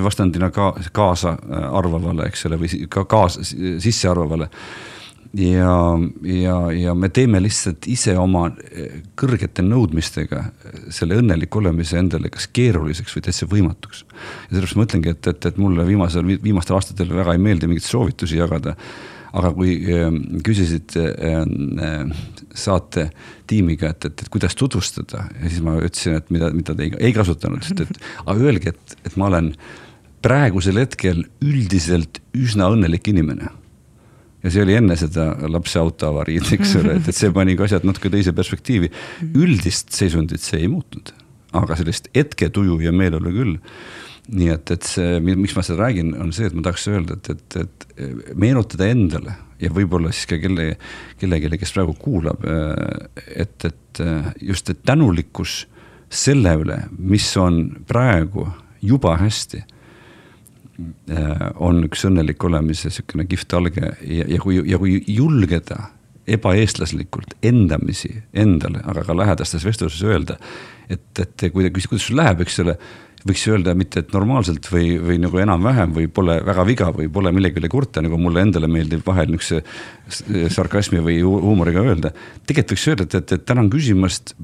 vastandina 0.05 0.51
ka 0.51 0.73
kaasa 0.93 1.37
arvavale, 1.73 2.27
eks 2.31 2.47
ole, 2.49 2.59
või 2.61 2.85
ka 2.93 3.05
kaasa, 3.09 3.45
sissearvavale. 3.45 4.49
ja, 5.37 5.73
ja, 6.23 6.57
ja 6.73 6.95
me 6.95 7.09
teeme 7.09 7.41
lihtsalt 7.43 7.87
ise 7.91 8.17
oma 8.19 8.47
kõrgete 9.19 9.63
nõudmistega 9.63 10.45
selle 10.91 11.19
õnneliku 11.21 11.61
olemise 11.61 11.99
endale 11.99 12.31
kas 12.33 12.49
keeruliseks 12.53 13.17
või 13.17 13.27
täitsa 13.29 13.49
võimatuks. 13.51 14.05
ja 14.05 14.49
sellepärast 14.49 14.77
ma 14.77 14.89
ütlengi, 14.89 15.13
et, 15.13 15.27
et, 15.27 15.47
et 15.47 15.59
mulle 15.59 15.87
viimasel, 15.87 16.39
viimastel 16.43 16.79
aastatel 16.79 17.13
väga 17.15 17.37
ei 17.37 17.43
meeldi 17.43 17.71
mingeid 17.71 17.89
soovitusi 17.89 18.41
jagada 18.41 18.77
aga 19.37 19.53
kui 19.57 19.77
äh, 19.93 20.07
küsisid 20.47 20.97
äh, 21.01 22.07
saate 22.57 23.11
tiimiga, 23.51 23.93
et, 23.93 24.09
et, 24.09 24.25
et 24.25 24.33
kuidas 24.33 24.57
tutvustada 24.59 25.27
ja 25.29 25.51
siis 25.51 25.63
ma 25.65 25.77
ütlesin, 25.81 26.17
et 26.21 26.33
mida, 26.35 26.51
mida 26.55 26.77
te 26.77 26.89
ei, 26.89 26.95
ei 27.11 27.17
kasutanud, 27.17 27.67
sest 27.67 27.85
et 27.87 28.01
aga 28.29 28.39
öelge, 28.41 28.75
et, 28.75 28.99
et 29.05 29.21
ma 29.21 29.31
olen 29.31 29.53
praegusel 30.25 30.81
hetkel 30.81 31.23
üldiselt 31.45 32.23
üsna 32.35 32.71
õnnelik 32.73 33.13
inimene 33.13 33.53
ja 34.47 34.53
see 34.53 34.63
oli 34.63 34.77
enne 34.79 34.97
seda 34.99 35.31
lapse 35.51 35.79
autoavariid, 35.81 36.49
eks 36.57 36.77
ole, 36.81 36.97
et, 37.01 37.11
et 37.11 37.17
see 37.17 37.33
pani 37.35 37.57
ka 37.59 37.67
asjad 37.67 37.87
natuke 37.87 38.11
teise 38.13 38.35
perspektiivi. 38.37 38.91
üldist 39.35 39.95
seisundit 39.97 40.45
see 40.45 40.63
ei 40.63 40.71
muutnud, 40.71 41.13
aga 41.57 41.79
sellist 41.79 42.11
hetketuju 42.15 42.79
ja 42.85 42.95
meeleolu 42.95 43.33
küll. 43.35 43.57
Nii 44.33 44.51
et, 44.55 44.73
et 44.75 44.87
see, 44.89 45.21
miks 45.23 45.55
ma 45.57 45.63
seda 45.67 45.85
räägin, 45.85 46.15
on 46.21 46.33
see, 46.35 46.49
et 46.49 46.57
ma 46.57 46.65
tahaks 46.67 46.89
öelda, 46.91 47.19
et, 47.19 47.31
et, 47.31 47.59
et 47.63 48.35
meenutada 48.35 48.89
endale 48.91 49.37
ja 49.63 49.71
võib-olla 49.73 50.11
siis 50.13 50.29
ka 50.31 50.41
kelle, 50.43 50.73
kellelegi, 51.21 51.61
kes 51.63 51.73
praegu 51.77 51.95
kuulab, 52.01 52.43
et, 53.33 53.69
et 53.69 54.03
just, 54.43 54.69
et 54.73 54.83
tänulikkus 54.85 55.63
selle 56.13 56.53
üle, 56.61 56.81
mis 56.99 57.29
on 57.41 57.63
praegu 57.89 58.49
juba 58.85 59.17
hästi 59.23 59.63
Äh, 61.09 61.45
on 61.63 61.87
üks 61.87 62.03
õnnelik 62.05 62.43
olemise 62.45 62.91
sihukene 62.93 63.25
kihvt 63.31 63.55
alge 63.57 63.95
ja, 64.05 64.27
ja 64.29 64.41
kui, 64.43 64.59
ja 64.69 64.77
kui 64.77 64.99
julgeda 65.09 65.79
ebaeestlaslikult 66.29 67.33
endamisi 67.47 68.11
endale, 68.37 68.83
aga 68.85 69.07
ka 69.07 69.17
lähedastes 69.17 69.65
vestluses 69.65 70.03
öelda, 70.05 70.37
et, 70.91 71.07
et 71.23 71.47
kui 71.55 71.71
kuidas 71.71 72.05
sul 72.05 72.21
läheb, 72.21 72.43
eks 72.45 72.61
ole 72.65 72.75
võiks 73.27 73.45
öelda 73.51 73.75
mitte, 73.79 74.03
et 74.03 74.15
normaalselt 74.15 74.69
või, 74.71 74.97
või 75.03 75.19
nagu 75.23 75.41
enam-vähem 75.43 75.95
või 75.97 76.09
pole 76.13 76.39
väga 76.47 76.67
viga 76.69 76.91
või 76.95 77.09
pole 77.13 77.33
millegi 77.35 77.61
üle 77.61 77.71
kurta, 77.73 78.03
nagu 78.05 78.19
mulle 78.21 78.45
endale 78.47 78.71
meeldib 78.71 79.05
vahel 79.07 79.33
niisuguse 79.33 80.51
sarkasmi 80.55 81.03
või 81.05 81.21
huumoriga 81.25 81.85
öelda. 81.85 82.13
tegelikult 82.47 82.77
võiks 82.77 82.89
öelda, 82.93 83.09
et, 83.09 83.19
et, 83.21 83.37
et 83.39 83.47
tänan 83.47 83.71
küsimast. 83.73 84.35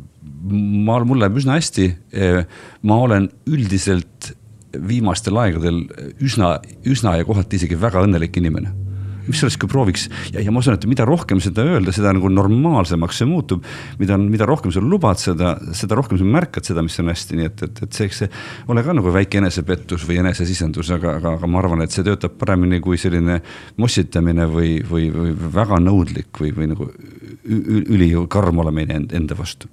ma, 0.42 0.98
mul 1.04 1.20
läheb 1.22 1.38
üsna 1.38 1.58
hästi. 1.58 1.88
ma 2.82 2.96
olen 3.06 3.30
üldiselt 3.46 4.32
viimastel 4.72 5.36
aegadel 5.36 5.84
üsna, 6.20 6.56
üsna 6.88 7.18
ja 7.18 7.28
kohati 7.28 7.60
isegi 7.60 7.78
väga 7.80 8.02
õnnelik 8.06 8.36
inimene. 8.40 8.72
Mis 9.26 9.42
oleks, 9.44 9.58
kui 9.60 9.70
prooviks. 9.70 10.08
Ja, 10.32 10.42
ja 10.42 10.54
ma 10.54 10.62
usun, 10.62 10.76
et 10.78 10.86
mida 10.90 11.06
rohkem 11.08 11.40
seda 11.42 11.64
öelda, 11.66 11.94
seda 11.94 12.12
nagu 12.16 12.30
normaalsemaks 12.32 13.22
see 13.22 13.28
muutub. 13.28 13.66
mida, 13.98 14.16
mida 14.18 14.46
rohkem 14.48 14.72
sa 14.74 14.80
lubad 14.80 15.20
seda, 15.22 15.54
seda 15.76 15.98
rohkem 15.98 16.18
sa 16.18 16.24
märkad 16.24 16.66
seda, 16.68 16.82
mis 16.82 16.98
on 17.02 17.12
hästi, 17.12 17.38
nii 17.38 17.50
et, 17.50 17.66
et, 17.66 17.82
et 17.86 17.98
see, 17.98 18.08
eks 18.08 18.22
see 18.24 18.30
ole 18.72 18.84
ka 18.86 18.96
nagu 18.96 19.12
väike 19.14 19.40
enesepettus 19.42 20.06
või 20.08 20.20
enesesisendus, 20.22 20.90
aga, 20.96 21.18
aga, 21.20 21.36
aga 21.38 21.50
ma 21.50 21.62
arvan, 21.62 21.84
et 21.84 21.94
see 21.94 22.06
töötab 22.06 22.38
paremini 22.40 22.80
kui 22.82 23.00
selline 23.00 23.40
mossitamine 23.82 24.48
või, 24.50 24.78
või, 24.88 25.10
või 25.14 25.36
väga 25.54 25.80
nõudlik 25.82 26.42
või, 26.42 26.54
või 26.56 26.72
nagu 26.72 26.90
ülikarm 27.42 28.62
olemine 28.62 29.02
enda 29.12 29.38
vastu 29.38 29.70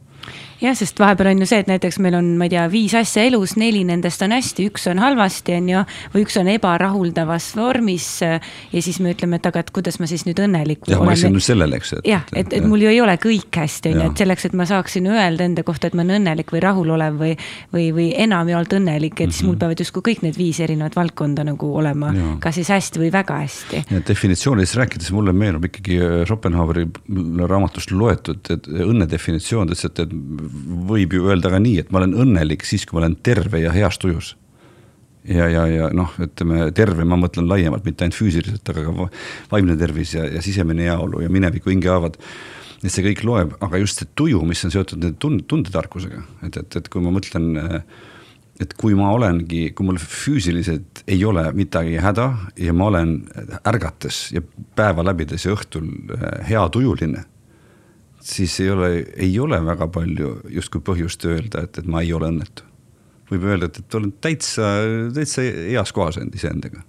jah, 0.62 0.76
sest 0.76 1.00
vahepeal 1.00 1.32
on 1.32 1.44
ju 1.44 1.48
see, 1.50 1.62
et 1.64 1.70
näiteks 1.70 2.00
meil 2.04 2.18
on, 2.20 2.34
ma 2.40 2.48
ei 2.48 2.54
tea, 2.54 2.66
viis 2.72 2.94
asja 2.98 3.24
elus, 3.28 3.56
neli 3.60 3.86
nendest 3.88 4.22
on 4.26 4.34
hästi, 4.36 4.68
üks 4.70 4.88
on 4.92 5.00
halvasti, 5.02 5.56
on 5.56 5.70
ju. 5.72 5.84
või 6.14 6.24
üks 6.26 6.38
on 6.40 6.50
ebarahuldavas 6.52 7.52
vormis. 7.58 8.08
ja 8.22 8.82
siis 8.84 9.00
me 9.04 9.14
ütleme, 9.16 9.40
et 9.40 9.50
aga, 9.50 9.64
et 9.64 9.72
kuidas 9.76 10.00
ma 10.02 10.10
siis 10.10 10.26
nüüd 10.28 10.42
õnnelik. 10.44 10.84
jah, 10.90 11.02
ma 11.04 11.14
läksin 11.14 11.36
nüüd 11.36 11.46
sellele, 11.46 11.80
eks. 11.80 11.96
jah, 12.08 12.26
et, 12.34 12.54
et 12.54 12.68
mul 12.68 12.84
ju 12.84 12.92
ei 12.92 13.00
ole 13.02 13.16
kõik 13.22 13.62
hästi, 13.64 13.94
on 13.94 14.04
ju, 14.04 14.10
et 14.12 14.24
selleks, 14.24 14.50
et 14.50 14.58
ma 14.60 14.68
saaksin 14.70 15.08
öelda 15.10 15.48
enda 15.48 15.64
kohta, 15.68 15.90
et 15.90 15.98
ma 15.98 16.04
olen 16.06 16.20
õnnelik 16.20 16.54
või 16.56 16.64
rahulolev 16.66 17.20
või. 17.20 17.36
või, 17.74 17.90
või 17.96 18.10
enamjaolt 18.20 18.74
õnnelik, 18.76 19.16
et 19.16 19.20
mm 19.20 19.26
-hmm. 19.30 19.34
siis 19.36 19.46
mul 19.46 19.56
mhm. 19.56 19.60
peavad 19.64 19.80
justkui 19.80 20.04
kõik 20.10 20.24
need 20.26 20.38
viis 20.38 20.60
erinevat 20.60 20.96
valdkonda 20.96 21.46
nagu 21.48 21.72
olema, 21.78 22.12
kas 22.44 22.60
siis 22.60 22.70
hästi 22.70 23.00
või 23.00 23.12
väga 23.14 23.40
hästi. 23.44 23.84
definitsioonidest 24.08 24.76
rääkides 24.76 25.12
mulle 25.16 25.34
meenub 25.34 25.66
ikkagi 25.66 26.00
Schopenhaueri 26.26 26.88
raamatust 27.48 27.92
loetud, 27.92 28.42
et 28.50 28.68
õnne 28.68 29.08
definitsioon, 29.10 29.68
ta 29.68 29.78
ütles, 29.78 29.86
et, 29.86 30.00
et 30.00 30.09
võib 30.90 31.16
ju 31.16 31.30
öelda 31.30 31.52
ka 31.54 31.62
nii, 31.62 31.80
et 31.84 31.90
ma 31.94 32.02
olen 32.02 32.16
õnnelik 32.26 32.66
siis, 32.68 32.86
kui 32.86 32.98
ma 32.98 33.06
olen 33.06 33.18
terve 33.26 33.64
ja 33.64 33.74
heas 33.76 34.00
tujus. 34.02 34.36
ja, 35.30 35.50
ja, 35.52 35.66
ja 35.68 35.90
noh, 35.94 36.14
ütleme 36.22 36.70
terve, 36.76 37.06
ma 37.06 37.18
mõtlen 37.20 37.50
laiemalt, 37.50 37.86
mitte 37.86 38.06
ainult 38.06 38.18
füüsiliselt, 38.18 38.70
aga 38.72 38.86
ka 38.88 39.10
vaimne 39.52 39.76
tervis 39.78 40.16
ja, 40.16 40.26
ja 40.26 40.42
sisemine 40.42 40.88
heaolu 40.88 41.22
ja 41.26 41.30
mineviku 41.30 41.74
hingehaavad. 41.74 42.18
et 42.84 42.92
see 42.92 43.04
kõik 43.04 43.26
loeb, 43.28 43.58
aga 43.60 43.82
just 43.82 44.00
see 44.00 44.08
tuju, 44.16 44.40
mis 44.48 44.64
on 44.66 44.72
seotud 44.72 45.02
nende 45.02 45.20
tund-, 45.20 45.44
tundetarkusega, 45.52 46.24
et, 46.48 46.58
et, 46.58 46.80
et 46.80 46.88
kui 46.88 47.04
ma 47.04 47.12
mõtlen 47.12 47.52
et 48.60 48.74
kui 48.76 48.96
ma 48.96 49.12
olengi, 49.16 49.70
kui 49.72 49.88
mul 49.88 50.00
füüsiliselt 50.00 51.04
ei 51.08 51.22
ole 51.26 51.46
midagi 51.56 52.00
häda 52.04 52.26
ja 52.60 52.74
ma 52.76 52.90
olen 52.92 53.14
ärgates 53.68 54.34
ja 54.36 54.44
päeva 54.76 55.06
läbides 55.08 55.46
ja 55.48 55.56
õhtul 55.56 55.88
heatujuline 56.50 57.24
siis 58.30 58.60
ei 58.64 58.70
ole, 58.72 58.90
ei 59.18 59.34
ole 59.40 59.60
väga 59.66 59.88
palju 59.92 60.36
justkui 60.54 60.84
põhjust 60.86 61.26
öelda, 61.26 61.66
et, 61.66 61.82
et 61.82 61.90
ma 61.90 62.04
ei 62.06 62.14
ole 62.14 62.30
õnnetu. 62.30 62.66
võib 63.30 63.44
öelda, 63.46 63.70
et, 63.70 63.82
et 63.84 63.96
olen 63.96 64.14
täitsa, 64.22 64.72
täitsa 65.14 65.46
heas 65.46 65.94
kohas 65.94 66.18
iseendaga, 66.22 66.82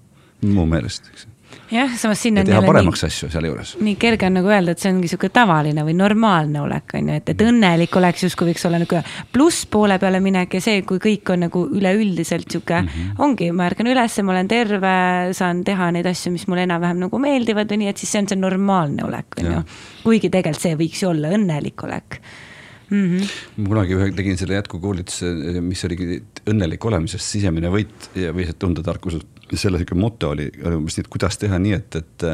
mu 0.46 0.64
meelest, 0.68 1.10
eks 1.12 1.26
jah, 1.70 1.92
samas 1.98 2.20
siin 2.22 2.40
on. 2.40 2.48
teha 2.48 2.60
paremaks 2.64 3.04
nii, 3.04 3.10
asju 3.12 3.28
sealjuures. 3.32 3.72
nii 3.84 3.96
kerge 4.00 4.28
on 4.28 4.36
nagu 4.38 4.50
öelda, 4.50 4.74
et 4.74 4.82
see 4.82 4.92
ongi 4.92 5.10
sihuke 5.10 5.30
tavaline 5.34 5.84
või 5.86 5.94
normaalne 5.98 6.62
olek, 6.62 6.96
on 6.98 7.10
ju, 7.12 7.20
et, 7.20 7.32
et 7.34 7.44
õnnelik 7.46 7.96
oleks 8.00 8.26
justkui 8.26 8.50
võiks 8.50 8.66
olla 8.68 8.82
nagu 8.82 9.00
plusspoole 9.32 9.98
peale 10.02 10.20
minek 10.24 10.58
ja 10.58 10.64
see, 10.64 10.82
kui 10.88 11.00
kõik 11.02 11.32
on 11.34 11.46
nagu 11.46 11.64
üleüldiselt 11.68 12.50
sihuke 12.50 12.80
mm, 12.82 12.92
-hmm. 12.92 13.24
ongi, 13.26 13.50
ma 13.56 13.70
ärkan 13.70 13.90
üles, 13.90 14.20
ma 14.26 14.36
olen 14.36 14.50
terve, 14.50 14.94
saan 15.36 15.64
teha 15.66 15.90
neid 15.96 16.10
asju, 16.10 16.34
mis 16.34 16.46
mulle 16.50 16.66
enam-vähem 16.68 17.06
nagu 17.06 17.22
meeldivad 17.22 17.70
või 17.70 17.84
nii, 17.84 17.94
et 17.94 18.02
siis 18.02 18.12
see 18.14 18.24
on 18.24 18.30
see 18.30 18.40
normaalne 18.40 19.06
olek, 19.06 19.40
on 19.40 19.52
ju. 19.54 19.64
kuigi 20.04 20.30
tegelikult 20.30 20.68
see 20.68 20.78
võiks 20.78 21.02
ju 21.04 21.12
olla 21.14 21.34
õnnelik 21.36 21.86
olek 21.86 22.20
mm. 22.90 23.18
-hmm. 23.18 23.28
ma 23.62 23.68
kunagi 23.68 23.96
ühe 23.96 24.10
tegin 24.16 24.38
selle 24.40 24.58
jätkukoolituse, 24.58 25.32
mis 25.64 25.84
oligi 25.88 26.22
õnnelik 26.50 26.84
olemisest 26.84 27.36
sisemine 27.36 27.70
võit 27.72 28.10
ja 28.18 28.34
või 28.36 28.48
see 28.48 28.58
tundetarkus 28.58 29.20
selle 29.58 29.80
sihuke 29.80 29.98
moto 29.98 30.30
oli 30.34 30.50
umbes 30.70 30.98
nii, 30.98 31.04
et 31.06 31.10
kuidas 31.10 31.38
teha 31.40 31.58
nii, 31.58 31.72
et, 31.78 31.96
et 31.96 32.26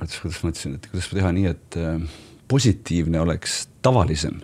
oota, 0.00 0.20
kuidas 0.22 0.42
ma 0.42 0.52
ütlesin, 0.52 0.76
et 0.78 0.88
kuidas 0.90 1.08
teha 1.12 1.32
nii, 1.36 1.46
et 1.50 1.78
äh, 1.80 2.18
positiivne 2.48 3.20
oleks 3.20 3.64
tavalisem. 3.82 4.40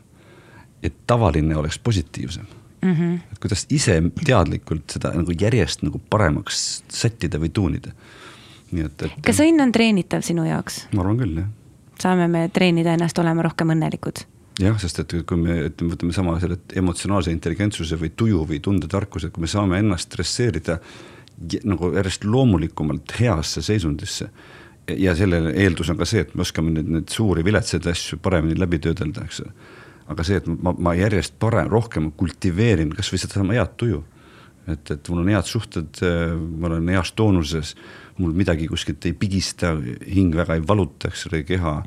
et 0.82 0.94
tavaline 1.06 1.56
oleks 1.56 1.78
positiivsem 1.78 2.46
mm. 2.82 2.92
-hmm. 2.92 3.14
et 3.32 3.38
kuidas 3.38 3.66
ise 3.70 4.02
teadlikult 4.24 4.90
seda 4.90 5.12
nagu 5.14 5.32
järjest 5.40 5.82
nagu 5.82 6.00
paremaks 6.10 6.84
sättida 6.88 7.38
või 7.38 7.50
tuunida. 7.52 7.92
nii 8.70 8.84
et, 8.84 9.02
et. 9.02 9.12
kas 9.26 9.40
õnn 9.40 9.62
on 9.62 9.72
treenitav 9.72 10.22
sinu 10.22 10.44
jaoks? 10.44 10.86
ma 10.92 11.02
arvan 11.02 11.18
küll, 11.18 11.38
jah. 11.42 11.48
saame 12.00 12.28
me 12.28 12.48
treenida 12.48 12.94
ennast 12.94 13.18
olema 13.18 13.42
rohkem 13.42 13.74
õnnelikud? 13.76 14.24
jah, 14.60 14.80
sest 14.80 14.98
et 15.04 15.14
kui 15.26 15.36
me 15.36 15.60
ütleme, 15.68 15.94
võtame 15.94 16.12
sama 16.16 16.40
selle 16.40 16.58
emotsionaalse 16.74 17.32
intelligentsuse 17.34 17.98
või 18.00 18.12
tuju 18.16 18.44
või 18.48 18.60
tundetarkuse, 18.60 19.30
kui 19.30 19.44
me 19.46 19.50
saame 19.50 19.78
ennast 19.78 20.08
stresseerida 20.08 20.78
nagu 21.64 21.92
järjest 21.94 22.24
loomulikumalt 22.24 23.14
heasse 23.20 23.62
seisundisse. 23.62 24.30
ja 24.90 25.12
selle 25.14 25.52
eeldus 25.54 25.90
on 25.92 25.98
ka 26.00 26.06
see, 26.08 26.24
et 26.24 26.32
me 26.34 26.42
oskame 26.42 26.72
nüüd 26.74 26.88
neid 26.90 27.12
suuri 27.14 27.44
viletsaid 27.46 27.84
asju 27.86 28.18
paremini 28.18 28.58
läbi 28.58 28.80
töödelda, 28.82 29.22
eks 29.24 29.42
ole. 29.44 29.52
aga 30.10 30.26
see, 30.26 30.40
et 30.40 30.48
ma, 30.50 30.74
ma 30.74 30.94
järjest 30.98 31.36
parem, 31.38 31.68
rohkem 31.70 32.10
kultiveerin 32.18 32.90
kasvõi 32.96 33.20
sedasama 33.22 33.54
head 33.54 33.76
tuju. 33.78 34.02
et, 34.66 34.90
et 34.90 35.08
mul 35.08 35.22
on 35.22 35.32
head 35.32 35.46
suhted, 35.46 36.02
ma 36.58 36.70
olen 36.70 36.88
heas 36.96 37.12
toonuses, 37.12 37.74
mul 38.18 38.34
midagi 38.36 38.68
kuskilt 38.70 39.06
ei 39.06 39.14
pigista, 39.16 39.74
hing 40.06 40.34
väga 40.36 40.58
ei 40.58 40.66
valuta, 40.66 41.08
eks 41.08 41.28
ole, 41.30 41.44
keha 41.46 41.80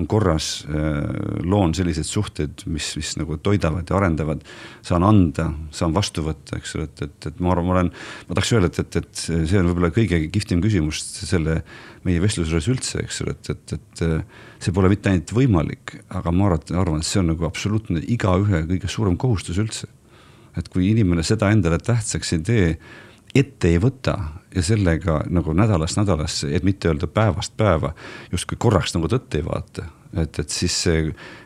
on 0.00 0.06
korras, 0.10 0.48
äh, 0.68 1.44
loon 1.44 1.74
selliseid 1.76 2.08
suhteid, 2.08 2.64
mis, 2.72 2.88
mis 2.98 3.12
nagu 3.20 3.36
toidavad 3.44 3.88
ja 3.90 3.98
arendavad. 3.98 4.42
saan 4.86 5.04
anda, 5.04 5.50
saan 5.76 5.94
vastu 5.94 6.24
võtta, 6.24 6.56
eks 6.58 6.74
ole, 6.78 6.88
et, 6.88 7.02
et, 7.04 7.28
et 7.30 7.40
ma 7.44 7.52
arvan, 7.52 7.68
ma 7.68 7.76
olen, 7.76 7.92
ma 8.28 8.36
tahaks 8.38 8.52
öelda, 8.56 8.70
et, 8.72 8.80
et, 8.80 9.00
et 9.02 9.22
see 9.22 9.60
on 9.60 9.68
võib-olla 9.70 9.92
kõige 9.94 10.22
kihvtim 10.32 10.62
küsimus 10.64 11.02
selle 11.20 11.60
meie 12.08 12.22
vestluse 12.22 12.54
juures 12.54 12.70
üldse, 12.72 13.04
eks 13.04 13.20
ole, 13.24 13.36
et, 13.36 13.52
et, 13.52 13.76
et 13.76 14.64
see 14.64 14.74
pole 14.76 14.90
mitte 14.92 15.12
ainult 15.12 15.34
võimalik, 15.36 15.98
aga 16.16 16.32
ma 16.32 16.48
arvan, 16.48 16.80
arvan, 16.80 17.04
et 17.04 17.08
see 17.08 17.20
on 17.20 17.30
nagu 17.34 17.46
absoluutne 17.48 18.02
igaühe 18.08 18.64
kõige 18.72 18.90
suurem 18.90 19.20
kohustus 19.20 19.60
üldse. 19.60 19.90
et 20.58 20.66
kui 20.68 20.88
inimene 20.90 21.22
seda 21.22 21.52
endale 21.54 21.78
tähtsaks 21.78 22.32
ei 22.34 22.40
tee 22.42 22.70
ette 23.34 23.68
ei 23.68 23.78
võta 23.78 24.16
ja 24.54 24.62
sellega 24.62 25.20
nagu 25.30 25.54
nädalast 25.54 25.98
nädalasse, 26.00 26.50
et 26.54 26.66
mitte 26.66 26.90
öelda 26.90 27.06
päevast 27.06 27.54
päeva, 27.56 27.92
justkui 28.32 28.58
korraks 28.58 28.94
nagu 28.96 29.10
tõtt 29.10 29.38
ei 29.38 29.44
vaata. 29.46 29.86
et, 30.18 30.38
et 30.38 30.50
siis 30.50 30.74
see 30.82 31.02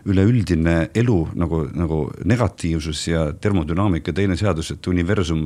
üleüldine 0.08 0.88
elu 0.94 1.18
nagu, 1.36 1.66
nagu 1.76 1.98
negatiivsus 2.24 3.08
ja 3.08 3.32
termodünaamika 3.32 4.12
teine 4.12 4.36
seadus, 4.36 4.70
et 4.70 4.86
universum 4.86 5.44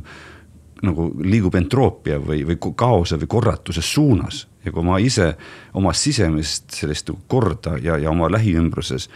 nagu 0.83 1.09
liigub 1.19 1.57
entroopia 1.59 2.21
või, 2.23 2.45
või 2.47 2.59
kaose 2.77 3.19
või 3.19 3.27
korratuse 3.27 3.83
suunas. 3.83 4.47
ja 4.65 4.73
kui 4.73 4.85
ma 4.85 4.99
ise 4.99 5.33
oma 5.75 5.93
sisemist 5.93 6.71
sellist 6.71 7.09
nagu 7.09 7.21
korda 7.27 7.79
ja, 7.83 7.99
ja 7.99 8.11
oma 8.11 8.31
lähiümbruses 8.31 9.09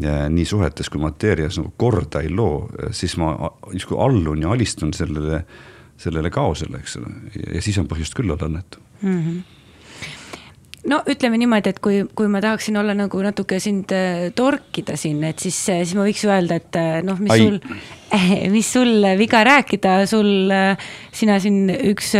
ja 0.00 0.28
nii 0.28 0.44
suhetes 0.44 0.88
kui 0.90 1.00
mateerias 1.00 1.58
nagu 1.58 1.72
korda 1.76 2.22
ei 2.22 2.30
loo, 2.30 2.68
siis 2.92 3.16
ma 3.16 3.34
justkui 3.72 3.98
allun 3.98 4.42
ja 4.42 4.50
alistun 4.54 4.94
sellele 4.94 5.44
sellele 6.00 6.30
kaosele, 6.30 6.82
eks 6.82 6.96
ole, 7.00 7.12
ja 7.54 7.62
siis 7.64 7.78
on 7.78 7.90
põhjust 7.90 8.16
küll 8.16 8.30
olla 8.34 8.50
õnnetu 8.50 8.82
mm. 9.02 9.20
-hmm 9.20 9.54
no 10.90 11.00
ütleme 11.10 11.38
niimoodi, 11.40 11.72
et 11.72 11.80
kui, 11.82 12.02
kui 12.16 12.28
ma 12.30 12.40
tahaksin 12.44 12.76
olla 12.80 12.94
nagu 12.96 13.20
natuke 13.24 13.58
sind 13.62 13.92
äh, 13.94 14.28
torkida 14.36 14.96
siin, 15.00 15.22
et 15.26 15.42
siis, 15.42 15.56
äh, 15.72 15.82
siis 15.84 15.94
ma 15.98 16.06
võiks 16.06 16.24
öelda, 16.28 16.58
et 16.60 16.78
äh, 16.78 16.98
noh, 17.06 17.20
mis 17.22 17.34
Ai. 17.34 17.44
sul, 17.44 17.58
mis 18.56 18.72
sul 18.76 19.08
viga 19.18 19.42
rääkida, 19.46 19.96
sul, 20.10 20.52
sina 21.14 21.38
siin 21.42 21.72
üks, 21.92 22.12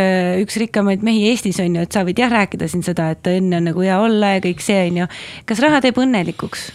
üks 0.42 0.58
rikkamaid 0.64 1.04
mehi 1.06 1.28
Eestis 1.30 1.60
on 1.64 1.78
ju, 1.78 1.84
et 1.84 1.96
sa 1.96 2.04
võid 2.06 2.20
jah 2.20 2.32
rääkida 2.32 2.68
siin 2.70 2.84
seda, 2.86 3.10
et 3.14 3.32
õnn 3.34 3.60
on 3.60 3.68
nagu 3.70 3.84
hea 3.84 3.98
olla 4.00 4.34
ja 4.36 4.44
kõik 4.44 4.64
see 4.64 4.80
on 4.88 5.02
ju. 5.02 5.10
kas 5.48 5.62
raha 5.64 5.82
teeb 5.84 6.00
õnnelikuks? 6.00 6.70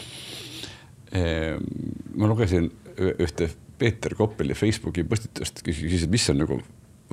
Ehm, 1.17 1.65
ma 2.21 2.29
lugesin 2.29 2.69
ühte 2.99 3.49
Peeter 3.79 4.13
Koppeli 4.13 4.53
Facebooki 4.53 5.05
postitust, 5.07 5.63
küsis, 5.65 6.03
et 6.05 6.11
mis 6.11 6.25
on 6.29 6.43
nagu 6.43 6.59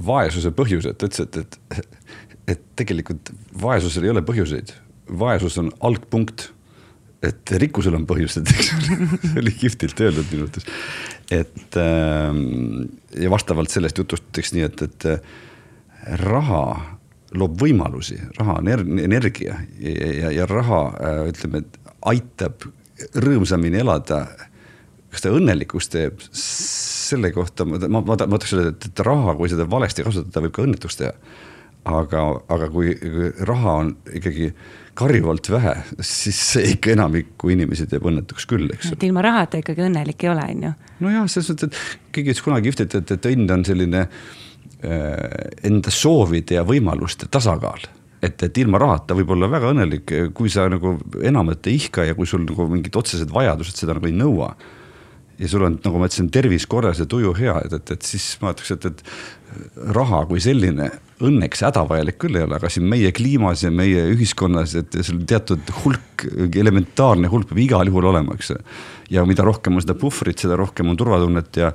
vaesuse 0.07 0.53
põhjused, 0.57 0.99
ta 0.99 1.09
ütles, 1.09 1.25
et, 1.25 1.57
et, 1.77 2.11
et 2.55 2.67
tegelikult 2.79 3.33
vaesusel 3.63 4.07
ei 4.07 4.13
ole 4.13 4.23
põhjuseid, 4.27 4.75
vaesus 5.19 5.59
on 5.63 5.73
algpunkt. 5.87 6.53
et 7.27 7.51
rikkusel 7.59 7.95
on 7.97 8.05
põhjused, 8.07 8.51
eks 8.53 8.69
ole, 8.75 9.07
see 9.23 9.41
oli 9.41 9.53
kihvtilt 9.57 10.01
öeldud 10.05 10.29
minu 10.31 10.45
arvates. 10.45 10.67
et 11.33 11.79
ähm, 11.81 12.91
ja 13.17 13.31
vastavalt 13.33 13.73
sellest 13.73 13.99
jutustaks 13.99 14.53
nii, 14.53 14.67
et, 14.69 14.83
et 14.83 15.07
äh, 15.11 15.21
raha 16.23 16.97
loob 17.35 17.57
võimalusi, 17.61 18.19
raha 18.39 18.61
on 18.61 18.69
energia 19.01 19.57
ja, 19.81 19.95
ja, 20.21 20.31
ja 20.43 20.47
raha 20.47 20.83
äh, 20.93 21.23
ütleme, 21.33 21.65
aitab 22.07 22.69
rõõmsamini 23.17 23.81
elada. 23.81 24.27
kas 25.11 25.25
ta 25.25 25.33
õnnelikuks 25.33 25.89
teeb, 25.89 26.21
selle 27.07 27.33
kohta 27.35 27.67
ma, 27.69 27.81
ma, 27.89 28.03
ma 28.03 28.17
tahaks 28.17 28.57
öelda, 28.57 28.73
et, 28.75 29.05
raha, 29.07 29.37
kui 29.39 29.51
seda 29.53 29.67
valesti 29.71 30.07
kasutada, 30.07 30.43
võib 30.45 30.57
ka 30.57 30.65
õnnetuks 30.67 30.99
teha. 31.01 31.13
aga, 31.87 32.23
aga 32.51 32.69
kui, 32.73 32.95
raha 33.47 33.77
on 33.83 33.93
ikkagi 34.19 34.51
karjuvalt 34.97 35.51
vähe, 35.53 35.75
siis 36.01 36.39
see 36.55 36.73
ikka 36.73 36.95
enamikku 36.95 37.53
inimesi 37.53 37.87
teeb 37.91 38.07
õnnetuks 38.09 38.49
küll, 38.49 38.71
eks. 38.73 38.95
et 38.97 39.05
ilma 39.07 39.23
rahata 39.27 39.61
ikkagi 39.61 39.85
õnnelik 39.87 40.25
ei 40.25 40.33
ole, 40.33 40.47
on 40.55 40.65
ju. 40.67 40.73
nojah, 41.05 41.29
selles 41.31 41.53
mõttes, 41.53 41.69
et 41.69 42.17
keegi 42.17 42.33
ütles 42.33 42.47
kunagi 42.47 42.71
kihvt, 42.71 42.87
et, 42.87 42.97
et, 43.03 43.15
et 43.19 43.29
õnn 43.33 43.53
on 43.59 43.67
selline 43.69 44.07
äh, 44.07 45.21
enda 45.69 45.93
soovide 45.93 46.59
ja 46.59 46.65
võimaluste 46.67 47.29
tasakaal 47.31 47.85
et, 48.25 48.43
et 48.43 48.59
ilma 48.63 48.81
rahata 48.81 49.17
võib 49.17 49.35
olla 49.37 49.49
väga 49.51 49.73
õnnelik, 49.75 50.15
kui 50.37 50.51
sa 50.53 50.67
nagu 50.73 50.97
enamat 51.23 51.69
ei 51.69 51.79
ihka 51.81 52.07
ja 52.09 52.17
kui 52.17 52.29
sul 52.29 52.47
nagu 52.47 52.69
mingid 52.71 52.97
otsesed 52.99 53.33
vajadused 53.33 53.85
seda 53.85 53.97
nagu 53.97 54.09
ei 54.09 54.17
nõua 54.17 54.55
ja 55.39 55.49
sul 55.49 55.66
on, 55.66 55.78
nagu 55.84 56.01
ma 56.01 56.09
ütlesin, 56.09 56.30
tervis 56.32 56.66
korras 56.70 57.01
ja 57.03 57.07
tuju 57.09 57.34
hea, 57.37 57.57
et, 57.66 57.74
et, 57.76 57.97
et 57.97 58.07
siis 58.07 58.37
ma 58.43 58.55
ütleks, 58.55 58.72
et, 58.76 58.87
et 58.89 59.93
raha 59.97 60.22
kui 60.28 60.41
selline 60.43 60.89
õnneks 61.24 61.62
hädavajalik 61.64 62.18
küll 62.20 62.37
ei 62.37 62.45
ole, 62.45 62.59
aga 62.59 62.68
siin 62.72 62.84
meie 62.89 63.12
kliimas 63.16 63.62
ja 63.64 63.70
meie 63.72 64.03
ühiskonnas, 64.12 64.74
et 64.80 64.97
sul 65.07 65.22
teatud 65.28 65.72
hulk, 65.82 66.26
elementaarne 66.47 67.30
hulk 67.32 67.51
peab 67.51 67.62
igal 67.62 67.89
juhul 67.89 68.11
olema, 68.12 68.37
eks. 68.37 68.53
ja 69.12 69.24
mida 69.28 69.45
rohkem 69.47 69.76
on 69.76 69.84
seda 69.84 69.97
puhvrit, 69.97 70.41
seda 70.45 70.59
rohkem 70.61 70.93
on 70.93 71.01
turvatunnet 71.01 71.61
ja, 71.61 71.72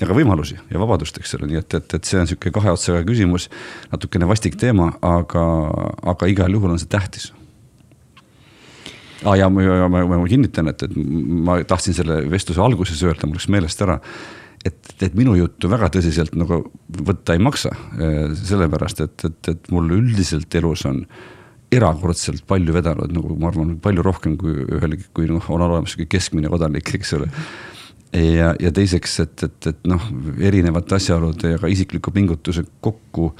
ja 0.00 0.08
ka 0.08 0.16
võimalusi 0.16 0.58
ja 0.70 0.80
vabadust, 0.82 1.20
eks 1.20 1.38
ole, 1.38 1.52
nii 1.52 1.62
et, 1.62 1.78
et, 1.80 1.98
et 1.98 2.08
see 2.08 2.20
on 2.20 2.28
sihuke 2.28 2.52
kahe 2.52 2.72
otsaga 2.72 3.04
küsimus. 3.08 3.48
natukene 3.92 4.28
vastik 4.28 4.60
teema, 4.60 4.92
aga, 5.00 5.46
aga 6.14 6.32
igal 6.32 6.52
juhul 6.52 6.76
on 6.76 6.82
see 6.82 6.92
tähtis 6.92 7.32
ah,. 9.24 9.34
ja 9.38 9.48
ma, 9.50 9.64
ma, 9.88 10.04
ma, 10.04 10.20
ma 10.20 10.28
kinnitan, 10.30 10.70
et, 10.72 10.86
et 10.86 10.94
ma 10.96 11.60
tahtsin 11.64 11.96
selle 11.96 12.22
vestluse 12.32 12.62
alguses 12.62 13.02
öelda, 13.06 13.28
mul 13.28 13.38
läks 13.38 13.50
meelest 13.52 13.84
ära 13.86 14.00
et, 14.64 14.94
et 15.02 15.14
minu 15.18 15.34
juttu 15.36 15.70
väga 15.70 15.90
tõsiselt 15.96 16.34
nagu 16.38 16.62
võtta 17.08 17.36
ei 17.36 17.42
maksa. 17.42 17.72
Eh, 17.98 18.34
sellepärast, 18.38 19.02
et, 19.04 19.28
et, 19.28 19.52
et 19.54 19.70
mul 19.74 19.90
üldiselt 19.98 20.54
elus 20.58 20.86
on 20.88 21.02
erakordselt 21.72 22.44
palju 22.48 22.74
vedanud, 22.74 23.12
nagu 23.16 23.36
ma 23.40 23.48
arvan, 23.48 23.76
palju 23.82 24.04
rohkem 24.04 24.36
kui 24.40 24.54
ühelgi, 24.60 25.06
kui 25.16 25.28
noh, 25.30 25.44
on 25.54 25.64
olemas 25.64 25.94
sihuke 25.94 26.10
keskmine 26.18 26.50
kodanik, 26.52 26.90
eks 26.98 27.14
ole. 27.16 27.30
ja, 28.12 28.52
ja 28.60 28.72
teiseks, 28.76 29.14
et, 29.24 29.46
et, 29.46 29.70
et 29.72 29.88
noh, 29.88 30.04
erinevate 30.36 30.98
asjaolude 30.98 31.54
ja 31.54 31.62
ka 31.62 31.70
isikliku 31.72 32.12
pingutuse 32.12 32.66
kokku 32.84 33.30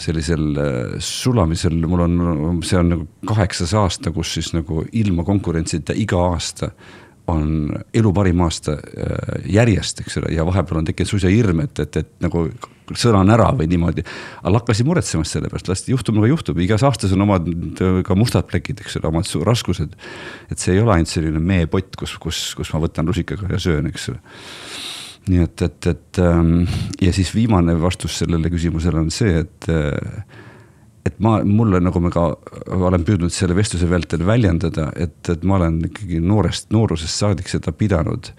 sellisel 0.00 0.58
äh, 0.58 0.98
sulamisel, 0.98 1.76
mul 1.86 2.04
on, 2.06 2.60
see 2.66 2.78
on 2.80 2.92
nagu 2.92 3.08
kaheksas 3.28 3.74
aasta, 3.78 4.12
kus 4.14 4.34
siis 4.38 4.52
nagu 4.56 4.82
ilma 4.92 5.24
konkurentsita 5.26 5.96
iga 5.98 6.20
aasta 6.32 6.72
on 7.30 7.70
elu 7.96 8.12
parim 8.12 8.42
aasta 8.44 8.76
äh, 8.76 9.44
järjest, 9.54 10.02
eks 10.04 10.18
ole, 10.20 10.32
ja 10.34 10.44
vahepeal 10.46 10.82
on 10.82 10.88
tekkinud 10.88 11.14
suisa 11.14 11.30
hirm, 11.32 11.62
et, 11.64 11.78
et, 11.80 12.00
et 12.02 12.10
nagu 12.24 12.46
sõnan 12.92 13.30
ära 13.32 13.46
või 13.56 13.68
niimoodi. 13.70 14.04
aga 14.42 14.58
hakkasin 14.58 14.88
muretsema 14.88 15.24
selle 15.24 15.48
pärast, 15.48 15.70
las 15.70 15.86
juhtub 15.88 16.18
nagu 16.18 16.28
juhtub, 16.28 16.58
igas 16.60 16.84
aastas 16.84 17.14
on 17.16 17.24
omad 17.24 17.48
äh, 17.48 18.02
ka 18.04 18.18
mustad 18.18 18.50
plekid, 18.50 18.82
eks 18.84 18.98
ole, 19.00 19.08
omad 19.12 19.30
raskused. 19.46 19.96
et 20.50 20.58
see 20.58 20.74
ei 20.74 20.82
ole 20.82 20.98
ainult 20.98 21.12
selline 21.12 21.40
meepott, 21.40 21.96
kus, 21.96 22.18
kus, 22.20 22.50
kus 22.58 22.74
ma 22.74 22.82
võtan 22.84 23.08
rusikaga 23.08 23.48
ja 23.54 23.62
söön, 23.62 23.88
eks 23.92 24.10
ole 24.12 24.20
nii 25.28 25.44
et, 25.44 25.62
et, 25.62 25.86
et 25.86 26.18
ähm, 26.20 26.64
ja 27.00 27.12
siis 27.16 27.30
viimane 27.34 27.76
vastus 27.80 28.18
sellele 28.20 28.50
küsimusele 28.52 29.00
on 29.00 29.12
see, 29.14 29.38
et 29.44 29.70
äh, 29.72 30.24
et 31.04 31.18
ma, 31.20 31.38
mulle, 31.44 31.80
nagu 31.84 32.00
ma 32.00 32.10
ka 32.12 32.26
olen 32.72 33.04
püüdnud 33.04 33.32
selle 33.32 33.56
vestluse 33.56 33.88
vältel 33.90 34.24
väljendada, 34.26 34.88
et, 34.96 35.18
et 35.28 35.42
ma 35.44 35.58
olen 35.58 35.82
ikkagi 35.90 36.20
noorest, 36.24 36.70
noorusest 36.72 37.24
saadik 37.24 37.50
seda 37.52 37.74
pidanud 37.76 38.30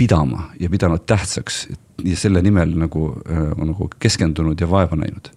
pidama 0.00 0.48
ja 0.60 0.70
pidanud 0.72 1.04
tähtsaks 1.06 1.66
ja 2.02 2.16
selle 2.16 2.42
nimel 2.42 2.72
nagu 2.80 3.10
äh,, 3.28 3.52
nagu 3.60 3.90
keskendunud 4.02 4.60
ja 4.60 4.70
vaeva 4.70 4.96
näinud. 4.98 5.30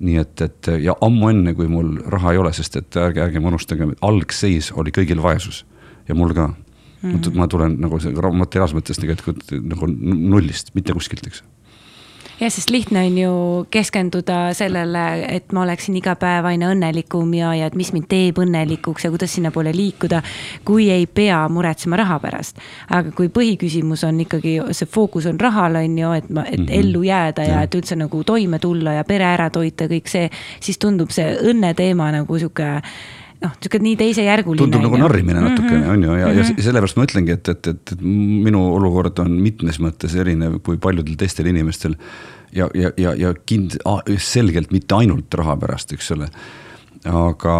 nii 0.00 0.16
et, 0.16 0.40
et 0.40 0.68
ja 0.80 0.94
ammu 1.04 1.28
enne, 1.28 1.52
kui 1.52 1.68
mul 1.68 1.98
raha 2.08 2.32
ei 2.32 2.38
ole, 2.40 2.54
sest 2.56 2.78
et 2.80 2.96
ärge, 2.96 3.20
ärgem 3.20 3.44
unustagem, 3.44 3.92
algseis 4.00 4.70
oli 4.72 4.94
kõigil 4.96 5.20
vaesus 5.20 5.66
ja 6.08 6.16
mul 6.16 6.32
ka 6.32 6.48
mm. 7.02 7.14
-hmm. 7.14 7.36
ma 7.36 7.48
tulen 7.48 7.78
nagu 7.80 8.00
materiaalses 8.32 8.76
mõttes 8.76 9.00
tegelikult 9.00 9.50
nagu 9.60 9.86
nullist, 9.90 10.74
mitte 10.74 10.96
kuskilt, 10.96 11.26
eks 11.26 11.42
jah, 12.40 12.50
sest 12.52 12.70
lihtne 12.70 13.02
on 13.06 13.18
ju 13.18 13.32
keskenduda 13.70 14.54
sellele, 14.56 15.04
et 15.28 15.52
ma 15.52 15.62
oleksin 15.62 15.96
iga 16.00 16.14
päev 16.20 16.48
aina 16.48 16.70
õnnelikum 16.72 17.32
ja, 17.36 17.52
ja 17.56 17.68
et 17.68 17.76
mis 17.78 17.92
mind 17.92 18.08
teeb 18.10 18.40
õnnelikuks 18.40 19.04
ja 19.04 19.12
kuidas 19.12 19.34
sinnapoole 19.36 19.72
liikuda. 19.76 20.22
kui 20.64 20.90
ei 20.90 21.06
pea 21.06 21.42
muretsema 21.48 21.96
raha 22.00 22.18
pärast. 22.20 22.58
aga 22.88 23.12
kui 23.16 23.28
põhiküsimus 23.28 24.04
on 24.08 24.20
ikkagi, 24.24 24.58
see 24.72 24.88
fookus 24.88 25.26
on 25.26 25.40
rahal, 25.40 25.76
on 25.76 25.98
ju, 25.98 26.12
et 26.12 26.30
ma, 26.30 26.44
et 26.46 26.58
mm 26.58 26.66
-hmm. 26.66 26.80
ellu 26.80 27.02
jääda 27.02 27.44
ja, 27.44 27.54
ja 27.54 27.62
et 27.62 27.74
üldse 27.74 27.96
nagu 27.96 28.24
toime 28.24 28.58
tulla 28.58 28.92
ja 28.92 29.04
pere 29.04 29.24
ära 29.24 29.50
toita, 29.50 29.84
kõik 29.84 30.08
see. 30.08 30.30
siis 30.60 30.78
tundub 30.78 31.10
see 31.10 31.36
õnne 31.36 31.74
teema 31.74 32.10
nagu 32.12 32.38
sihuke 32.38 32.82
noh, 33.40 33.54
niisugune 33.56 33.86
nii 33.88 33.98
teisejärguline. 34.00 34.60
tundub 34.60 34.84
nagu 34.84 35.00
narrimine 35.00 35.40
natukene 35.44 35.78
mm, 35.78 35.84
-hmm. 35.84 35.92
on 35.92 36.02
ju, 36.04 36.14
ja 36.14 36.26
mm, 36.26 36.32
-hmm. 36.32 36.36
ja 36.36 36.44
mhm. 36.44 36.62
sellepärast 36.68 36.96
ma 36.96 37.06
ütlengi, 37.08 37.32
et, 37.32 37.48
et, 37.48 37.66
et, 37.66 37.92
et 37.92 38.00
minu 38.00 38.62
olukord 38.74 39.18
on 39.18 39.32
mitmes 39.40 39.80
mõttes 39.80 40.16
erinev 40.16 40.60
kui 40.62 40.76
paljudel 40.76 41.16
teistel 41.16 41.46
inimestel. 41.46 41.96
ja, 42.52 42.68
ja, 42.74 42.90
ja, 42.96 43.14
ja 43.14 43.34
kind-, 43.52 43.78
selgelt 44.18 44.72
mitte 44.72 44.94
ainult 44.94 45.34
raha 45.34 45.56
pärast, 45.56 45.92
eks 45.92 46.10
ole. 46.10 46.28
aga 47.04 47.56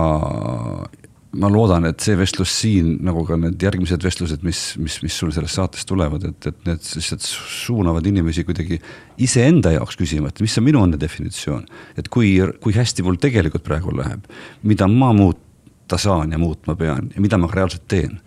ma 1.33 1.49
loodan, 1.49 1.85
et 1.87 2.03
see 2.03 2.17
vestlus 2.19 2.51
siin, 2.63 2.97
nagu 3.07 3.23
ka 3.25 3.37
need 3.39 3.63
järgmised 3.63 4.03
vestlused, 4.03 4.43
mis, 4.43 4.75
mis, 4.83 4.97
mis 5.05 5.19
sul 5.23 5.31
sellest 5.31 5.61
saatest 5.61 5.87
tulevad, 5.87 6.25
et, 6.27 6.47
et 6.51 6.67
need 6.67 6.83
lihtsalt 6.83 7.23
suunavad 7.23 8.07
inimesi 8.11 8.43
kuidagi 8.45 8.81
iseenda 9.23 9.71
jaoks 9.77 9.97
küsima, 10.01 10.33
et 10.33 10.43
mis 10.43 10.59
on 10.59 10.67
minu 10.67 10.83
õnne 10.83 10.99
definitsioon. 10.99 11.69
et 11.97 12.09
kui, 12.09 12.35
kui 12.61 12.75
hästi 12.75 13.07
mul 13.07 13.21
tegelikult 13.23 13.63
praegu 13.63 13.95
läheb, 13.95 14.27
mida 14.67 14.91
ma 14.91 15.13
muut-, 15.15 15.47
muuta 15.91 16.03
saan 16.03 16.33
ja 16.33 16.39
muutma 16.39 16.77
pean 16.77 17.11
ja 17.15 17.21
mida 17.21 17.39
ma 17.39 17.49
reaalselt 17.51 17.89
teen. 17.89 18.21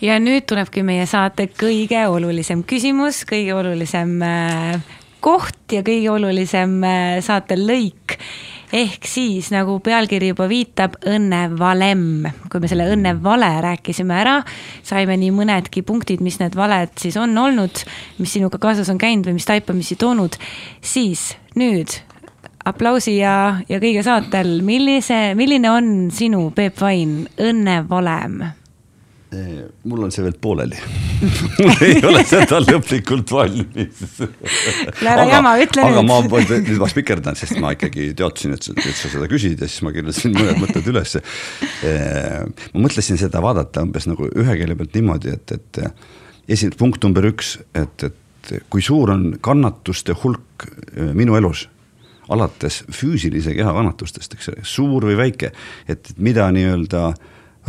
ja 0.00 0.18
nüüd 0.22 0.46
tulebki 0.46 0.84
meie 0.86 1.06
saate 1.06 1.48
kõige 1.50 2.06
olulisem 2.06 2.62
küsimus, 2.62 3.24
kõige 3.26 3.54
olulisem 3.54 4.22
äh, 4.22 4.78
koht 5.20 5.72
ja 5.72 5.82
kõige 5.82 6.12
olulisem 6.12 6.76
äh, 6.86 7.18
saate 7.18 7.58
lõik 7.58 8.14
ehk 8.70 9.10
siis 9.10 9.50
nagu 9.50 9.80
pealkiri 9.82 10.30
juba 10.30 10.46
viitab, 10.46 10.94
õnnevalem. 11.02 12.30
kui 12.46 12.62
me 12.62 12.70
selle 12.70 12.86
õnnevale 12.94 13.50
rääkisime 13.66 14.14
ära, 14.14 14.38
saime 14.86 15.18
nii 15.18 15.34
mõnedki 15.34 15.82
punktid, 15.82 16.22
mis 16.22 16.38
need 16.38 16.54
valed 16.54 16.94
siis 16.94 17.18
on 17.18 17.34
olnud, 17.34 17.82
mis 18.22 18.38
sinuga 18.38 18.62
kaasas 18.62 18.90
on 18.94 19.02
käinud 19.02 19.26
või 19.26 19.40
mis 19.40 19.50
taipamisi 19.50 19.98
toonud, 19.98 20.38
siis 20.78 21.32
nüüd 21.58 21.98
aplausi 22.68 23.18
ja, 23.18 23.60
ja 23.68 23.78
kõige 23.82 24.02
saatel, 24.06 24.58
millise, 24.64 25.34
milline 25.38 25.70
on 25.70 25.94
sinu, 26.14 26.48
Peep 26.56 26.80
Vain, 26.80 27.24
õnnevalem? 27.40 28.44
mul 29.82 30.04
on 30.06 30.12
see 30.14 30.22
veel 30.22 30.36
pooleli 30.38 30.76
mul 31.64 31.80
ei 31.82 31.96
ole 32.06 32.20
seda 32.28 32.60
lõplikult 32.62 33.32
valmis 33.34 34.20
ära 35.02 35.24
jama, 35.26 35.56
ütle 35.58 35.82
nüüd. 35.88 35.96
aga 35.96 36.04
ma 36.06 36.20
nüüd 36.22 36.78
ma 36.78 36.88
spikerdan, 36.92 37.38
sest 37.38 37.58
ma 37.58 37.72
ikkagi 37.74 38.12
teadsin, 38.14 38.54
et 38.54 38.68
et 38.70 38.94
sa 38.94 39.10
seda 39.10 39.26
küsid 39.30 39.58
ja 39.58 39.66
siis 39.66 39.82
ma 39.82 39.90
kirjutasin 39.94 40.36
mõned 40.36 40.60
mõtted 40.62 40.90
ülesse. 40.92 41.24
ma 41.82 42.84
mõtlesin 42.86 43.18
seda 43.18 43.42
vaadata 43.42 43.82
umbes 43.82 44.06
nagu 44.10 44.30
ühe 44.30 44.58
keele 44.60 44.78
pealt 44.78 44.94
niimoodi, 45.00 45.34
et, 45.34 45.56
et 45.58 46.54
esimene 46.54 46.78
punkt 46.78 47.02
number 47.02 47.26
üks, 47.26 47.56
et, 47.74 48.06
et 48.06 48.54
kui 48.70 48.84
suur 48.86 49.16
on 49.16 49.32
kannatuste 49.42 50.14
hulk 50.22 50.68
minu 51.16 51.34
elus 51.40 51.66
alates 52.32 52.82
füüsilise 52.92 53.54
keha 53.56 53.72
kannatustest, 53.76 54.36
eks 54.36 54.50
ole, 54.52 54.64
suur 54.68 55.04
või 55.10 55.16
väike, 55.18 55.52
et 55.88 56.12
mida 56.16 56.48
nii-öelda 56.54 57.10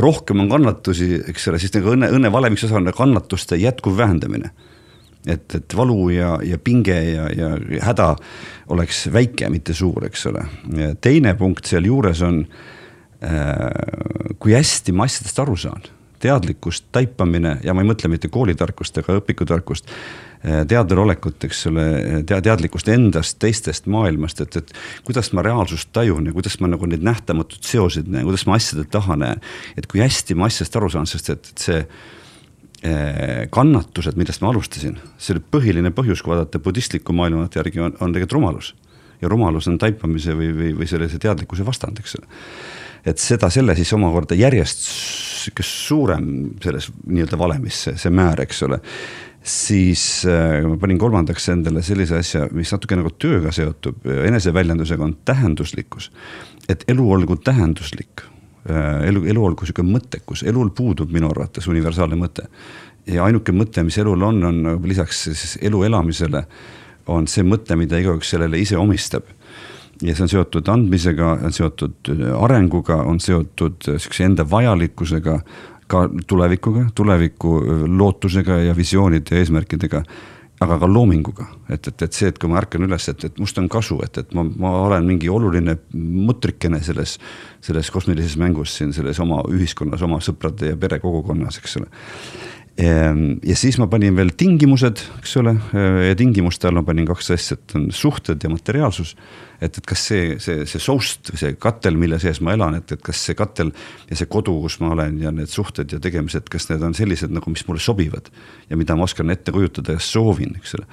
rohkem 0.01 0.43
on 0.43 0.51
kannatusi, 0.51 1.21
eks 1.31 1.49
ole, 1.51 1.59
siis 1.59 1.73
nagu 1.75 1.93
õnne, 1.95 2.11
õnnevalemiks 2.15 2.67
osa 2.67 2.79
on 2.79 2.91
kannatuste 2.95 3.59
jätkuv 3.59 3.97
vähendamine. 3.97 4.51
et, 5.27 5.55
et 5.55 5.75
valu 5.75 6.09
ja, 6.09 6.37
ja 6.43 6.57
pinge 6.57 6.95
ja, 7.01 7.29
ja 7.33 7.55
häda 7.81 8.15
oleks 8.69 9.07
väike, 9.13 9.49
mitte 9.49 9.73
suur, 9.73 10.05
eks 10.05 10.25
ole. 10.29 10.45
teine 11.01 11.33
punkt 11.35 11.65
sealjuures 11.65 12.21
on 12.21 12.45
äh,, 13.23 14.35
kui 14.39 14.53
hästi 14.53 14.91
ma 14.91 15.07
asjadest 15.09 15.39
aru 15.39 15.55
saan 15.57 15.81
teadlikkust, 16.19 16.85
taipamine 16.91 17.59
ja 17.63 17.73
ma 17.73 17.83
ei 17.83 17.89
mõtle 17.89 18.09
mitte 18.09 18.29
koolitarkust 18.33 18.97
ega 19.01 19.17
õpikutarkust, 19.19 19.89
eh, 20.45 20.61
teadvalolekut, 20.69 21.47
eks 21.47 21.65
ole, 21.71 21.85
tea-, 22.29 22.41
teadlikkust 22.45 22.89
endast, 22.93 23.37
teistest, 23.41 23.89
maailmast, 23.91 24.41
et, 24.45 24.59
et 24.61 24.75
kuidas 25.07 25.31
ma 25.35 25.43
reaalsust 25.45 25.91
tajun 25.95 26.29
ja 26.29 26.35
kuidas 26.35 26.59
ma 26.61 26.69
nagu 26.71 26.89
neid 26.89 27.05
nähtamatuid 27.05 27.65
seoseid 27.67 28.11
näen, 28.11 28.27
kuidas 28.27 28.45
ma 28.49 28.59
asjade 28.59 28.87
taha 28.91 29.17
näen. 29.21 29.43
et 29.77 29.89
kui 29.91 30.03
hästi 30.03 30.37
ma 30.37 30.49
asjast 30.51 30.77
aru 30.79 30.91
saan, 30.93 31.09
sest 31.09 31.33
et, 31.33 31.51
et 31.51 31.67
see 31.67 31.81
eh, 31.81 33.43
kannatused, 33.53 34.17
millest 34.19 34.45
ma 34.45 34.53
alustasin, 34.53 34.97
selle 35.17 35.43
põhiline 35.43 35.93
põhjus, 35.95 36.23
kui 36.23 36.35
vaadata 36.35 36.61
budistliku 36.63 37.15
maailmavaate 37.17 37.61
järgi, 37.61 37.83
on, 37.89 37.99
on 37.99 38.15
tegelikult 38.15 38.39
rumalus. 38.39 38.73
ja 39.21 39.29
rumalus 39.31 39.67
on 39.71 39.77
taipamise 39.81 40.33
või, 40.37 40.53
või, 40.53 40.73
või 40.79 40.87
sellise 40.89 41.19
teadlikkuse 41.19 41.65
vastand, 41.65 41.99
eks 42.03 42.19
ole 42.19 42.27
et 43.05 43.21
seda, 43.21 43.49
selle 43.53 43.75
siis 43.77 43.93
omakorda 43.93 44.37
järjest 44.37 44.81
sihuke 45.45 45.65
suurem 45.65 46.27
selles 46.63 46.89
nii-öelda 47.05 47.37
valemis 47.37 47.83
see, 47.85 47.99
see 48.01 48.13
määr, 48.13 48.41
eks 48.45 48.63
ole. 48.65 48.79
Siis 49.45 50.25
äh, 50.25 50.63
ma 50.65 50.77
panin 50.81 50.99
kolmandaks 50.99 51.49
endale 51.53 51.83
sellise 51.85 52.17
asja, 52.17 52.47
mis 52.55 52.71
natuke 52.73 52.97
nagu 52.97 53.11
tööga 53.21 53.53
seotub, 53.53 54.05
eneseväljendusega 54.05 55.05
on 55.05 55.17
tähenduslikkus. 55.25 56.11
et 56.69 56.83
elu 56.87 57.11
olgu 57.11 57.35
tähenduslik 57.37 58.23
äh,, 58.69 59.05
elu, 59.09 59.25
elu 59.29 59.45
olgu 59.45 59.65
sihuke 59.65 59.85
mõttekus, 59.85 60.43
elul 60.49 60.71
puudub 60.73 61.11
minu 61.13 61.29
arvates 61.29 61.67
universaalne 61.67 62.17
mõte. 62.17 62.47
ja 63.05 63.23
ainuke 63.23 63.51
mõte, 63.51 63.83
mis 63.83 63.97
elul 63.97 64.23
on, 64.23 64.43
on 64.43 64.81
lisaks 64.83 65.23
siis 65.29 65.57
elu 65.61 65.83
elamisele, 65.83 66.45
on 67.05 67.27
see 67.27 67.45
mõte, 67.45 67.75
mida 67.77 68.01
igaüks 68.01 68.33
sellele 68.33 68.57
ise 68.57 68.77
omistab 68.77 69.29
ja 70.01 70.15
see 70.15 70.25
on 70.25 70.31
seotud 70.31 70.67
andmisega, 70.71 71.31
on 71.45 71.53
seotud 71.55 72.09
arenguga, 72.41 72.97
on 73.07 73.19
seotud 73.23 73.77
sihukese 73.85 74.25
enda 74.27 74.45
vajalikkusega, 74.49 75.39
ka 75.88 76.07
tulevikuga, 76.27 76.88
tuleviku 76.95 77.57
lootusega 77.88 78.63
ja 78.65 78.75
visioonide 78.77 79.36
ja 79.36 79.43
eesmärkidega 79.43 80.03
aga 80.63 80.77
ka 80.79 80.88
loominguga, 80.88 81.45
et, 81.69 81.89
et, 81.89 82.03
et 82.05 82.15
see, 82.15 82.29
et 82.31 82.38
kui 82.39 82.49
ma 82.51 82.61
ärkan 82.61 82.86
üles, 82.86 83.09
et, 83.11 83.25
et 83.27 83.39
must 83.43 83.57
on 83.59 83.67
kasu, 83.71 83.97
et, 84.05 84.21
et 84.21 84.36
ma, 84.38 84.45
ma 84.47 84.71
olen 84.86 85.07
mingi 85.07 85.29
oluline 85.31 85.75
mutrikene 85.93 86.79
selles, 86.86 87.17
selles 87.65 87.91
kosmilises 87.91 88.38
mängus 88.39 88.77
siin, 88.77 88.93
selles 88.95 89.19
oma 89.23 89.41
ühiskonnas, 89.51 90.03
oma 90.07 90.21
sõprade 90.23 90.71
ja 90.71 90.79
perekogukonnas, 90.79 91.59
eks 91.59 91.79
ole. 91.81 91.89
Ehm, 92.76 93.38
ja 93.47 93.55
siis 93.55 93.78
ma 93.80 93.86
panin 93.88 94.17
veel 94.17 94.34
tingimused, 94.36 94.99
eks 95.21 95.38
ole, 95.39 95.53
ja 96.09 96.15
tingimuste 96.19 96.67
all 96.67 96.76
ma 96.76 96.84
panin 96.84 97.05
kaks 97.07 97.32
asja, 97.32 97.55
et 97.55 97.76
on 97.80 97.86
suhted 97.95 98.43
ja 98.43 98.51
materiaalsus. 98.51 99.13
et, 99.61 99.78
et 99.78 99.86
kas 99.88 100.01
see, 100.09 100.36
see, 100.43 100.65
see 100.67 100.82
soust, 100.84 101.32
see 101.39 101.53
katel, 101.55 101.95
mille 101.95 102.19
sees 102.19 102.41
ma 102.43 102.51
elan, 102.51 102.76
et, 102.76 102.91
et 102.91 103.01
kas 103.01 103.21
see 103.30 103.38
katel 103.39 103.71
ja 104.09 104.17
see 104.19 104.28
kodu, 104.28 104.57
kus 104.65 104.82
ma 104.84 104.91
olen 104.91 105.21
ja 105.23 105.32
need 105.32 105.47
suhted 105.47 105.95
ja 105.95 106.01
tegemised, 106.03 106.51
kas 106.51 106.67
need 106.73 106.84
on 106.84 106.97
sellised 106.97 107.32
nagu, 107.32 107.53
mis 107.53 107.63
mulle 107.69 107.80
sobivad. 107.80 108.28
ja 108.69 108.76
mida 108.76 108.99
ma 108.99 109.07
oskan 109.07 109.32
ette 109.32 109.55
kujutada 109.55 109.95
ja 109.95 110.03
soovin, 110.03 110.59
eks 110.59 110.76
ole 110.76 110.89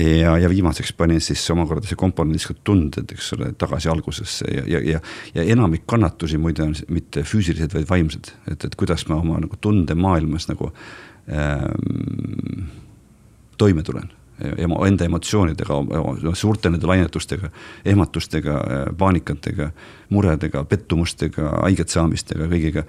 ja, 0.00 0.36
ja 0.38 0.50
viimaseks 0.50 0.92
panin 0.96 1.20
siis 1.24 1.42
omakorda 1.52 1.88
see 1.88 1.98
komponendis 1.98 2.46
ka 2.50 2.56
tunded, 2.64 3.12
eks 3.14 3.32
ole, 3.36 3.52
tagasi 3.58 3.90
algusesse 3.92 4.48
ja, 4.50 4.64
ja, 4.66 4.80
ja, 4.94 5.00
ja 5.34 5.46
enamik 5.54 5.86
kannatusi 5.90 6.38
muide 6.38 6.64
on 6.66 6.74
mitte 6.88 7.24
füüsilised, 7.26 7.74
vaid 7.76 7.88
vaimsed, 7.90 8.32
et, 8.50 8.64
et 8.68 8.78
kuidas 8.78 9.06
ma 9.10 9.20
oma 9.20 9.40
nagu 9.42 9.58
tundemaailmas 9.60 10.48
nagu 10.50 10.72
ähm, 11.28 12.70
toime 13.60 13.84
tulen. 13.86 14.10
Ema, 14.40 14.78
enda 14.88 15.04
emotsioonidega, 15.04 15.74
suurte 16.32 16.70
nende 16.72 16.88
lainetustega, 16.88 17.50
ehmatustega, 17.84 18.54
paanikatega, 18.96 19.66
muredega, 20.16 20.62
pettumustega, 20.64 21.50
haiget 21.58 21.92
saamistega, 21.92 22.48
kõigiga 22.48 22.86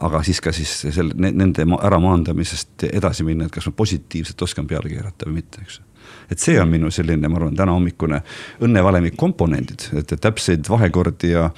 aga 0.00 0.22
siis 0.26 0.40
ka 0.42 0.52
siis 0.52 0.70
selle, 0.90 1.14
nende 1.30 1.66
äramaandamisest 1.82 2.88
edasi 2.92 3.24
minna, 3.26 3.46
et 3.46 3.54
kas 3.54 3.68
ma 3.68 3.76
positiivselt 3.76 4.42
oskan 4.42 4.66
peale 4.66 4.90
keerata 4.90 5.28
või 5.28 5.40
mitte, 5.40 5.62
eks 5.62 5.80
et 6.32 6.40
see 6.40 6.56
on 6.60 6.70
minu 6.70 6.90
selline, 6.92 7.28
ma 7.28 7.38
arvan, 7.40 7.56
tänahommikune 7.56 8.20
õnnevalemi 8.64 9.12
komponendid, 9.18 9.88
et 9.98 10.14
täpseid 10.20 10.68
vahekordi 10.70 11.32
ja 11.34 11.48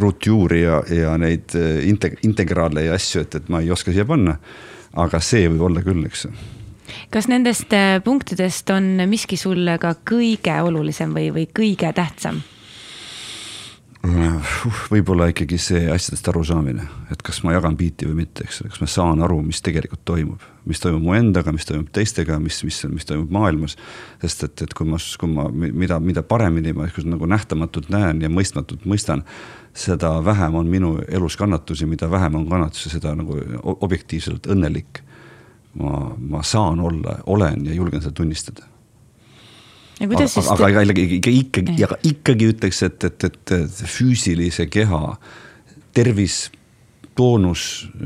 ruutjuuri 0.00 0.62
ja, 0.62 0.80
ja 0.92 1.14
neid 1.20 1.54
eh, 1.58 1.82
integ-, 1.90 2.18
integraale 2.26 2.88
ja 2.88 2.96
asju, 2.96 3.26
et, 3.26 3.38
et 3.40 3.48
ma 3.52 3.62
ei 3.64 3.70
oska 3.72 3.94
siia 3.94 4.06
panna. 4.08 4.38
aga 4.96 5.20
see 5.20 5.48
võib 5.48 5.66
olla 5.68 5.82
küll, 5.84 6.04
eks 6.08 6.26
kas 7.12 7.28
nendest 7.28 7.72
eh, 7.76 8.00
punktidest 8.04 8.70
on 8.74 8.94
miski 9.10 9.36
sulle 9.36 9.78
ka 9.78 9.94
kõige 10.06 10.60
olulisem 10.62 11.14
või, 11.14 11.30
või 11.34 11.48
kõige 11.52 11.92
tähtsam? 11.92 12.42
Võib-olla 14.92 15.28
ikkagi 15.30 15.58
see 15.60 15.86
asjadest 15.92 16.28
arusaamine, 16.30 16.84
et 17.12 17.22
kas 17.24 17.40
ma 17.44 17.54
jagan 17.54 17.76
biiti 17.78 18.08
või 18.08 18.22
mitte, 18.22 18.44
eks 18.46 18.60
ole, 18.62 18.70
kas 18.72 18.82
ma 18.82 18.88
saan 18.90 19.22
aru, 19.24 19.38
mis 19.46 19.62
tegelikult 19.64 20.04
toimub. 20.08 20.44
mis 20.66 20.80
toimub 20.82 21.04
mu 21.04 21.14
endaga, 21.14 21.52
mis 21.54 21.66
toimub 21.66 21.92
teistega, 21.94 22.40
mis, 22.42 22.58
mis, 22.66 22.80
mis 22.90 23.06
toimub 23.06 23.30
maailmas. 23.30 23.76
sest 24.20 24.44
et, 24.44 24.62
et 24.62 24.74
kui 24.74 24.86
ma, 24.88 24.98
kui 25.18 25.30
ma, 25.30 25.48
mida, 25.52 26.00
mida 26.00 26.22
paremini 26.22 26.72
ma 26.74 26.88
nagu 27.04 27.26
nähtamatult 27.26 27.88
näen 27.88 28.22
ja 28.22 28.28
mõistmatult 28.28 28.84
mõistan, 28.84 29.24
seda 29.74 30.24
vähem 30.24 30.54
on 30.54 30.66
minu 30.66 30.96
elus 31.08 31.36
kannatusi, 31.36 31.86
mida 31.86 32.10
vähem 32.10 32.34
on 32.34 32.48
kannatusi, 32.48 32.90
seda 32.90 33.14
nagu 33.14 33.38
objektiivselt 33.62 34.46
õnnelik. 34.46 35.02
ma, 35.76 36.14
ma 36.18 36.42
saan 36.42 36.80
olla, 36.80 37.18
olen 37.26 37.66
ja 37.66 37.74
julgen 37.74 38.00
seda 38.00 38.14
tunnistada 38.16 38.75
aga, 40.04 40.26
siis 40.28 40.50
aga, 40.52 40.68
aga 40.68 40.84
ikkagi, 40.92 41.32
ikkagi, 41.40 41.78
aga 41.86 41.98
ikkagi 42.04 42.52
ütleks, 42.52 42.82
et, 42.86 43.08
et, 43.08 43.26
et 43.30 43.82
füüsilise 43.88 44.68
keha 44.72 45.16
tervis, 45.96 46.46
toonus, 47.16 47.62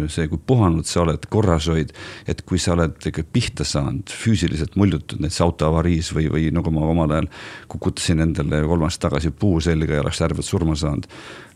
see, 0.07 0.29
kui 0.31 0.39
puhanud 0.47 0.87
sa 0.87 1.01
oled, 1.03 1.25
korrashoid, 1.33 1.91
et 2.31 2.45
kui 2.47 2.61
sa 2.63 2.77
oled 2.77 2.95
ikka 3.11 3.25
pihta 3.35 3.67
saanud, 3.67 4.13
füüsiliselt 4.15 4.77
muljutud 4.79 5.19
näiteks 5.19 5.41
autoavariis 5.49 6.13
või, 6.15 6.29
või 6.31 6.45
nagu 6.55 6.71
ma 6.75 6.87
omal 6.93 7.17
ajal 7.17 7.27
kukutasin 7.75 8.23
endale 8.23 8.63
kolm 8.71 8.87
aastat 8.87 9.09
tagasi 9.09 9.35
puu 9.35 9.59
selga 9.65 9.99
ja 9.99 10.05
oleks 10.05 10.23
ärevalt 10.23 10.47
surma 10.47 10.79
saanud. 10.79 11.11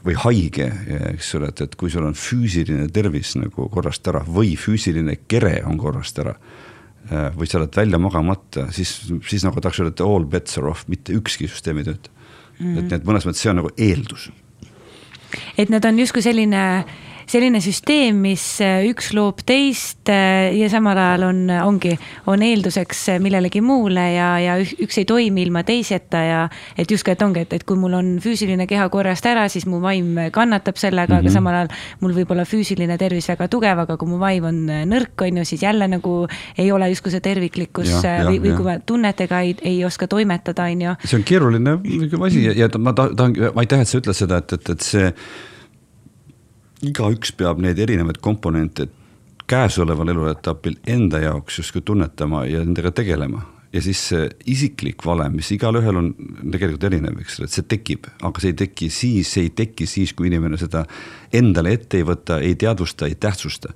või 0.05 0.19
haige, 0.21 0.67
eks 1.15 1.31
ole, 1.39 1.49
et, 1.55 1.63
et 1.65 1.77
kui 1.81 1.89
sul 1.95 2.05
on 2.05 2.19
füüsiline 2.19 2.91
tervis 2.93 3.37
nagu 3.39 3.71
korrast 3.73 4.11
ära 4.11 4.21
või 4.27 4.57
füüsiline 4.59 5.21
kere 5.29 5.63
on 5.65 5.79
korrast 5.79 6.19
ära 6.19 6.35
või 7.11 7.47
sa 7.51 7.59
oled 7.61 7.77
välja 7.77 7.99
magamata, 8.01 8.69
siis, 8.73 8.95
siis 9.29 9.45
nagu 9.45 9.61
tahaks 9.61 9.81
öelda, 9.83 9.93
et 9.93 10.05
all 10.05 10.25
bets 10.25 10.59
are 10.59 10.71
off, 10.71 10.87
mitte 10.89 11.13
ükski 11.13 11.49
süsteem 11.51 11.83
ei 11.83 11.89
tööta 11.91 12.11
mm. 12.11 12.65
-hmm. 12.65 12.79
et 12.79 12.85
nii, 12.89 12.99
et 13.01 13.09
mõnes 13.09 13.27
mõttes 13.29 13.45
see 13.45 13.53
on 13.53 13.61
nagu 13.61 13.71
eeldus. 13.77 14.31
et 15.59 15.71
need 15.71 15.85
on 15.85 15.99
justkui 15.99 16.23
selline 16.23 16.85
selline 17.31 17.61
süsteem, 17.65 18.19
mis 18.25 18.43
äh, 18.65 18.85
üks 18.89 19.13
loob 19.17 19.43
teist 19.47 20.11
äh, 20.13 20.53
ja 20.57 20.69
samal 20.73 20.99
ajal 21.01 21.27
on, 21.29 21.41
ongi, 21.65 21.95
on 22.31 22.43
eelduseks 22.45 23.05
äh, 23.15 23.21
millelegi 23.23 23.63
muule 23.65 24.05
ja, 24.15 24.29
ja 24.43 24.57
üks 24.61 24.99
ei 25.01 25.07
toimi 25.09 25.45
ilma 25.47 25.65
teiseta 25.67 26.23
ja 26.25 26.41
et 26.79 26.91
justkui, 26.91 27.15
et 27.15 27.25
ongi, 27.25 27.45
et, 27.45 27.57
et 27.57 27.65
kui 27.67 27.79
mul 27.81 27.97
on 27.97 28.11
füüsiline 28.25 28.69
keha 28.71 28.89
korrast 28.93 29.27
ära, 29.29 29.47
siis 29.53 29.67
mu 29.71 29.81
vaim 29.83 30.19
kannatab 30.35 30.79
sellega 30.81 31.15
mm, 31.15 31.17
-hmm. 31.17 31.23
aga 31.23 31.29
mhm. 31.29 31.35
samal 31.35 31.59
ajal 31.61 31.73
mul 32.01 32.17
võib 32.19 32.35
olla 32.35 32.45
füüsiline 32.49 32.99
tervis 33.01 33.29
väga 33.33 33.49
tugev, 33.49 33.85
aga 33.87 33.97
kui 34.01 34.11
mu 34.11 34.19
vaim 34.21 34.51
on 34.51 34.61
nõrk, 34.91 35.27
on 35.27 35.41
ju, 35.43 35.45
siis 35.49 35.63
jälle 35.63 35.89
nagu 35.89 36.27
ei 36.59 36.71
ole 36.73 36.89
justkui 36.93 37.15
see 37.15 37.25
terviklikkus 37.25 37.91
ja, 37.91 38.03
ja, 38.21 38.29
või, 38.29 38.41
või 38.43 38.57
kui 38.57 38.69
ma 38.69 38.79
tunnetega 38.79 39.41
ei, 39.41 39.57
ei 39.63 39.85
oska 39.85 40.09
toimetada, 40.09 40.69
on 40.71 40.87
ju. 40.89 40.95
see 41.05 41.19
on 41.19 41.25
keeruline 41.25 41.79
asi 42.27 42.45
ja, 42.45 42.53
ja 42.65 42.71
ma 42.79 42.93
tahan, 42.93 43.37
aitäh, 43.57 43.81
et 43.81 43.89
sa 43.89 43.99
ütled 43.99 44.17
seda, 44.17 44.43
et, 44.43 44.53
et, 44.59 44.71
et 44.77 44.81
see 44.85 45.13
igaüks 46.85 47.33
peab 47.39 47.63
neid 47.63 47.81
erinevaid 47.81 48.21
komponente 48.25 48.89
käesoleval 49.51 50.13
eluetapil 50.15 50.79
enda 50.87 51.21
jaoks 51.21 51.59
justkui 51.61 51.83
tunnetama 51.85 52.45
ja 52.49 52.65
nendega 52.65 52.91
tegelema. 52.91 53.51
ja 53.75 53.81
siis 53.83 53.99
see 54.09 54.29
isiklik 54.47 55.03
valem, 55.03 55.33
mis 55.35 55.49
igalühel 55.51 55.97
on 55.99 56.13
tegelikult 56.47 56.85
erinev, 56.87 57.17
eks 57.19 57.41
ole, 57.41 57.49
et 57.49 57.55
see 57.57 57.65
tekib, 57.73 58.05
aga 58.23 58.43
see 58.43 58.53
ei 58.53 58.59
teki 58.61 58.87
siis, 58.87 59.33
see 59.35 59.49
ei 59.49 59.51
teki 59.51 59.89
siis, 59.91 60.13
kui 60.15 60.29
inimene 60.29 60.61
seda 60.61 60.85
endale 61.35 61.73
ette 61.75 61.99
ei 61.99 62.07
võta, 62.07 62.37
ei 62.39 62.55
teadvusta, 62.55 63.09
ei 63.11 63.17
tähtsusta. 63.19 63.73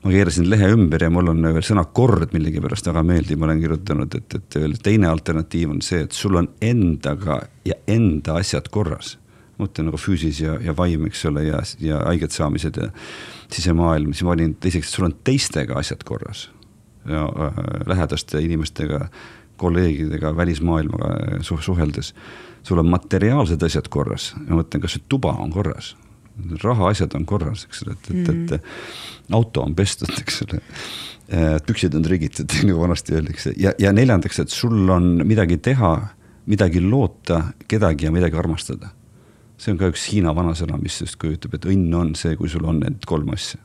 Ma 0.00 0.14
keerasin 0.14 0.48
lehe 0.48 0.70
ümber 0.72 1.04
ja 1.04 1.10
mul 1.12 1.28
on 1.34 1.44
veel 1.44 1.64
sõna 1.64 1.84
kord 1.92 2.32
millegipärast 2.32 2.88
väga 2.88 3.02
meeldib, 3.04 3.42
ma 3.42 3.50
olen 3.50 3.60
kirjutanud, 3.60 4.16
et, 4.16 4.38
et 4.40 4.58
veel 4.62 4.78
teine 4.88 5.12
alternatiiv 5.12 5.76
on 5.76 5.84
see, 5.84 6.06
et 6.08 6.16
sul 6.16 6.40
on 6.40 6.48
endaga 6.64 7.42
ja 7.68 7.76
enda 7.98 8.38
asjad 8.40 8.72
korras 8.72 9.18
mõtlen 9.60 9.88
nagu 9.88 10.00
füüsis 10.00 10.40
ja, 10.42 10.56
ja 10.62 10.74
vaim, 10.76 11.06
eks 11.08 11.24
ole, 11.30 11.46
ja, 11.48 11.60
ja 11.82 12.00
haiget 12.08 12.34
saamised 12.34 12.78
ja 12.80 12.90
sisemaailm, 13.52 14.12
siis 14.14 14.26
ma 14.26 14.34
olin 14.34 14.54
teiseks, 14.60 14.88
et 14.88 14.98
sul 14.98 15.08
on 15.08 15.16
teistega 15.26 15.78
asjad 15.78 16.04
korras. 16.06 16.48
ja 17.08 17.24
äh, 17.28 17.58
lähedaste 17.86 18.40
inimestega, 18.40 19.08
kolleegidega, 19.56 20.36
välismaailmaga 20.36 21.42
suh 21.42 21.62
suheldes. 21.62 22.14
sul 22.62 22.78
on 22.78 22.88
materiaalsed 22.88 23.62
asjad 23.62 23.88
korras, 23.88 24.32
ma 24.48 24.62
mõtlen, 24.62 24.82
kas 24.82 24.96
see 24.96 25.04
tuba 25.08 25.36
on 25.38 25.50
korras 25.50 25.94
rahaasjad 26.62 27.14
on 27.14 27.24
korras, 27.26 27.64
eks 27.68 27.84
ole, 27.84 27.92
et, 27.94 28.08
et, 28.10 28.28
et 28.28 28.54
mm. 28.56 29.34
auto 29.38 29.62
on 29.62 29.74
pestud, 29.74 30.10
eks 30.18 30.42
ole. 30.42 30.58
Äh, 31.30 31.54
püksid 31.66 31.94
on 31.94 32.02
trigitud, 32.02 32.50
nagu 32.66 32.80
vanasti 32.80 33.14
öeldakse 33.14 33.54
ja, 33.56 33.72
ja 33.78 33.92
neljandaks, 33.94 34.42
et 34.42 34.52
sul 34.52 34.90
on 34.90 35.22
midagi 35.24 35.60
teha, 35.62 35.94
midagi 36.50 36.82
loota, 36.82 37.40
kedagi 37.68 38.08
ja 38.08 38.12
midagi 38.12 38.36
armastada 38.36 38.90
see 39.58 39.74
on 39.74 39.78
ka 39.80 39.90
üks 39.92 40.08
Hiina 40.12 40.34
vanasõna, 40.36 40.78
mis 40.80 41.00
justkui 41.02 41.36
ütleb, 41.36 41.54
et 41.58 41.68
õnn 41.70 41.94
on 41.94 42.14
see, 42.18 42.36
kui 42.36 42.50
sul 42.50 42.66
on 42.68 42.82
need 42.82 43.06
kolm 43.08 43.30
asja 43.34 43.60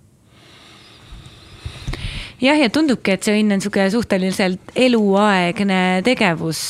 jah, 2.44 2.60
ja 2.60 2.70
tundubki, 2.74 3.14
et 3.16 3.26
see 3.26 3.36
õnn 3.40 3.54
on 3.54 3.60
niisugune 3.60 3.88
suhteliselt 3.94 4.74
eluaegne 4.80 5.80
tegevus. 6.06 6.62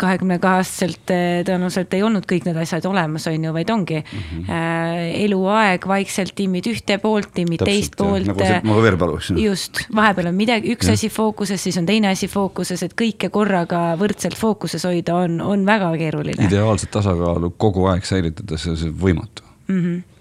kahekümne 0.00 0.38
kahe 0.42 0.60
aastaselt 0.60 1.12
eh, 1.14 1.42
tõenäoliselt 1.46 1.94
ei 1.96 2.04
olnud 2.06 2.28
kõik 2.28 2.48
need 2.48 2.58
asjad 2.60 2.86
olemas, 2.88 3.26
on 3.30 3.48
ju, 3.48 3.54
vaid 3.56 3.70
ongi 3.70 4.00
mm 4.00 4.22
-hmm. 4.30 5.18
eluaeg 5.24 5.88
vaikselt 5.88 6.34
timmid 6.34 6.68
ühte 6.70 6.98
poolt, 6.98 7.32
timmid 7.34 7.64
teist 7.64 7.96
poolt. 7.96 8.26
nagu 8.26 8.40
see, 8.40 8.60
nagu 8.64 9.16
eks 9.16 9.30
ju. 9.30 9.36
just, 9.48 9.84
vahepeal 9.94 10.30
on 10.32 10.34
midagi, 10.34 10.74
üks 10.76 10.88
ja. 10.88 10.92
asi 10.92 11.08
fookuses, 11.08 11.62
siis 11.62 11.76
on 11.78 11.86
teine 11.86 12.08
asi 12.08 12.28
fookuses, 12.28 12.82
et 12.82 12.94
kõike 12.94 13.30
korraga 13.30 13.96
võrdselt 14.00 14.36
fookuses 14.36 14.84
hoida 14.84 15.16
on, 15.16 15.40
on 15.40 15.66
väga 15.66 15.96
keeruline. 15.96 16.46
ideaalset 16.46 16.90
tasakaalu 16.90 17.54
kogu 17.56 17.86
aeg 17.86 18.04
säilitada, 18.04 18.58
see 18.58 18.72
on 18.72 18.98
võimatu 19.00 19.42
mm. 19.68 19.80
-hmm 19.80 20.13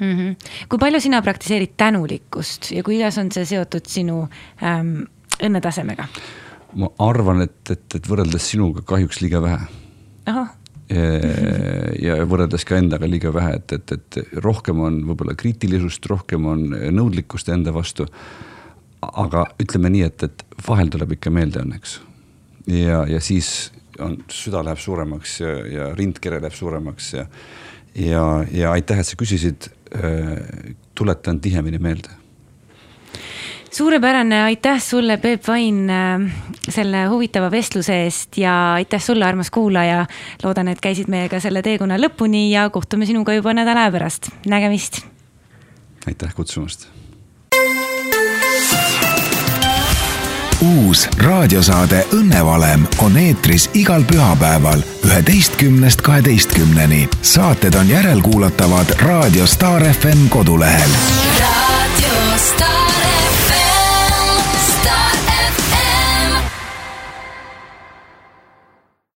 mm. 0.00 0.12
-hmm. 0.16 0.50
kui 0.68 0.78
palju 0.78 1.00
sina 1.00 1.22
praktiseerid 1.22 1.76
tänulikkust 1.76 2.70
ja 2.72 2.82
kuidas 2.82 3.18
on 3.18 3.32
see 3.32 3.44
seotud 3.44 3.86
sinu 3.88 4.28
ähm, 4.62 5.06
õnnetasemega? 5.42 6.06
ma 6.76 6.90
arvan, 6.98 7.42
et, 7.42 7.70
et, 7.70 7.94
et 7.94 8.08
võrreldes 8.08 8.50
sinuga 8.50 8.82
kahjuks 8.82 9.20
liiga 9.20 9.42
vähe. 9.42 9.66
ahah 10.26 10.54
ja 10.86 12.18
võrreldes 12.30 12.64
ka 12.66 12.76
endaga 12.78 13.08
liiga 13.10 13.32
vähe, 13.34 13.56
et, 13.58 13.72
et, 13.72 13.92
et 13.92 14.18
rohkem 14.42 14.80
on 14.86 15.00
võib-olla 15.08 15.34
kriitilisust, 15.38 16.06
rohkem 16.06 16.46
on 16.46 16.68
nõudlikkust 16.94 17.48
enda 17.50 17.74
vastu. 17.74 18.06
aga 19.02 19.44
ütleme 19.62 19.90
nii, 19.90 20.02
et, 20.02 20.22
et 20.22 20.44
vahel 20.66 20.88
tuleb 20.90 21.16
ikka 21.18 21.30
meelde 21.30 21.60
õnneks. 21.64 22.00
ja, 22.70 23.04
ja 23.06 23.20
siis 23.20 23.72
on, 23.98 24.18
süda 24.30 24.62
läheb 24.62 24.78
suuremaks 24.78 25.40
ja, 25.40 25.56
ja 25.66 25.94
rindkere 25.94 26.40
läheb 26.40 26.54
suuremaks 26.54 27.12
ja 27.12 27.26
ja, 27.96 28.44
ja 28.52 28.72
aitäh, 28.72 29.00
et 29.00 29.08
sa 29.08 29.16
küsisid, 29.16 29.70
tuletan 30.94 31.40
tihemini 31.40 31.78
meelde 31.78 32.08
suurepärane, 33.76 34.42
aitäh 34.42 34.80
sulle, 34.82 35.16
Peep 35.16 35.48
Vain, 35.48 35.86
selle 36.68 37.04
huvitava 37.06 37.50
vestluse 37.50 37.98
eest 38.04 38.38
ja 38.40 38.54
aitäh 38.74 39.02
sulle, 39.02 39.24
armas 39.24 39.50
kuulaja. 39.50 40.06
loodan, 40.42 40.68
et 40.68 40.80
käisid 40.80 41.12
meiega 41.12 41.40
selle 41.40 41.62
teekonna 41.62 42.00
lõpuni 42.00 42.48
ja 42.54 42.70
kohtume 42.70 43.06
sinuga 43.06 43.36
juba 43.36 43.54
nädala 43.54 43.90
pärast, 43.92 44.32
nägemist. 44.48 45.04
aitäh 46.06 46.34
kutsumast 46.34 46.95
uus 50.60 51.08
raadiosaade 51.18 52.04
Õnnevalem 52.12 52.86
on 52.98 53.16
eetris 53.16 53.70
igal 53.74 54.04
pühapäeval 54.04 54.82
üheteistkümnest 55.04 56.00
kaheteistkümneni. 56.00 57.08
saated 57.22 57.74
on 57.74 57.88
järelkuulatavad 57.88 58.96
Raadio 59.00 59.46
Star 59.46 59.84
FM 59.84 60.28
kodulehel 60.28 60.90